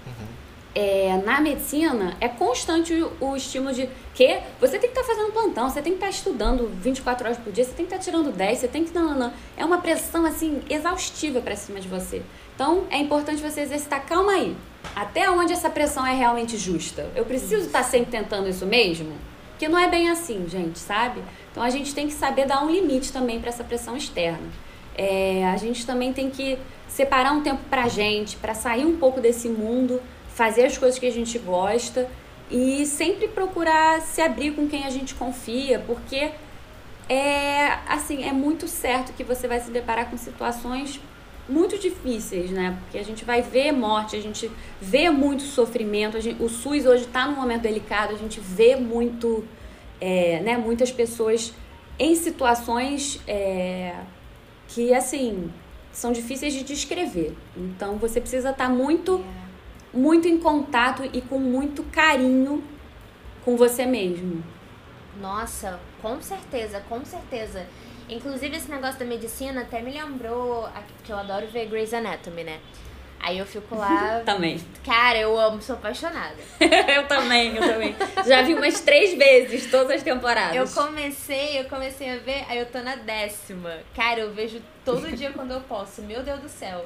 uhum. 0.06 0.28
é, 0.76 1.20
na 1.26 1.42
medicina 1.42 2.16
é 2.22 2.28
constante 2.28 2.94
o, 2.94 3.12
o, 3.20 3.36
estímulo 3.36 3.74
de 3.74 3.90
que 4.14 4.40
você 4.60 4.78
tem 4.78 4.92
que 4.92 5.00
estar 5.00 5.02
tá 5.02 5.08
fazendo 5.08 5.34
plantão, 5.34 5.68
você 5.68 5.82
tem 5.82 5.94
que 5.94 5.98
estar 5.98 6.12
tá 6.12 6.12
estudando 6.12 6.72
24 6.80 7.26
horas 7.26 7.40
por 7.40 7.52
dia, 7.52 7.64
você 7.64 7.72
tem 7.72 7.88
que 7.88 7.96
estar 7.96 7.98
tá 7.98 8.04
tirando 8.04 8.32
10, 8.32 8.60
você 8.60 8.68
tem 8.68 8.86
que. 8.86 8.94
Não, 8.94 9.10
não, 9.10 9.18
não. 9.18 9.34
É 9.58 9.66
uma 9.66 9.80
pressão 9.80 10.28
assim 10.28 10.62
exaustiva 10.70 11.42
para 11.42 11.56
cima 11.56 11.80
de 11.80 11.88
você. 11.88 12.22
Então 12.54 12.84
é 12.92 13.00
importante 13.00 13.42
você 13.42 13.62
exercitar, 13.62 14.06
calma 14.06 14.34
aí. 14.34 14.56
Até 14.96 15.28
onde 15.28 15.54
essa 15.54 15.72
pressão 15.72 16.06
é 16.06 16.14
realmente 16.14 16.56
justa? 16.56 17.10
Eu 17.16 17.26
preciso 17.26 17.66
estar 17.66 17.82
sempre 17.82 18.12
tentando 18.12 18.48
isso 18.48 18.68
mesmo? 18.68 19.31
Que 19.62 19.68
não 19.68 19.78
é 19.78 19.88
bem 19.88 20.10
assim, 20.10 20.48
gente, 20.50 20.80
sabe? 20.80 21.22
Então 21.52 21.62
a 21.62 21.70
gente 21.70 21.94
tem 21.94 22.08
que 22.08 22.14
saber 22.14 22.48
dar 22.48 22.64
um 22.64 22.72
limite 22.72 23.14
também 23.14 23.40
para 23.40 23.50
essa 23.50 23.64
pressão 23.64 23.96
externa. 23.96 24.50
É, 24.98 25.46
a 25.46 25.56
gente 25.56 25.86
também 25.86 26.12
tem 26.12 26.32
que 26.32 26.58
separar 26.88 27.32
um 27.32 27.44
tempo 27.44 27.62
pra 27.70 27.88
gente, 27.88 28.38
para 28.38 28.56
sair 28.56 28.88
um 28.88 28.98
pouco 28.98 29.22
desse 29.22 29.48
mundo, 29.48 30.02
fazer 30.30 30.66
as 30.66 30.80
coisas 30.80 30.98
que 30.98 31.06
a 31.06 31.12
gente 31.12 31.38
gosta 31.38 32.10
e 32.50 32.88
sempre 32.88 33.28
procurar 33.28 34.02
se 34.02 34.20
abrir 34.20 34.56
com 34.56 34.68
quem 34.68 34.84
a 34.84 34.90
gente 34.90 35.14
confia, 35.14 35.78
porque 35.86 36.32
é 37.08 37.78
assim, 37.88 38.28
é 38.28 38.32
muito 38.32 38.68
certo 38.68 39.14
que 39.14 39.24
você 39.24 39.48
vai 39.48 39.60
se 39.60 39.70
deparar 39.70 40.10
com 40.10 40.18
situações 40.18 41.00
muito 41.48 41.78
difíceis, 41.78 42.52
né? 42.52 42.78
Porque 42.82 42.98
a 42.98 43.04
gente 43.04 43.26
vai 43.26 43.42
ver 43.42 43.72
morte, 43.72 44.16
a 44.16 44.22
gente 44.22 44.50
vê 44.80 45.10
muito 45.10 45.44
sofrimento. 45.44 46.20
Gente, 46.20 46.42
o 46.42 46.50
SUS 46.50 46.86
hoje 46.86 47.04
está 47.04 47.28
num 47.28 47.36
momento 47.36 47.62
delicado, 47.62 48.14
a 48.14 48.18
gente 48.18 48.40
vê 48.40 48.76
muito, 48.76 49.44
é, 50.00 50.40
né, 50.42 50.58
muitas 50.58 50.92
pessoas 50.92 51.54
em 52.00 52.16
situações 52.16 53.20
é, 53.28 53.96
que, 54.68 54.94
assim, 54.94 55.52
são 55.92 56.12
difíceis 56.12 56.54
de 56.54 56.64
descrever. 56.64 57.36
Então, 57.56 57.98
você 57.98 58.20
precisa 58.22 58.52
estar 58.52 58.68
tá 58.68 58.70
muito, 58.70 59.24
muito 59.94 60.28
em 60.28 60.38
contato 60.38 61.04
e 61.12 61.22
com 61.22 61.38
muito 61.38 61.84
carinho 61.84 62.64
com 63.44 63.58
você 63.58 63.86
mesmo. 63.86 64.44
Nossa, 65.20 65.80
com 66.02 66.22
certeza, 66.22 66.82
com 66.88 67.04
certeza. 67.04 67.66
Inclusive, 68.12 68.58
esse 68.58 68.70
negócio 68.70 69.00
da 69.00 69.06
medicina 69.06 69.62
até 69.62 69.82
me 69.82 69.92
lembrou 69.92 70.70
que 71.04 71.12
eu 71.12 71.18
adoro 71.18 71.48
ver 71.48 71.68
Grey's 71.68 71.94
Anatomy, 71.94 72.44
né? 72.44 72.60
Aí 73.22 73.38
eu 73.38 73.46
fico 73.46 73.76
lá. 73.76 74.22
também. 74.26 74.60
Cara, 74.84 75.18
eu 75.18 75.40
amo, 75.40 75.62
sou 75.62 75.76
apaixonada. 75.76 76.36
eu 76.60 77.08
também, 77.08 77.56
eu 77.56 77.62
também. 77.62 77.96
Já 78.28 78.42
vi 78.42 78.54
umas 78.54 78.82
três 78.82 79.18
vezes, 79.18 79.70
todas 79.72 79.98
as 79.98 80.04
temporadas. 80.04 80.56
Eu 80.56 80.84
comecei, 80.84 81.60
eu 81.60 81.66
comecei 81.66 82.10
a 82.10 82.18
ver, 82.18 82.44
aí 82.50 82.58
eu 82.58 82.66
tô 82.66 82.80
na 82.80 82.96
décima. 82.96 83.78
Cara, 83.96 84.20
eu 84.20 84.34
vejo 84.34 84.62
todo 84.84 85.16
dia 85.16 85.32
quando 85.32 85.52
eu 85.52 85.62
posso. 85.62 86.02
Meu 86.02 86.24
Deus 86.24 86.40
do 86.40 86.50
céu. 86.50 86.86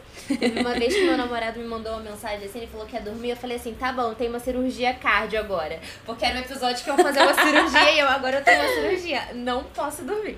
Uma 0.60 0.74
vez 0.74 0.94
que 0.94 1.04
meu 1.04 1.18
namorado 1.18 1.60
me 1.60 1.66
mandou 1.66 1.94
uma 1.94 2.02
mensagem 2.02 2.46
assim, 2.46 2.60
ele 2.60 2.68
falou 2.68 2.86
que 2.86 2.96
ia 2.96 3.02
dormir. 3.02 3.32
Eu 3.32 3.38
falei 3.38 3.58
assim: 3.58 3.74
tá 3.74 3.92
bom, 3.92 4.14
tem 4.14 4.30
uma 4.30 4.40
cirurgia 4.40 4.94
cardio 4.94 5.40
agora. 5.40 5.80
Porque 6.06 6.26
era 6.26 6.38
um 6.38 6.42
episódio 6.42 6.84
que 6.84 6.90
eu 6.90 6.96
vou 6.96 7.06
fazer 7.06 7.22
uma 7.22 7.34
cirurgia 7.34 7.92
e 7.92 8.00
eu 8.00 8.08
agora 8.08 8.38
eu 8.38 8.44
tenho 8.44 8.62
uma 8.62 8.74
cirurgia. 8.74 9.34
Não 9.34 9.64
posso 9.64 10.04
dormir. 10.04 10.38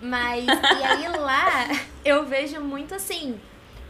Mas, 0.00 0.44
e 0.44 0.84
aí 0.84 1.08
lá, 1.08 1.68
eu 2.04 2.24
vejo 2.26 2.60
muito 2.60 2.94
assim 2.94 3.40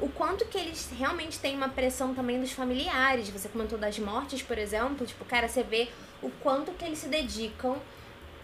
o 0.01 0.09
quanto 0.09 0.45
que 0.47 0.59
eles 0.59 0.91
realmente 0.97 1.39
têm 1.39 1.57
uma 1.57 1.69
pressão 1.69 2.15
também 2.15 2.41
dos 2.41 2.53
familiares. 2.53 3.29
Você 3.31 3.49
comentou 3.49 3.79
das 3.79 3.99
mortes, 3.99 4.43
por 4.43 4.59
exemplo, 4.59 5.07
tipo, 5.07 5.25
cara, 5.25 5.49
você 5.49 5.63
vê 5.63 5.89
o 6.23 6.31
quanto 6.43 6.73
que 6.73 6.85
eles 6.85 6.99
se 6.99 7.09
dedicam 7.09 7.77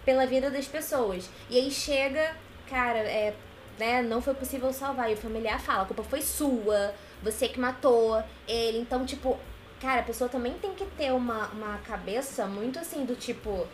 pela 0.03 0.25
vida 0.25 0.49
das 0.49 0.67
pessoas. 0.67 1.29
E 1.49 1.57
aí 1.57 1.71
chega, 1.71 2.35
cara, 2.69 2.99
é, 2.99 3.33
né, 3.79 4.01
não 4.01 4.21
foi 4.21 4.33
possível 4.33 4.71
salvar. 4.73 5.09
E 5.09 5.13
o 5.13 5.17
familiar 5.17 5.59
fala, 5.59 5.83
a 5.83 5.85
culpa 5.85 6.03
foi 6.03 6.21
sua, 6.21 6.93
você 7.21 7.47
que 7.47 7.59
matou 7.59 8.21
ele. 8.47 8.79
Então, 8.79 9.05
tipo, 9.05 9.39
cara, 9.81 10.01
a 10.01 10.03
pessoa 10.03 10.29
também 10.29 10.53
tem 10.53 10.73
que 10.73 10.85
ter 10.85 11.11
uma, 11.11 11.47
uma 11.47 11.77
cabeça 11.79 12.45
muito 12.45 12.79
assim, 12.79 13.05
do 13.05 13.15
tipo, 13.15 13.67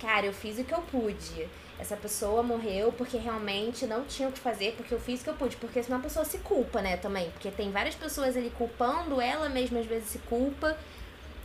cara, 0.00 0.26
eu 0.26 0.32
fiz 0.32 0.58
o 0.58 0.64
que 0.64 0.74
eu 0.74 0.82
pude 0.82 1.48
essa 1.80 1.96
pessoa 1.96 2.42
morreu 2.42 2.92
porque 2.92 3.16
realmente 3.16 3.86
não 3.86 4.04
tinha 4.04 4.28
o 4.28 4.32
que 4.32 4.38
fazer, 4.38 4.74
porque 4.76 4.92
eu 4.92 5.00
fiz 5.00 5.20
o 5.20 5.24
que 5.24 5.30
eu 5.30 5.34
pude. 5.34 5.56
Porque 5.56 5.82
senão 5.82 5.98
a 5.98 6.02
pessoa 6.02 6.24
se 6.24 6.38
culpa, 6.38 6.82
né, 6.82 6.96
também. 6.98 7.30
Porque 7.30 7.50
tem 7.50 7.70
várias 7.70 7.94
pessoas 7.94 8.36
ali 8.36 8.50
culpando, 8.50 9.20
ela 9.20 9.48
mesma 9.48 9.80
às 9.80 9.86
vezes 9.86 10.10
se 10.10 10.18
culpa. 10.18 10.76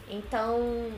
Então, 0.10 0.92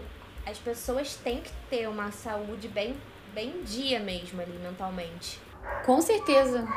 as 0.46 0.58
pessoas 0.58 1.16
têm 1.16 1.42
que 1.42 1.52
ter 1.70 1.88
uma 1.88 2.12
saúde 2.12 2.68
bem, 2.68 2.98
bem 3.34 3.62
dia 3.64 4.00
mesmo 4.00 4.42
ali 4.42 4.58
mentalmente. 4.58 5.40
Com 5.86 6.02
certeza. 6.02 6.68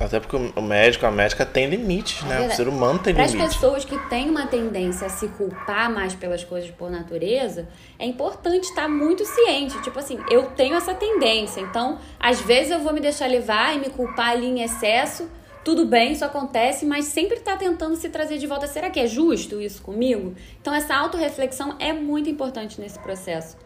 Até 0.00 0.20
porque 0.20 0.36
o 0.36 0.62
médico, 0.62 1.06
a 1.06 1.10
médica 1.10 1.44
tem 1.44 1.66
limites, 1.66 2.22
né? 2.22 2.44
É 2.44 2.46
o 2.46 2.50
ser 2.52 2.68
humano 2.68 3.00
tem 3.00 3.12
limites. 3.12 3.34
Para 3.34 3.46
as 3.46 3.54
pessoas 3.54 3.84
que 3.84 3.98
têm 4.08 4.30
uma 4.30 4.46
tendência 4.46 5.06
a 5.08 5.10
se 5.10 5.26
culpar 5.28 5.90
mais 5.92 6.14
pelas 6.14 6.44
coisas 6.44 6.70
por 6.70 6.88
natureza, 6.88 7.68
é 7.98 8.06
importante 8.06 8.64
estar 8.64 8.88
muito 8.88 9.24
ciente. 9.24 9.80
Tipo 9.82 9.98
assim, 9.98 10.18
eu 10.30 10.46
tenho 10.50 10.76
essa 10.76 10.94
tendência, 10.94 11.60
então 11.60 11.98
às 12.18 12.40
vezes 12.40 12.70
eu 12.70 12.78
vou 12.78 12.92
me 12.92 13.00
deixar 13.00 13.26
levar 13.26 13.74
e 13.74 13.80
me 13.80 13.90
culpar 13.90 14.30
ali 14.30 14.46
em 14.46 14.62
excesso. 14.62 15.28
Tudo 15.64 15.84
bem, 15.84 16.12
isso 16.12 16.24
acontece, 16.24 16.86
mas 16.86 17.06
sempre 17.06 17.36
está 17.36 17.56
tentando 17.56 17.96
se 17.96 18.08
trazer 18.08 18.38
de 18.38 18.46
volta. 18.46 18.66
Será 18.66 18.88
que 18.88 19.00
é 19.00 19.06
justo 19.06 19.60
isso 19.60 19.82
comigo? 19.82 20.34
Então, 20.60 20.72
essa 20.72 20.96
autorreflexão 20.96 21.76
é 21.78 21.92
muito 21.92 22.30
importante 22.30 22.80
nesse 22.80 22.98
processo. 23.00 23.56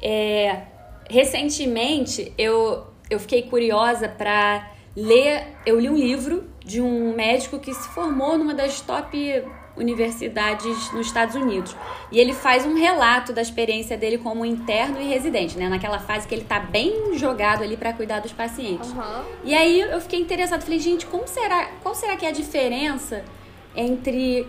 É, 0.00 0.62
recentemente, 1.10 2.32
eu, 2.38 2.86
eu 3.10 3.18
fiquei 3.18 3.42
curiosa 3.42 4.08
para 4.08 4.70
ler. 4.96 5.48
Eu 5.66 5.78
li 5.78 5.90
um 5.90 5.96
livro 5.96 6.48
de 6.64 6.80
um 6.80 7.14
médico 7.14 7.58
que 7.58 7.74
se 7.74 7.88
formou 7.88 8.38
numa 8.38 8.54
das 8.54 8.80
top 8.80 9.44
universidades 9.76 10.92
nos 10.92 11.06
Estados 11.06 11.34
Unidos. 11.34 11.74
E 12.12 12.18
ele 12.18 12.32
faz 12.32 12.66
um 12.66 12.74
relato 12.74 13.32
da 13.32 13.40
experiência 13.40 13.96
dele 13.96 14.18
como 14.18 14.44
interno 14.44 15.00
e 15.00 15.04
residente, 15.04 15.56
né? 15.56 15.68
Naquela 15.68 15.98
fase 15.98 16.28
que 16.28 16.34
ele 16.34 16.44
tá 16.44 16.60
bem 16.60 17.16
jogado 17.16 17.62
ali 17.62 17.76
para 17.76 17.92
cuidar 17.92 18.20
dos 18.20 18.32
pacientes. 18.32 18.90
Uhum. 18.90 19.24
E 19.44 19.54
aí 19.54 19.80
eu 19.80 20.00
fiquei 20.00 20.20
interessado, 20.20 20.62
falei, 20.62 20.78
gente, 20.78 21.06
como 21.06 21.26
será, 21.26 21.70
qual 21.82 21.94
será 21.94 22.16
que 22.16 22.26
é 22.26 22.28
a 22.28 22.32
diferença 22.32 23.24
entre 23.74 24.46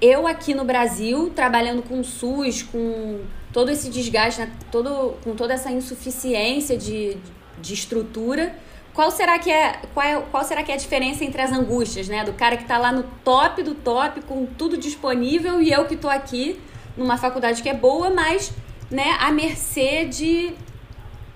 eu 0.00 0.26
aqui 0.26 0.54
no 0.54 0.64
Brasil, 0.64 1.30
trabalhando 1.34 1.82
com 1.82 2.02
SUS, 2.02 2.62
com 2.62 3.20
todo 3.52 3.70
esse 3.70 3.90
desgaste, 3.90 4.40
né? 4.40 4.52
todo, 4.70 5.14
com 5.22 5.34
toda 5.34 5.54
essa 5.54 5.70
insuficiência 5.70 6.76
de, 6.76 7.14
de 7.14 7.39
estrutura, 7.72 8.54
qual 8.92 9.10
será 9.10 9.38
que 9.38 9.50
é 9.50 9.80
qual, 9.94 10.06
é, 10.06 10.20
qual 10.30 10.44
será 10.44 10.62
que 10.62 10.70
é 10.70 10.74
a 10.74 10.78
diferença 10.78 11.24
entre 11.24 11.40
as 11.40 11.52
angústias, 11.52 12.08
né? 12.08 12.24
Do 12.24 12.32
cara 12.32 12.56
que 12.56 12.62
está 12.62 12.76
lá 12.78 12.90
no 12.92 13.04
top 13.24 13.62
do 13.62 13.74
top, 13.74 14.20
com 14.22 14.46
tudo 14.46 14.76
disponível, 14.76 15.62
e 15.62 15.72
eu 15.72 15.86
que 15.86 15.94
estou 15.94 16.10
aqui 16.10 16.60
numa 16.96 17.16
faculdade 17.16 17.62
que 17.62 17.68
é 17.68 17.74
boa, 17.74 18.10
mas 18.10 18.52
né, 18.90 19.16
à 19.20 19.30
mercê 19.30 20.04
de 20.04 20.52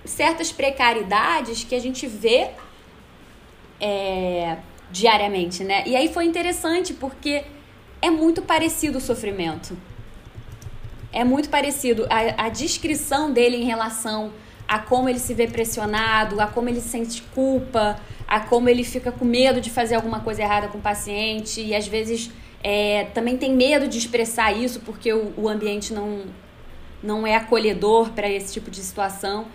certas 0.03 0.51
precariedades 0.51 1.63
que 1.63 1.73
a 1.73 1.79
gente 1.79 2.05
vê 2.05 2.49
é, 3.79 4.57
diariamente, 4.91 5.63
né? 5.63 5.83
E 5.85 5.95
aí 5.95 6.13
foi 6.13 6.25
interessante 6.25 6.93
porque 6.93 7.43
é 8.01 8.09
muito 8.09 8.41
parecido 8.41 8.97
o 8.97 9.01
sofrimento. 9.01 9.75
É 11.11 11.23
muito 11.23 11.49
parecido. 11.49 12.05
A, 12.09 12.45
a 12.45 12.49
descrição 12.49 13.31
dele 13.31 13.57
em 13.57 13.63
relação 13.63 14.31
a 14.67 14.79
como 14.79 15.07
ele 15.07 15.19
se 15.19 15.33
vê 15.33 15.47
pressionado, 15.47 16.41
a 16.41 16.47
como 16.47 16.69
ele 16.69 16.81
sente 16.81 17.21
culpa, 17.33 17.99
a 18.27 18.39
como 18.39 18.67
ele 18.69 18.83
fica 18.83 19.11
com 19.11 19.25
medo 19.25 19.61
de 19.61 19.69
fazer 19.69 19.95
alguma 19.95 20.19
coisa 20.19 20.41
errada 20.41 20.67
com 20.67 20.77
o 20.77 20.81
paciente 20.81 21.61
e 21.61 21.75
às 21.75 21.87
vezes 21.87 22.31
é, 22.63 23.05
também 23.13 23.37
tem 23.37 23.53
medo 23.53 23.87
de 23.87 23.97
expressar 23.97 24.51
isso 24.51 24.79
porque 24.79 25.13
o, 25.13 25.33
o 25.37 25.47
ambiente 25.47 25.93
não, 25.93 26.23
não 27.01 27.27
é 27.27 27.35
acolhedor 27.35 28.09
para 28.11 28.29
esse 28.29 28.53
tipo 28.53 28.71
de 28.71 28.81
situação. 28.81 29.45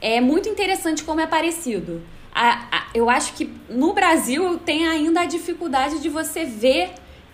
É 0.00 0.20
muito 0.20 0.48
interessante 0.48 1.02
como 1.02 1.20
é 1.20 1.26
parecido. 1.26 2.02
A, 2.34 2.66
a, 2.70 2.86
eu 2.94 3.08
acho 3.08 3.32
que 3.34 3.50
no 3.70 3.94
Brasil 3.94 4.58
tem 4.58 4.86
ainda 4.86 5.20
a 5.20 5.24
dificuldade 5.24 6.00
de 6.00 6.08
você 6.08 6.44
ver 6.44 6.90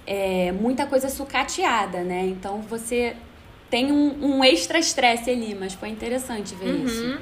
é, 0.06 0.52
muita 0.52 0.86
coisa 0.86 1.08
sucateada, 1.08 2.02
né? 2.02 2.26
Então 2.26 2.61
você 2.62 3.16
tem 3.71 3.93
um, 3.93 4.37
um 4.39 4.45
extra 4.45 4.79
estresse 4.79 5.31
ali, 5.31 5.55
mas 5.55 5.75
foi 5.75 5.89
interessante 5.89 6.55
ver 6.55 6.75
uhum. 6.75 6.85
isso. 6.85 7.21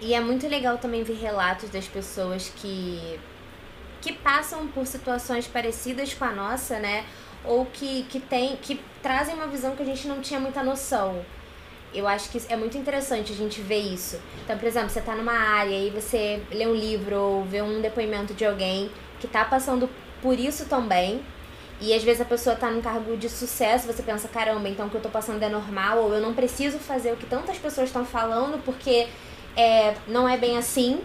E 0.00 0.12
é 0.12 0.20
muito 0.20 0.46
legal 0.46 0.76
também 0.76 1.02
ver 1.02 1.16
relatos 1.16 1.70
das 1.70 1.88
pessoas 1.88 2.52
que 2.56 3.18
que 4.04 4.12
passam 4.12 4.66
por 4.66 4.86
situações 4.86 5.46
parecidas 5.46 6.12
com 6.12 6.26
a 6.26 6.30
nossa, 6.30 6.78
né? 6.78 7.06
Ou 7.42 7.64
que, 7.64 8.02
que, 8.02 8.20
tem, 8.20 8.54
que 8.56 8.78
trazem 9.02 9.34
uma 9.34 9.46
visão 9.46 9.74
que 9.74 9.82
a 9.82 9.86
gente 9.86 10.06
não 10.06 10.20
tinha 10.20 10.38
muita 10.38 10.62
noção. 10.62 11.24
Eu 11.94 12.06
acho 12.06 12.28
que 12.28 12.38
é 12.50 12.56
muito 12.56 12.76
interessante 12.76 13.32
a 13.32 13.34
gente 13.34 13.62
ver 13.62 13.80
isso. 13.80 14.20
Então, 14.44 14.58
por 14.58 14.66
exemplo, 14.66 14.90
você 14.90 14.98
está 14.98 15.14
numa 15.14 15.32
área 15.32 15.74
e 15.74 15.88
você 15.88 16.42
lê 16.50 16.66
um 16.66 16.74
livro 16.74 17.16
ou 17.16 17.44
vê 17.44 17.62
um 17.62 17.80
depoimento 17.80 18.34
de 18.34 18.44
alguém 18.44 18.90
que 19.18 19.26
está 19.26 19.42
passando 19.42 19.88
por 20.20 20.38
isso 20.38 20.66
também. 20.66 21.22
E 21.80 21.92
às 21.92 22.02
vezes 22.02 22.20
a 22.20 22.24
pessoa 22.24 22.54
está 22.54 22.70
num 22.70 22.80
cargo 22.80 23.16
de 23.16 23.28
sucesso, 23.28 23.86
você 23.86 24.02
pensa, 24.02 24.28
caramba, 24.28 24.68
então 24.68 24.86
o 24.86 24.90
que 24.90 24.96
eu 24.96 25.00
estou 25.00 25.12
passando 25.12 25.42
é 25.42 25.48
normal, 25.48 25.98
ou 25.98 26.14
eu 26.14 26.20
não 26.20 26.32
preciso 26.32 26.78
fazer 26.78 27.12
o 27.12 27.16
que 27.16 27.26
tantas 27.26 27.58
pessoas 27.58 27.88
estão 27.88 28.04
falando, 28.04 28.62
porque 28.64 29.08
é, 29.56 29.94
não 30.06 30.28
é 30.28 30.36
bem 30.36 30.56
assim, 30.56 31.00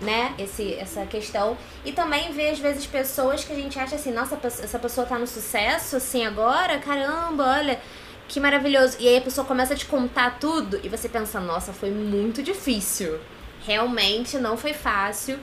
né? 0.00 0.34
Esse, 0.38 0.74
essa 0.74 1.04
questão. 1.06 1.56
E 1.84 1.92
também 1.92 2.32
ver, 2.32 2.50
às 2.50 2.58
vezes, 2.58 2.86
pessoas 2.86 3.44
que 3.44 3.52
a 3.52 3.56
gente 3.56 3.78
acha 3.78 3.94
assim, 3.96 4.12
nossa, 4.12 4.38
essa 4.42 4.78
pessoa 4.78 5.06
tá 5.06 5.18
no 5.18 5.26
sucesso, 5.26 5.96
assim, 5.96 6.24
agora, 6.26 6.78
caramba, 6.78 7.44
olha, 7.58 7.80
que 8.28 8.40
maravilhoso. 8.40 8.96
E 9.00 9.08
aí 9.08 9.16
a 9.18 9.20
pessoa 9.20 9.46
começa 9.46 9.74
a 9.74 9.76
te 9.76 9.86
contar 9.86 10.38
tudo 10.38 10.80
e 10.82 10.88
você 10.88 11.08
pensa, 11.08 11.40
nossa, 11.40 11.72
foi 11.72 11.90
muito 11.90 12.42
difícil. 12.42 13.18
Realmente 13.66 14.38
não 14.38 14.56
foi 14.56 14.72
fácil. 14.72 15.38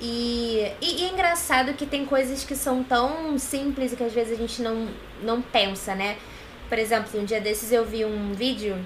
E, 0.00 0.72
e, 0.80 1.00
e, 1.00 1.04
é 1.04 1.08
engraçado 1.08 1.72
que 1.72 1.86
tem 1.86 2.04
coisas 2.04 2.44
que 2.44 2.54
são 2.54 2.84
tão 2.84 3.38
simples 3.38 3.94
que 3.94 4.04
às 4.04 4.12
vezes 4.12 4.34
a 4.34 4.36
gente 4.36 4.60
não, 4.60 4.88
não 5.22 5.40
pensa, 5.40 5.94
né? 5.94 6.18
Por 6.68 6.78
exemplo, 6.78 7.18
um 7.18 7.24
dia 7.24 7.40
desses 7.40 7.72
eu 7.72 7.84
vi 7.84 8.04
um 8.04 8.32
vídeo 8.34 8.76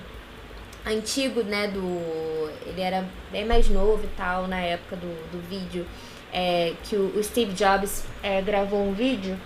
antigo, 0.86 1.42
né, 1.42 1.68
do... 1.68 2.50
Ele 2.66 2.80
era 2.80 3.04
bem 3.30 3.44
mais 3.44 3.68
novo 3.68 4.04
e 4.04 4.16
tal, 4.16 4.46
na 4.46 4.60
época 4.60 4.96
do, 4.96 5.32
do 5.32 5.40
vídeo, 5.48 5.86
é, 6.32 6.74
que 6.84 6.94
o, 6.94 7.18
o 7.18 7.22
Steve 7.22 7.52
Jobs 7.52 8.04
é, 8.22 8.40
gravou 8.40 8.86
um 8.86 8.92
vídeo 8.92 9.38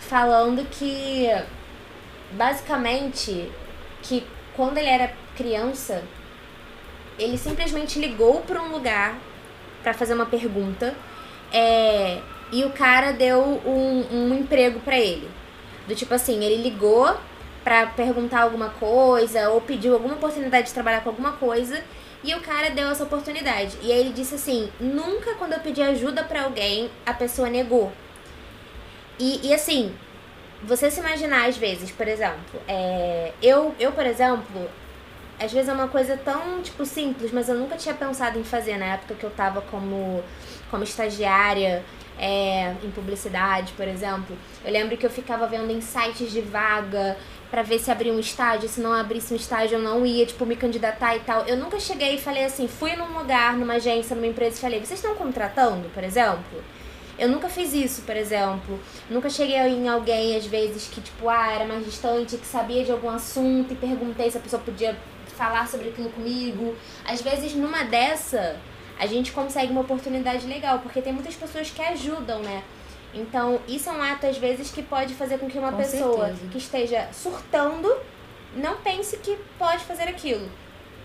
falando 0.00 0.66
que, 0.70 1.28
basicamente, 2.32 3.50
que 4.02 4.26
quando 4.56 4.78
ele 4.78 4.88
era 4.88 5.12
criança, 5.36 6.02
ele 7.18 7.38
simplesmente 7.38 7.98
ligou 7.98 8.40
para 8.40 8.60
um 8.60 8.72
lugar 8.72 9.16
para 9.88 9.94
fazer 9.94 10.12
uma 10.12 10.26
pergunta 10.26 10.94
é, 11.50 12.18
e 12.52 12.62
o 12.62 12.70
cara 12.70 13.10
deu 13.10 13.40
um, 13.64 14.04
um 14.12 14.34
emprego 14.34 14.80
para 14.80 14.98
ele. 14.98 15.26
Do 15.86 15.94
tipo 15.94 16.12
assim, 16.12 16.44
ele 16.44 16.62
ligou 16.62 17.16
para 17.64 17.86
perguntar 17.86 18.42
alguma 18.42 18.68
coisa 18.68 19.48
ou 19.48 19.62
pediu 19.62 19.94
alguma 19.94 20.16
oportunidade 20.16 20.66
de 20.66 20.74
trabalhar 20.74 21.00
com 21.00 21.08
alguma 21.08 21.32
coisa 21.32 21.82
e 22.22 22.34
o 22.34 22.40
cara 22.42 22.68
deu 22.68 22.90
essa 22.90 23.02
oportunidade. 23.04 23.78
E 23.80 23.90
aí 23.90 23.98
ele 23.98 24.12
disse 24.12 24.34
assim: 24.34 24.70
nunca 24.78 25.34
quando 25.36 25.54
eu 25.54 25.60
pedi 25.60 25.80
ajuda 25.80 26.22
para 26.22 26.42
alguém 26.42 26.90
a 27.06 27.14
pessoa 27.14 27.48
negou. 27.48 27.90
E, 29.18 29.48
e 29.48 29.54
assim, 29.54 29.94
você 30.62 30.90
se 30.90 31.00
imaginar 31.00 31.48
às 31.48 31.56
vezes, 31.56 31.90
por 31.90 32.06
exemplo, 32.06 32.60
é, 32.68 33.32
eu, 33.40 33.74
eu, 33.80 33.90
por 33.92 34.04
exemplo, 34.04 34.68
às 35.40 35.52
vezes 35.52 35.68
é 35.68 35.72
uma 35.72 35.88
coisa 35.88 36.16
tão, 36.16 36.60
tipo, 36.62 36.84
simples, 36.84 37.30
mas 37.32 37.48
eu 37.48 37.54
nunca 37.54 37.76
tinha 37.76 37.94
pensado 37.94 38.38
em 38.38 38.44
fazer 38.44 38.76
na 38.76 38.86
época 38.86 39.14
que 39.14 39.24
eu 39.24 39.30
tava 39.30 39.60
como, 39.62 40.22
como 40.70 40.82
estagiária 40.82 41.84
é, 42.18 42.74
em 42.82 42.90
publicidade, 42.90 43.72
por 43.74 43.86
exemplo. 43.86 44.36
Eu 44.64 44.72
lembro 44.72 44.96
que 44.96 45.06
eu 45.06 45.10
ficava 45.10 45.46
vendo 45.46 45.70
em 45.70 45.80
sites 45.80 46.32
de 46.32 46.40
vaga 46.40 47.16
para 47.50 47.62
ver 47.62 47.78
se 47.78 47.90
abria 47.90 48.12
um 48.12 48.18
estágio, 48.18 48.68
se 48.68 48.80
não 48.80 48.92
abrisse 48.92 49.32
um 49.32 49.36
estágio 49.36 49.76
eu 49.76 49.82
não 49.82 50.04
ia, 50.04 50.26
tipo, 50.26 50.44
me 50.44 50.56
candidatar 50.56 51.16
e 51.16 51.20
tal. 51.20 51.46
Eu 51.46 51.56
nunca 51.56 51.78
cheguei 51.78 52.16
e 52.16 52.20
falei 52.20 52.44
assim, 52.44 52.66
fui 52.66 52.94
num 52.96 53.16
lugar, 53.16 53.56
numa 53.56 53.74
agência, 53.74 54.14
numa 54.14 54.26
empresa 54.26 54.56
e 54.56 54.60
falei, 54.60 54.80
vocês 54.80 54.98
estão 54.98 55.14
contratando, 55.14 55.88
por 55.90 56.02
exemplo? 56.02 56.62
Eu 57.18 57.28
nunca 57.28 57.48
fiz 57.48 57.72
isso, 57.72 58.02
por 58.02 58.16
exemplo. 58.16 58.78
Nunca 59.10 59.28
cheguei 59.28 59.56
em 59.56 59.88
alguém, 59.88 60.36
às 60.36 60.46
vezes, 60.46 60.86
que, 60.88 61.00
tipo, 61.00 61.28
ah, 61.28 61.52
era 61.52 61.64
mais 61.64 61.84
distante, 61.84 62.36
que 62.36 62.46
sabia 62.46 62.84
de 62.84 62.92
algum 62.92 63.10
assunto 63.10 63.72
e 63.72 63.76
perguntei 63.76 64.30
se 64.30 64.38
a 64.38 64.40
pessoa 64.40 64.62
podia 64.62 64.96
falar 65.38 65.68
sobre 65.68 65.88
aquilo 65.90 66.10
comigo. 66.10 66.76
Às 67.04 67.22
vezes, 67.22 67.54
numa 67.54 67.84
dessa, 67.84 68.56
a 68.98 69.06
gente 69.06 69.30
consegue 69.32 69.70
uma 69.70 69.82
oportunidade 69.82 70.46
legal, 70.46 70.80
porque 70.80 71.00
tem 71.00 71.12
muitas 71.12 71.34
pessoas 71.36 71.70
que 71.70 71.80
ajudam, 71.80 72.40
né? 72.40 72.62
Então, 73.14 73.60
isso 73.66 73.88
é 73.88 73.92
um 73.92 74.02
ato, 74.02 74.26
às 74.26 74.36
vezes, 74.36 74.70
que 74.70 74.82
pode 74.82 75.14
fazer 75.14 75.38
com 75.38 75.48
que 75.48 75.58
uma 75.58 75.70
com 75.70 75.78
pessoa 75.78 76.26
certeza. 76.26 76.48
que 76.50 76.58
esteja 76.58 77.08
surtando 77.12 77.88
não 78.56 78.76
pense 78.78 79.16
que 79.18 79.38
pode 79.58 79.84
fazer 79.84 80.04
aquilo. 80.04 80.48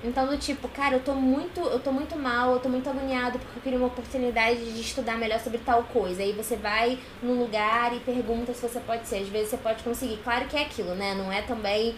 Então, 0.03 0.27
do 0.27 0.37
tipo, 0.37 0.67
cara, 0.67 0.95
eu 0.95 0.99
tô 0.99 1.13
muito, 1.13 1.61
eu 1.61 1.79
tô 1.79 1.89
muito 1.89 2.17
mal, 2.17 2.53
eu 2.53 2.59
tô 2.59 2.67
muito 2.67 2.89
agoniado 2.89 3.39
porque 3.39 3.57
eu 3.59 3.63
queria 3.63 3.77
uma 3.77 3.87
oportunidade 3.87 4.59
de 4.73 4.81
estudar 4.81 5.17
melhor 5.17 5.39
sobre 5.39 5.59
tal 5.59 5.83
coisa. 5.83 6.21
Aí 6.21 6.33
você 6.33 6.57
vai 6.57 6.99
num 7.21 7.39
lugar 7.39 7.95
e 7.95 7.99
pergunta 8.01 8.53
se 8.53 8.67
você 8.67 8.81
pode 8.81 9.07
ser. 9.07 9.19
Às 9.19 9.29
vezes 9.29 9.51
você 9.51 9.57
pode 9.57 9.81
conseguir. 9.81 10.17
Claro 10.21 10.45
que 10.47 10.57
é 10.57 10.63
aquilo, 10.63 10.93
né? 10.93 11.15
Não 11.15 11.31
é 11.31 11.41
também, 11.41 11.95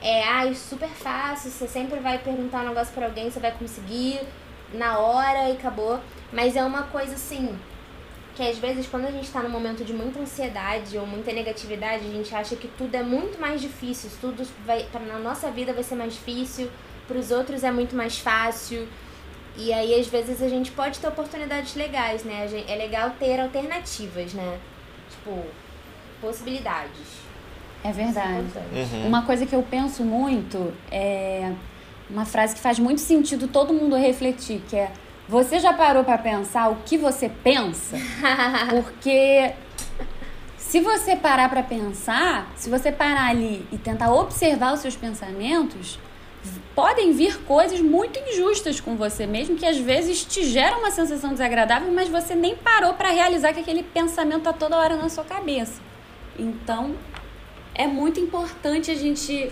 é, 0.00 0.22
ai, 0.24 0.54
super 0.54 0.88
fácil, 0.88 1.50
você 1.50 1.66
sempre 1.66 1.98
vai 1.98 2.18
perguntar 2.18 2.62
um 2.62 2.68
negócio 2.68 2.94
pra 2.94 3.06
alguém, 3.06 3.30
você 3.30 3.40
vai 3.40 3.52
conseguir 3.52 4.20
na 4.72 4.98
hora 4.98 5.48
e 5.48 5.52
acabou. 5.52 6.00
Mas 6.32 6.56
é 6.56 6.62
uma 6.62 6.84
coisa 6.84 7.14
assim, 7.14 7.58
que 8.36 8.42
às 8.42 8.58
vezes 8.58 8.86
quando 8.86 9.06
a 9.06 9.10
gente 9.10 9.24
está 9.24 9.42
num 9.42 9.48
momento 9.48 9.84
de 9.84 9.92
muita 9.92 10.20
ansiedade 10.20 10.96
ou 10.96 11.06
muita 11.06 11.32
negatividade, 11.32 12.06
a 12.06 12.10
gente 12.10 12.32
acha 12.34 12.54
que 12.54 12.68
tudo 12.68 12.94
é 12.94 13.02
muito 13.02 13.40
mais 13.40 13.60
difícil, 13.60 14.10
tudo 14.20 14.46
vai 14.64 14.84
pra, 14.84 15.00
na 15.00 15.18
nossa 15.18 15.50
vida 15.50 15.72
vai 15.72 15.82
ser 15.82 15.96
mais 15.96 16.14
difícil, 16.14 16.70
para 17.08 17.18
os 17.18 17.30
outros 17.30 17.64
é 17.64 17.72
muito 17.72 17.96
mais 17.96 18.18
fácil. 18.18 18.86
E 19.56 19.72
aí 19.72 19.98
às 19.98 20.06
vezes 20.06 20.40
a 20.40 20.48
gente 20.48 20.70
pode 20.70 21.00
ter 21.00 21.08
oportunidades 21.08 21.74
legais, 21.74 22.22
né? 22.22 22.48
É 22.68 22.76
legal 22.76 23.10
ter 23.18 23.40
alternativas, 23.40 24.32
né? 24.32 24.60
Tipo, 25.10 25.44
possibilidades. 26.20 27.27
É 27.84 27.92
verdade. 27.92 28.44
É 28.74 28.78
uhum. 28.78 29.06
Uma 29.06 29.22
coisa 29.22 29.46
que 29.46 29.54
eu 29.54 29.62
penso 29.62 30.02
muito 30.02 30.72
é 30.90 31.52
uma 32.10 32.24
frase 32.24 32.54
que 32.54 32.60
faz 32.60 32.78
muito 32.78 33.00
sentido 33.00 33.48
todo 33.48 33.72
mundo 33.72 33.96
refletir, 33.96 34.62
que 34.68 34.76
é 34.76 34.90
você 35.28 35.58
já 35.58 35.74
parou 35.74 36.04
para 36.04 36.16
pensar 36.16 36.70
o 36.70 36.76
que 36.86 36.96
você 36.96 37.28
pensa? 37.28 37.96
Porque 38.70 39.52
se 40.56 40.80
você 40.80 41.14
parar 41.14 41.50
para 41.50 41.62
pensar, 41.62 42.50
se 42.56 42.70
você 42.70 42.90
parar 42.90 43.28
ali 43.28 43.66
e 43.70 43.76
tentar 43.76 44.10
observar 44.10 44.72
os 44.72 44.80
seus 44.80 44.96
pensamentos, 44.96 45.98
podem 46.74 47.12
vir 47.12 47.42
coisas 47.42 47.80
muito 47.80 48.18
injustas 48.18 48.80
com 48.80 48.96
você 48.96 49.26
mesmo, 49.26 49.56
que 49.56 49.66
às 49.66 49.76
vezes 49.76 50.24
te 50.24 50.44
geram 50.44 50.78
uma 50.78 50.90
sensação 50.90 51.32
desagradável, 51.32 51.92
mas 51.92 52.08
você 52.08 52.34
nem 52.34 52.56
parou 52.56 52.94
para 52.94 53.10
realizar 53.10 53.52
que 53.52 53.60
aquele 53.60 53.82
pensamento 53.82 54.44
tá 54.44 54.52
toda 54.52 54.78
hora 54.78 54.96
na 54.96 55.10
sua 55.10 55.24
cabeça. 55.24 55.80
Então, 56.38 56.94
é 57.78 57.86
muito 57.86 58.18
importante 58.18 58.90
a 58.90 58.94
gente 58.94 59.50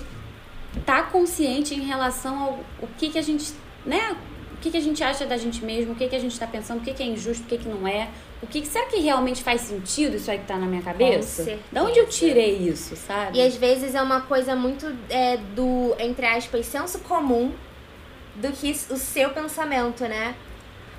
estar 0.77 1.03
tá 1.03 1.03
consciente 1.05 1.75
em 1.75 1.83
relação 1.83 2.39
ao 2.43 2.53
o 2.83 2.89
que, 2.99 3.09
que 3.09 3.19
a 3.19 3.23
gente, 3.23 3.55
né, 3.87 4.17
o 4.53 4.59
que, 4.61 4.71
que 4.71 4.77
a 4.77 4.81
gente 4.81 5.03
acha 5.03 5.25
da 5.25 5.37
gente 5.37 5.65
mesmo, 5.65 5.93
o 5.93 5.97
que, 5.97 6.09
que 6.09 6.17
a 6.17 6.19
gente 6.19 6.33
está 6.33 6.47
pensando, 6.47 6.81
o 6.81 6.83
que, 6.83 6.93
que 6.93 7.03
é 7.03 7.07
injusto, 7.07 7.45
o 7.45 7.47
que, 7.47 7.57
que 7.57 7.69
não 7.69 7.87
é. 7.87 8.09
O 8.43 8.47
que 8.47 8.67
será 8.67 8.87
que 8.87 8.99
realmente 8.99 9.43
faz 9.43 9.63
sentido 9.63 10.17
isso 10.17 10.31
aí 10.31 10.39
que 10.39 10.45
tá 10.45 10.59
na 10.59 10.67
minha 10.67 10.83
cabeça? 10.83 11.45
Com 11.45 11.59
Da 11.73 11.85
onde 11.85 11.99
eu 11.99 12.07
tirei 12.07 12.57
isso, 12.57 12.95
sabe? 12.97 13.39
E 13.39 13.41
às 13.41 13.57
vezes 13.57 13.95
é 13.95 14.03
uma 14.03 14.21
coisa 14.23 14.55
muito 14.55 14.95
é, 15.09 15.39
do, 15.55 15.95
entre 15.99 16.27
aspas, 16.27 16.67
senso 16.67 16.99
comum 16.99 17.53
do 18.35 18.53
que 18.53 18.71
o 18.91 18.97
seu 18.97 19.31
pensamento, 19.31 20.03
né? 20.05 20.35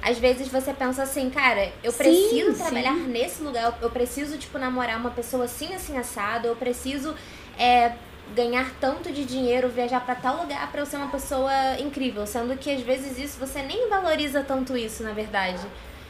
Às 0.02 0.18
vezes 0.18 0.48
você 0.48 0.74
pensa 0.74 1.04
assim, 1.04 1.30
cara, 1.30 1.72
eu 1.84 1.92
preciso 1.92 2.52
sim, 2.52 2.64
trabalhar 2.64 2.94
sim. 2.94 3.08
nesse 3.08 3.44
lugar, 3.44 3.78
eu 3.82 3.90
preciso, 3.90 4.38
tipo, 4.38 4.58
namorar 4.58 4.98
uma 5.00 5.10
pessoa 5.10 5.46
assim, 5.46 5.74
assim, 5.74 5.98
assado, 5.98 6.48
eu 6.48 6.56
preciso 6.56 7.16
é, 7.58 7.94
ganhar 8.36 8.72
tanto 8.80 9.12
de 9.12 9.26
dinheiro, 9.26 9.70
viajar 9.70 10.00
para 10.02 10.16
tal 10.16 10.42
lugar 10.42 10.72
para 10.72 10.82
eu 10.82 10.86
ser 10.86 10.98
uma 10.98 11.10
pessoa 11.10 11.52
incrível, 11.80 12.26
sendo 12.26 12.56
que 12.58 12.70
às 12.70 12.82
vezes 12.82 13.18
isso 13.18 13.40
você 13.40 13.62
nem 13.62 13.90
valoriza 13.90 14.44
tanto 14.44 14.78
isso, 14.78 15.04
na 15.04 15.12
verdade. 15.12 15.66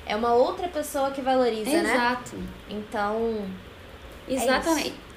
É 0.05 0.15
uma 0.15 0.33
outra 0.33 0.67
pessoa 0.67 1.11
que 1.11 1.21
valoriza, 1.21 1.69
Exato. 1.69 1.83
né? 1.83 1.93
Exato. 1.93 2.35
Então, 2.69 3.45
é 4.27 4.33
Exatamente. 4.33 4.89
É 4.89 5.07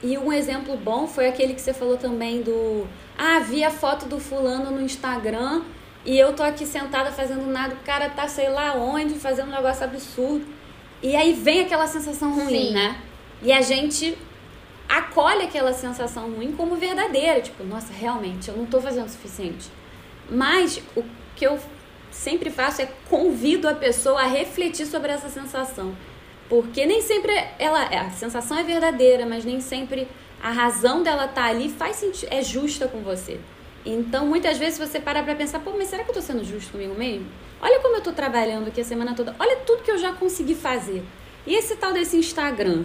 e 0.00 0.16
um 0.16 0.32
exemplo 0.32 0.76
bom 0.76 1.08
foi 1.08 1.28
aquele 1.28 1.54
que 1.54 1.60
você 1.60 1.74
falou 1.74 1.96
também 1.96 2.40
do 2.40 2.86
ah, 3.16 3.40
vi 3.40 3.64
a 3.64 3.70
foto 3.70 4.06
do 4.06 4.20
fulano 4.20 4.70
no 4.70 4.80
Instagram 4.80 5.62
e 6.08 6.18
eu 6.18 6.32
tô 6.32 6.42
aqui 6.42 6.64
sentada 6.64 7.12
fazendo 7.12 7.44
nada, 7.44 7.74
o 7.74 7.84
cara 7.84 8.08
tá 8.08 8.26
sei 8.26 8.48
lá 8.48 8.72
onde, 8.72 9.16
fazendo 9.16 9.48
um 9.48 9.54
negócio 9.54 9.84
absurdo. 9.84 10.46
E 11.02 11.14
aí 11.14 11.34
vem 11.34 11.60
aquela 11.60 11.86
sensação 11.86 12.32
ruim, 12.34 12.68
Sim. 12.68 12.72
né? 12.72 12.96
E 13.42 13.52
a 13.52 13.60
gente 13.60 14.16
acolhe 14.88 15.42
aquela 15.42 15.74
sensação 15.74 16.30
ruim 16.30 16.52
como 16.52 16.76
verdadeira, 16.76 17.42
tipo, 17.42 17.62
nossa, 17.62 17.92
realmente, 17.92 18.48
eu 18.48 18.56
não 18.56 18.64
tô 18.64 18.80
fazendo 18.80 19.04
o 19.04 19.10
suficiente. 19.10 19.68
Mas 20.30 20.80
o 20.96 21.04
que 21.36 21.46
eu 21.46 21.58
sempre 22.10 22.48
faço 22.48 22.80
é 22.80 22.88
convido 23.10 23.68
a 23.68 23.74
pessoa 23.74 24.22
a 24.22 24.26
refletir 24.26 24.86
sobre 24.86 25.12
essa 25.12 25.28
sensação. 25.28 25.94
Porque 26.48 26.86
nem 26.86 27.02
sempre 27.02 27.34
ela, 27.58 27.82
a 27.82 28.08
sensação 28.12 28.56
é 28.56 28.62
verdadeira, 28.62 29.26
mas 29.26 29.44
nem 29.44 29.60
sempre 29.60 30.08
a 30.42 30.50
razão 30.50 31.02
dela 31.02 31.26
estar 31.26 31.42
tá 31.42 31.48
ali 31.48 31.68
faz 31.68 31.96
sentido, 31.96 32.32
é 32.32 32.42
justa 32.42 32.88
com 32.88 33.02
você. 33.02 33.38
Então, 33.90 34.26
muitas 34.26 34.58
vezes 34.58 34.78
você 34.78 35.00
para 35.00 35.22
pra 35.22 35.34
pensar, 35.34 35.60
pô, 35.60 35.72
mas 35.76 35.88
será 35.88 36.04
que 36.04 36.10
eu 36.10 36.14
tô 36.14 36.20
sendo 36.20 36.44
justo 36.44 36.72
comigo 36.72 36.94
mesmo? 36.94 37.26
Olha 37.60 37.80
como 37.80 37.96
eu 37.96 38.02
tô 38.02 38.12
trabalhando 38.12 38.68
aqui 38.68 38.82
a 38.82 38.84
semana 38.84 39.14
toda. 39.14 39.34
Olha 39.38 39.56
tudo 39.56 39.82
que 39.82 39.90
eu 39.90 39.96
já 39.96 40.12
consegui 40.12 40.54
fazer. 40.54 41.02
E 41.46 41.54
esse 41.54 41.74
tal 41.76 41.92
desse 41.92 42.16
Instagram? 42.16 42.84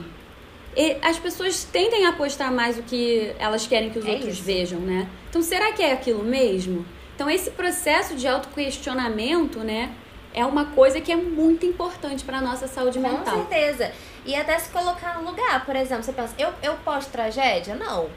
E 0.75 0.97
as 1.01 1.19
pessoas 1.19 1.65
tendem 1.65 2.05
a 2.05 2.13
postar 2.13 2.51
mais 2.51 2.77
o 2.79 2.83
que 2.83 3.33
elas 3.37 3.67
querem 3.67 3.89
que 3.89 3.99
os 3.99 4.05
é 4.05 4.11
outros 4.11 4.35
isso. 4.35 4.43
vejam, 4.43 4.79
né? 4.79 5.07
Então, 5.29 5.41
será 5.41 5.73
que 5.73 5.83
é 5.83 5.91
aquilo 5.91 6.23
mesmo? 6.23 6.85
Então, 7.15 7.29
esse 7.29 7.51
processo 7.51 8.15
de 8.15 8.27
autoquestionamento, 8.27 9.59
né? 9.59 9.91
É 10.33 10.43
uma 10.45 10.65
coisa 10.65 10.99
que 10.99 11.11
é 11.11 11.15
muito 11.15 11.65
importante 11.65 12.23
para 12.23 12.41
nossa 12.41 12.67
saúde 12.67 12.97
Com 12.97 13.07
mental. 13.07 13.35
Com 13.35 13.47
certeza. 13.47 13.91
E 14.25 14.33
até 14.33 14.57
se 14.57 14.69
colocar 14.69 15.21
no 15.21 15.29
lugar. 15.29 15.63
Por 15.65 15.75
exemplo, 15.75 16.03
você 16.03 16.13
pensa, 16.13 16.33
eu, 16.39 16.51
eu 16.63 16.73
posto 16.77 17.11
tragédia? 17.11 17.75
Não. 17.75 18.09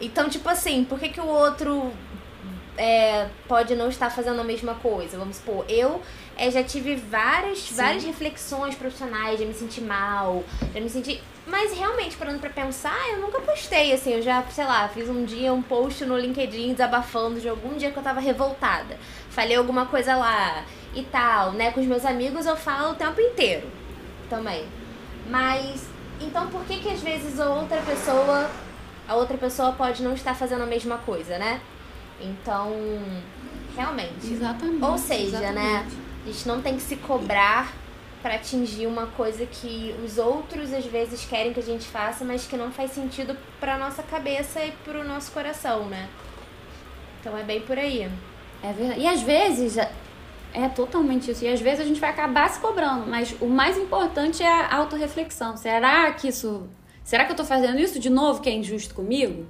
Então, 0.00 0.28
tipo 0.28 0.48
assim, 0.48 0.84
por 0.84 0.98
que, 0.98 1.08
que 1.08 1.20
o 1.20 1.26
outro 1.26 1.92
é, 2.76 3.28
pode 3.46 3.74
não 3.74 3.88
estar 3.88 4.10
fazendo 4.10 4.40
a 4.40 4.44
mesma 4.44 4.74
coisa? 4.74 5.16
Vamos 5.18 5.36
supor, 5.36 5.64
eu 5.68 6.00
é, 6.36 6.50
já 6.50 6.62
tive 6.62 6.96
várias, 6.96 7.70
várias 7.70 8.04
reflexões 8.04 8.74
profissionais, 8.74 9.38
já 9.38 9.46
me 9.46 9.54
senti 9.54 9.80
mal, 9.80 10.42
já 10.74 10.80
me 10.80 10.90
senti. 10.90 11.22
Mas 11.46 11.76
realmente, 11.76 12.16
parando 12.16 12.38
pra 12.38 12.50
pensar, 12.50 12.96
eu 13.10 13.20
nunca 13.20 13.40
postei, 13.40 13.92
assim, 13.92 14.14
eu 14.14 14.22
já, 14.22 14.42
sei 14.50 14.64
lá, 14.64 14.88
fiz 14.88 15.08
um 15.08 15.24
dia 15.24 15.52
um 15.52 15.62
post 15.62 16.04
no 16.04 16.18
LinkedIn 16.18 16.72
desabafando 16.72 17.40
de 17.40 17.48
algum 17.48 17.76
dia 17.76 17.90
que 17.90 17.96
eu 17.96 18.02
tava 18.02 18.18
revoltada. 18.18 18.98
Falei 19.30 19.56
alguma 19.56 19.86
coisa 19.86 20.16
lá 20.16 20.64
e 20.94 21.02
tal, 21.02 21.52
né? 21.52 21.70
Com 21.70 21.80
os 21.80 21.86
meus 21.86 22.04
amigos 22.04 22.46
eu 22.46 22.56
falo 22.56 22.92
o 22.92 22.94
tempo 22.94 23.20
inteiro 23.20 23.68
também. 24.30 24.66
Mas, 25.28 25.86
então 26.20 26.48
por 26.48 26.64
que 26.64 26.78
que 26.78 26.88
às 26.88 27.00
vezes 27.00 27.38
outra 27.38 27.80
pessoa, 27.82 28.50
a 29.08 29.14
outra 29.14 29.36
pessoa 29.36 29.72
pode 29.72 30.02
não 30.02 30.14
estar 30.14 30.34
fazendo 30.34 30.62
a 30.62 30.66
mesma 30.66 30.98
coisa, 30.98 31.38
né? 31.38 31.60
Então, 32.20 32.72
realmente. 33.76 34.32
Exatamente. 34.32 34.84
Ou 34.84 34.98
seja, 34.98 35.40
né, 35.40 35.50
exatamente. 35.50 35.94
né? 35.94 36.02
A 36.24 36.26
gente 36.28 36.48
não 36.48 36.62
tem 36.62 36.76
que 36.76 36.82
se 36.82 36.96
cobrar 36.96 37.72
para 38.22 38.36
atingir 38.36 38.86
uma 38.86 39.06
coisa 39.08 39.44
que 39.44 39.94
os 40.02 40.16
outros 40.16 40.72
às 40.72 40.86
vezes 40.86 41.26
querem 41.26 41.52
que 41.52 41.60
a 41.60 41.62
gente 41.62 41.86
faça, 41.86 42.24
mas 42.24 42.46
que 42.46 42.56
não 42.56 42.72
faz 42.72 42.92
sentido 42.92 43.36
para 43.60 43.76
nossa 43.76 44.02
cabeça 44.02 44.64
e 44.64 44.72
para 44.84 44.98
o 44.98 45.04
nosso 45.04 45.30
coração, 45.30 45.84
né? 45.86 46.08
Então 47.20 47.36
é 47.36 47.42
bem 47.42 47.60
por 47.60 47.78
aí. 47.78 48.10
É 48.62 48.72
verdade. 48.72 49.00
E 49.00 49.06
às 49.06 49.20
vezes 49.20 49.76
é 50.54 50.68
totalmente 50.68 51.30
isso. 51.30 51.44
E 51.44 51.48
às 51.48 51.60
vezes 51.60 51.80
a 51.80 51.84
gente 51.84 52.00
vai 52.00 52.10
acabar 52.10 52.48
se 52.48 52.60
cobrando, 52.60 53.06
mas 53.06 53.36
o 53.40 53.46
mais 53.46 53.76
importante 53.76 54.42
é 54.42 54.48
a 54.48 54.76
autorreflexão. 54.76 55.56
Será 55.56 56.10
que 56.12 56.28
isso. 56.28 56.66
Será 57.04 57.26
que 57.26 57.32
eu 57.32 57.36
tô 57.36 57.44
fazendo 57.44 57.78
isso 57.78 58.00
de 58.00 58.08
novo 58.08 58.40
que 58.40 58.48
é 58.48 58.52
injusto 58.52 58.94
comigo? 58.94 59.46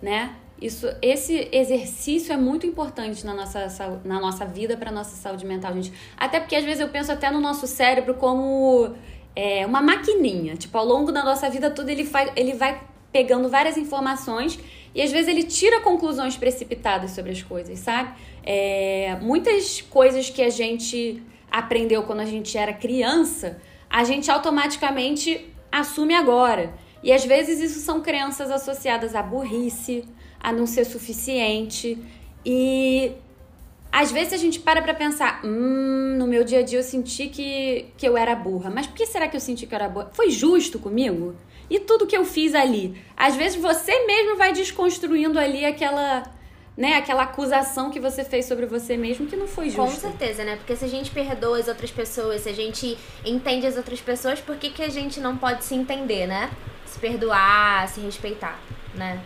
Né? 0.00 0.34
Isso, 0.60 0.88
esse 1.02 1.48
exercício 1.52 2.32
é 2.32 2.36
muito 2.36 2.66
importante 2.66 3.24
na 3.24 3.34
nossa, 3.34 4.00
na 4.02 4.18
nossa 4.18 4.46
vida 4.46 4.76
para 4.76 4.90
nossa 4.90 5.14
saúde 5.14 5.44
mental, 5.44 5.74
gente. 5.74 5.92
Até 6.16 6.40
porque 6.40 6.56
às 6.56 6.64
vezes 6.64 6.80
eu 6.80 6.88
penso 6.88 7.12
até 7.12 7.30
no 7.30 7.40
nosso 7.40 7.66
cérebro 7.66 8.14
como 8.14 8.94
é, 9.34 9.66
uma 9.66 9.82
maquininha. 9.82 10.56
Tipo, 10.56 10.78
ao 10.78 10.86
longo 10.86 11.12
da 11.12 11.22
nossa 11.22 11.50
vida 11.50 11.70
toda 11.70 11.92
ele, 11.92 12.06
faz, 12.06 12.32
ele 12.34 12.54
vai 12.54 12.80
pegando 13.12 13.50
várias 13.50 13.76
informações 13.76 14.58
e 14.94 15.02
às 15.02 15.12
vezes 15.12 15.28
ele 15.28 15.42
tira 15.42 15.82
conclusões 15.82 16.38
precipitadas 16.38 17.10
sobre 17.10 17.32
as 17.32 17.42
coisas, 17.42 17.78
sabe? 17.78 18.14
É, 18.42 19.18
muitas 19.20 19.82
coisas 19.82 20.30
que 20.30 20.40
a 20.40 20.48
gente 20.48 21.22
aprendeu 21.50 22.02
quando 22.04 22.20
a 22.20 22.24
gente 22.24 22.56
era 22.56 22.72
criança, 22.72 23.60
a 23.90 24.04
gente 24.04 24.30
automaticamente 24.30 25.52
assume 25.70 26.14
agora. 26.14 26.72
E 27.02 27.12
às 27.12 27.24
vezes 27.24 27.60
isso 27.60 27.80
são 27.80 28.00
crenças 28.00 28.50
associadas 28.50 29.14
à 29.14 29.22
burrice, 29.22 30.04
a 30.40 30.52
não 30.52 30.66
ser 30.66 30.84
suficiente. 30.84 31.98
E 32.44 33.12
às 33.92 34.12
vezes 34.12 34.32
a 34.32 34.36
gente 34.36 34.60
para 34.60 34.82
pra 34.82 34.94
pensar, 34.94 35.40
hum, 35.44 36.16
no 36.18 36.26
meu 36.26 36.44
dia 36.44 36.60
a 36.60 36.62
dia 36.62 36.78
eu 36.78 36.82
senti 36.82 37.28
que, 37.28 37.86
que 37.96 38.06
eu 38.06 38.16
era 38.16 38.34
burra. 38.34 38.70
Mas 38.70 38.86
por 38.86 38.94
que 38.94 39.06
será 39.06 39.28
que 39.28 39.36
eu 39.36 39.40
senti 39.40 39.66
que 39.66 39.74
eu 39.74 39.78
era 39.78 39.88
burra? 39.88 40.10
Foi 40.12 40.30
justo 40.30 40.78
comigo? 40.78 41.34
E 41.68 41.80
tudo 41.80 42.06
que 42.06 42.16
eu 42.16 42.24
fiz 42.24 42.54
ali? 42.54 42.96
Às 43.16 43.34
vezes 43.36 43.60
você 43.60 44.06
mesmo 44.06 44.36
vai 44.36 44.52
desconstruindo 44.52 45.38
ali 45.38 45.64
aquela, 45.64 46.22
né, 46.76 46.94
aquela 46.94 47.22
acusação 47.22 47.90
que 47.90 47.98
você 47.98 48.22
fez 48.22 48.44
sobre 48.44 48.66
você 48.66 48.96
mesmo 48.96 49.26
que 49.26 49.34
não 49.34 49.48
foi 49.48 49.70
justo. 49.70 49.80
Com 49.80 49.90
certeza, 49.90 50.44
né? 50.44 50.56
Porque 50.56 50.76
se 50.76 50.84
a 50.84 50.88
gente 50.88 51.10
perdoa 51.10 51.58
as 51.58 51.68
outras 51.68 51.90
pessoas, 51.90 52.42
se 52.42 52.48
a 52.48 52.52
gente 52.52 52.98
entende 53.24 53.66
as 53.66 53.76
outras 53.76 54.00
pessoas, 54.00 54.40
por 54.40 54.56
que, 54.56 54.70
que 54.70 54.82
a 54.82 54.90
gente 54.90 55.18
não 55.18 55.36
pode 55.36 55.64
se 55.64 55.74
entender, 55.74 56.26
né? 56.26 56.50
Se 56.84 56.98
perdoar, 56.98 57.88
se 57.88 58.00
respeitar, 58.00 58.60
né? 58.94 59.22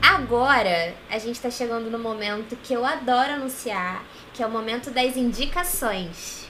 Agora, 0.00 0.94
a 1.10 1.18
gente 1.18 1.36
está 1.36 1.50
chegando 1.50 1.90
no 1.90 1.98
momento 1.98 2.56
que 2.62 2.72
eu 2.72 2.84
adoro 2.84 3.32
anunciar, 3.32 4.04
que 4.32 4.42
é 4.42 4.46
o 4.46 4.50
momento 4.50 4.90
das 4.90 5.16
indicações. 5.16 6.49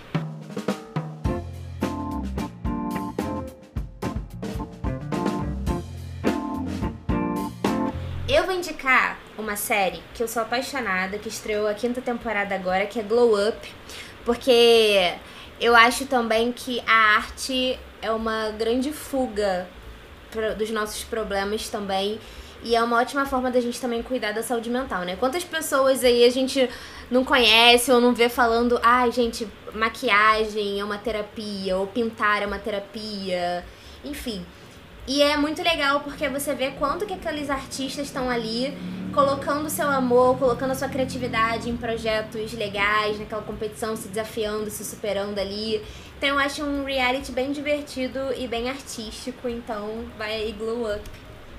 Eu 8.32 8.44
vou 8.44 8.54
indicar 8.54 9.18
uma 9.36 9.56
série 9.56 10.00
que 10.14 10.22
eu 10.22 10.28
sou 10.28 10.42
apaixonada, 10.42 11.18
que 11.18 11.28
estreou 11.28 11.66
a 11.66 11.74
quinta 11.74 12.00
temporada 12.00 12.54
agora, 12.54 12.86
que 12.86 13.00
é 13.00 13.02
Glow 13.02 13.34
Up, 13.48 13.74
porque 14.24 15.14
eu 15.60 15.74
acho 15.74 16.06
também 16.06 16.52
que 16.52 16.80
a 16.86 17.16
arte 17.16 17.76
é 18.00 18.08
uma 18.12 18.52
grande 18.52 18.92
fuga 18.92 19.66
dos 20.56 20.70
nossos 20.70 21.02
problemas 21.02 21.68
também 21.68 22.20
e 22.62 22.76
é 22.76 22.80
uma 22.80 23.00
ótima 23.00 23.26
forma 23.26 23.50
da 23.50 23.60
gente 23.60 23.80
também 23.80 24.00
cuidar 24.00 24.30
da 24.30 24.44
saúde 24.44 24.70
mental, 24.70 25.02
né? 25.02 25.16
Quantas 25.16 25.42
pessoas 25.42 26.04
aí 26.04 26.24
a 26.24 26.30
gente 26.30 26.70
não 27.10 27.24
conhece 27.24 27.90
ou 27.90 28.00
não 28.00 28.14
vê 28.14 28.28
falando, 28.28 28.78
ai, 28.80 29.08
ah, 29.08 29.10
gente, 29.10 29.48
maquiagem 29.74 30.78
é 30.78 30.84
uma 30.84 30.98
terapia, 30.98 31.76
ou 31.76 31.88
pintar 31.88 32.44
é 32.44 32.46
uma 32.46 32.60
terapia, 32.60 33.66
enfim. 34.04 34.46
E 35.10 35.24
é 35.24 35.36
muito 35.36 35.60
legal 35.60 35.98
porque 36.02 36.28
você 36.28 36.54
vê 36.54 36.70
quanto 36.70 37.04
que 37.04 37.12
aqueles 37.12 37.50
artistas 37.50 38.06
estão 38.06 38.30
ali 38.30 38.72
colocando 39.12 39.68
seu 39.68 39.88
amor, 39.90 40.38
colocando 40.38 40.70
a 40.70 40.74
sua 40.76 40.88
criatividade 40.88 41.68
em 41.68 41.76
projetos 41.76 42.52
legais, 42.52 43.18
naquela 43.18 43.42
competição, 43.42 43.96
se 43.96 44.06
desafiando, 44.06 44.70
se 44.70 44.84
superando 44.84 45.36
ali. 45.36 45.84
Então 46.16 46.28
eu 46.28 46.38
acho 46.38 46.62
um 46.62 46.84
reality 46.84 47.32
bem 47.32 47.50
divertido 47.50 48.20
e 48.38 48.46
bem 48.46 48.70
artístico, 48.70 49.48
então 49.48 50.04
vai 50.16 50.32
aí 50.32 50.52
Glow 50.52 50.88
Up 50.88 51.02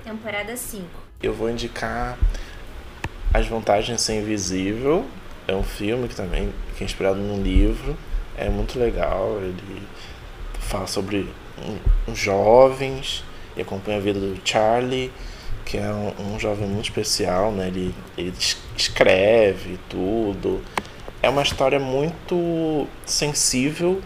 temporada 0.06 0.56
5. 0.56 0.86
Eu 1.22 1.34
vou 1.34 1.49
indicar 1.49 2.18
As 3.34 3.47
Vantagens 3.47 3.99
Ser 3.99 4.22
Invisível. 4.22 5.06
É 5.45 5.54
um 5.54 5.64
filme 5.64 6.08
que 6.08 6.16
também 6.16 6.54
que 6.78 6.86
é 6.86 6.86
inspirado 6.86 7.20
num 7.20 7.43
livro. 7.43 7.97
É 8.38 8.47
muito 8.47 8.80
legal. 8.80 9.39
Ele 9.41 9.86
fala 10.58 10.88
sobre 10.88 11.28
um, 11.62 12.12
um 12.14 12.16
jovens 12.16 13.26
e 13.56 13.62
acompanha 13.62 13.97
a 13.97 14.02
vida 14.02 14.20
do 14.20 14.39
Charlie, 14.43 15.12
que 15.66 15.78
é 15.78 15.91
um, 15.91 16.34
um 16.34 16.39
jovem 16.39 16.68
muito 16.68 16.86
especial, 16.86 17.52
né? 17.52 17.68
Ele, 17.68 17.93
ele 18.18 18.34
escreve 18.76 19.80
tudo. 19.89 20.62
É 21.22 21.30
uma 21.30 21.43
história 21.43 21.80
muito 21.80 22.88
sensível, 23.06 24.02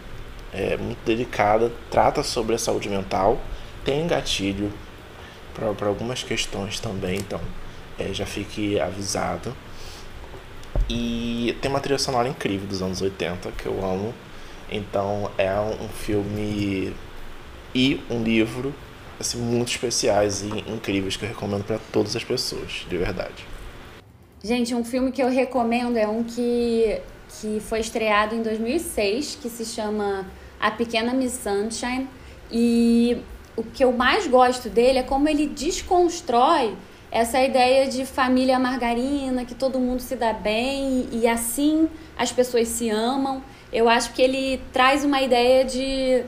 é 0.52 0.76
muito 0.76 0.98
delicada, 1.04 1.72
trata 1.90 2.22
sobre 2.22 2.54
a 2.54 2.58
saúde 2.58 2.88
mental, 2.88 3.40
tem 3.84 4.06
gatilho 4.06 4.72
para 5.54 5.88
algumas 5.88 6.22
questões 6.22 6.78
também, 6.78 7.18
então 7.18 7.40
é, 7.98 8.12
já 8.12 8.26
fique 8.26 8.78
avisado. 8.78 9.54
E 10.88 11.56
tem 11.60 11.70
uma 11.70 11.80
trilha 11.80 11.98
sonora 11.98 12.28
incrível 12.28 12.66
dos 12.66 12.82
anos 12.82 13.00
80 13.00 13.50
que 13.52 13.66
eu 13.66 13.84
amo. 13.84 14.14
Então 14.70 15.30
é 15.38 15.52
um 15.58 15.88
filme 15.88 16.92
e 17.74 18.00
um 18.10 18.22
livro 18.22 18.74
assim, 19.18 19.38
muito 19.38 19.68
especiais 19.68 20.42
e 20.42 20.70
incríveis 20.70 21.16
que 21.16 21.24
eu 21.24 21.28
recomendo 21.28 21.64
para 21.64 21.78
todas 21.92 22.14
as 22.14 22.24
pessoas, 22.24 22.86
de 22.88 22.96
verdade. 22.96 23.46
Gente, 24.42 24.74
um 24.74 24.84
filme 24.84 25.10
que 25.10 25.22
eu 25.22 25.28
recomendo 25.28 25.96
é 25.96 26.06
um 26.06 26.22
que, 26.22 27.00
que 27.40 27.60
foi 27.60 27.80
estreado 27.80 28.34
em 28.34 28.42
2006, 28.42 29.38
que 29.40 29.48
se 29.48 29.64
chama 29.64 30.26
A 30.60 30.70
Pequena 30.70 31.12
Miss 31.12 31.32
Sunshine. 31.42 32.06
E 32.50 33.18
o 33.56 33.64
que 33.64 33.82
eu 33.82 33.92
mais 33.92 34.26
gosto 34.26 34.68
dele 34.68 34.98
é 34.98 35.02
como 35.02 35.28
ele 35.28 35.46
desconstrói 35.46 36.76
essa 37.10 37.42
ideia 37.42 37.88
de 37.88 38.04
família 38.04 38.58
margarina, 38.58 39.44
que 39.44 39.54
todo 39.54 39.80
mundo 39.80 40.00
se 40.00 40.14
dá 40.16 40.32
bem 40.32 41.08
e 41.10 41.26
assim 41.26 41.88
as 42.16 42.30
pessoas 42.30 42.68
se 42.68 42.90
amam. 42.90 43.42
Eu 43.72 43.88
acho 43.88 44.12
que 44.12 44.22
ele 44.22 44.60
traz 44.72 45.04
uma 45.04 45.20
ideia 45.22 45.64
de 45.64 46.24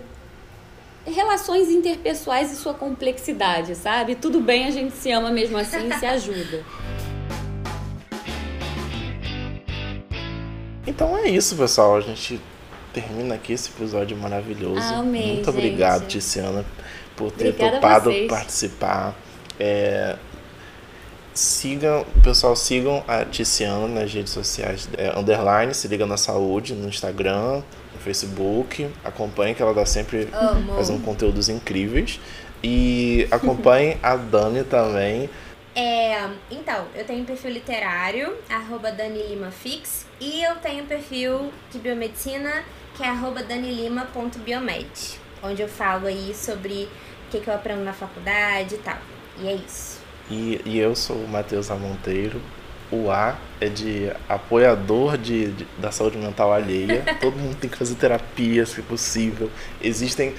relações 1.12 1.68
interpessoais 1.68 2.52
e 2.52 2.56
sua 2.56 2.74
complexidade, 2.74 3.74
sabe? 3.74 4.14
Tudo 4.14 4.40
bem, 4.40 4.66
a 4.66 4.70
gente 4.70 4.94
se 4.94 5.11
ama 5.11 5.30
mesmo 5.30 5.56
assim 5.59 5.88
e 5.88 5.94
se 5.98 6.04
ajuda. 6.06 6.64
Então 10.86 11.16
é 11.16 11.28
isso, 11.28 11.54
pessoal. 11.56 11.96
A 11.96 12.00
gente 12.00 12.40
termina 12.92 13.34
aqui 13.34 13.52
esse 13.52 13.70
episódio 13.70 14.16
maravilhoso. 14.16 14.80
Amei, 14.94 15.34
Muito 15.34 15.50
obrigado, 15.50 16.02
gente. 16.02 16.12
Tiziana, 16.12 16.64
por 17.16 17.30
ter 17.30 17.50
Obrigada 17.50 17.76
topado 17.76 18.11
vocês. 18.11 18.28
participar. 18.28 19.14
É, 19.61 20.16
sigam, 21.34 22.06
pessoal, 22.22 22.56
sigam 22.56 23.04
a 23.06 23.24
Tiziana 23.24 23.86
nas 23.86 24.12
redes 24.12 24.32
sociais. 24.32 24.88
É, 24.96 25.16
underline, 25.18 25.74
se 25.74 25.86
liga 25.88 26.06
na 26.06 26.16
saúde, 26.16 26.74
no 26.74 26.88
Instagram, 26.88 27.62
Facebook. 28.09 28.88
Acompanhe 29.04 29.54
que 29.54 29.61
ela 29.61 29.74
dá 29.74 29.84
sempre 29.84 30.28
Amo. 30.32 30.74
fazendo 30.74 31.04
conteúdos 31.04 31.48
incríveis. 31.50 32.18
E 32.64 33.28
acompanhe 33.30 33.98
a 34.02 34.16
Dani 34.16 34.64
também. 34.64 35.28
É, 35.74 36.28
então, 36.50 36.86
eu 36.94 37.04
tenho 37.04 37.22
um 37.22 37.24
perfil 37.24 37.52
literário, 37.52 38.34
arroba 38.50 38.90
Dani 38.90 39.22
Lima 39.28 39.50
Fix, 39.50 40.06
e 40.20 40.42
eu 40.42 40.56
tenho 40.56 40.82
um 40.82 40.86
perfil 40.86 41.52
de 41.70 41.78
biomedicina, 41.78 42.64
que 42.96 43.04
é 43.04 43.09
arroba 43.09 43.44
danilima.biomed, 43.44 45.20
onde 45.40 45.62
eu 45.62 45.68
falo 45.68 46.09
aí 46.09 46.34
sobre 46.34 46.88
o 47.26 47.30
que, 47.30 47.38
que 47.38 47.48
eu 47.48 47.54
aprendo 47.54 47.84
na 47.84 47.92
faculdade 47.92 48.74
e 48.74 48.78
tal. 48.78 48.98
E 49.40 49.46
é 49.46 49.54
isso. 49.54 50.00
E, 50.28 50.61
e 50.64 50.78
eu 50.78 50.96
sou 50.96 51.16
o 51.16 51.28
Matheus 51.28 51.70
A. 51.70 51.76
O 52.91 53.11
A 53.11 53.36
é 53.61 53.68
de 53.68 54.11
apoiador 54.28 55.18
de, 55.18 55.49
de- 55.53 55.66
da 55.78 55.91
saúde 55.91 56.16
mental 56.16 56.53
alheia. 56.53 57.03
Todo 57.20 57.36
mundo 57.36 57.57
tem 57.57 57.68
que 57.68 57.76
fazer 57.76 57.95
terapia, 57.97 58.64
se 58.64 58.80
possível. 58.82 59.51
Existem, 59.82 60.34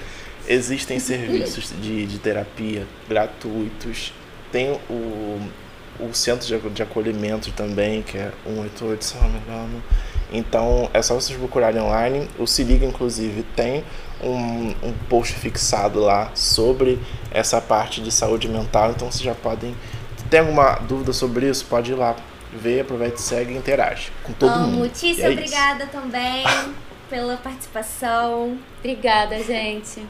existem 0.48 0.98
serviços 0.98 1.72
de, 1.80 2.06
de 2.06 2.18
terapia 2.18 2.86
gratuitos. 3.08 4.12
Tem 4.50 4.78
o, 4.88 5.40
o 6.00 6.12
centro 6.12 6.46
de, 6.46 6.58
de 6.70 6.82
acolhimento 6.82 7.52
também, 7.52 8.02
que 8.02 8.18
é 8.18 8.32
188, 8.44 9.04
se 9.04 9.16
não 9.16 9.28
me 9.28 9.38
engano. 9.38 9.82
Então 10.32 10.88
é 10.92 11.02
só 11.02 11.14
vocês 11.14 11.38
procurarem 11.38 11.80
online. 11.80 12.28
O 12.38 12.46
Se 12.46 12.62
Liga, 12.64 12.84
inclusive, 12.86 13.42
tem 13.54 13.84
um, 14.22 14.70
um 14.82 14.92
post 15.08 15.34
fixado 15.34 16.00
lá 16.00 16.30
sobre 16.34 16.98
essa 17.30 17.60
parte 17.60 18.00
de 18.00 18.10
saúde 18.12 18.48
mental. 18.48 18.90
Então 18.90 19.10
vocês 19.10 19.22
já 19.22 19.34
podem. 19.34 19.74
Tem 20.28 20.40
alguma 20.40 20.74
dúvida 20.76 21.12
sobre 21.12 21.48
isso? 21.48 21.64
Pode 21.66 21.90
ir 21.92 21.96
lá 21.96 22.14
ver, 22.52 22.80
aproveita, 22.80 23.16
segue 23.18 23.52
e 23.52 23.56
interage 23.56 24.10
com 24.22 24.32
todo 24.32 24.52
Amo. 24.52 24.66
mundo. 24.72 24.88
Tícia, 24.90 25.22
E 25.22 25.26
é 25.26 25.30
isso. 25.32 25.38
obrigada 25.40 25.86
também 25.86 26.44
pela 27.08 27.36
participação. 27.36 28.58
Obrigada, 28.78 29.42
gente. 29.42 30.02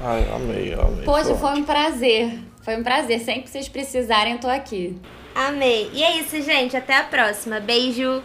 Ai, 0.00 0.28
amei, 0.34 0.74
amei. 0.74 1.04
Poxa, 1.04 1.34
Foi 1.34 1.36
foi 1.36 1.60
um 1.60 1.64
prazer. 1.64 2.38
Foi 2.62 2.76
um 2.76 2.82
prazer. 2.82 3.20
Sempre 3.20 3.42
que 3.42 3.50
vocês 3.50 3.68
precisarem, 3.68 4.34
eu 4.34 4.38
tô 4.38 4.48
aqui. 4.48 4.96
Amei. 5.34 5.90
E 5.92 6.02
é 6.02 6.18
isso, 6.18 6.40
gente. 6.42 6.76
Até 6.76 6.96
a 6.96 7.04
próxima. 7.04 7.60
Beijo. 7.60 8.22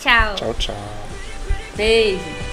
Tchau. 0.00 0.34
Tchau, 0.36 0.54
tchau. 0.54 0.74
Beijo. 1.76 2.43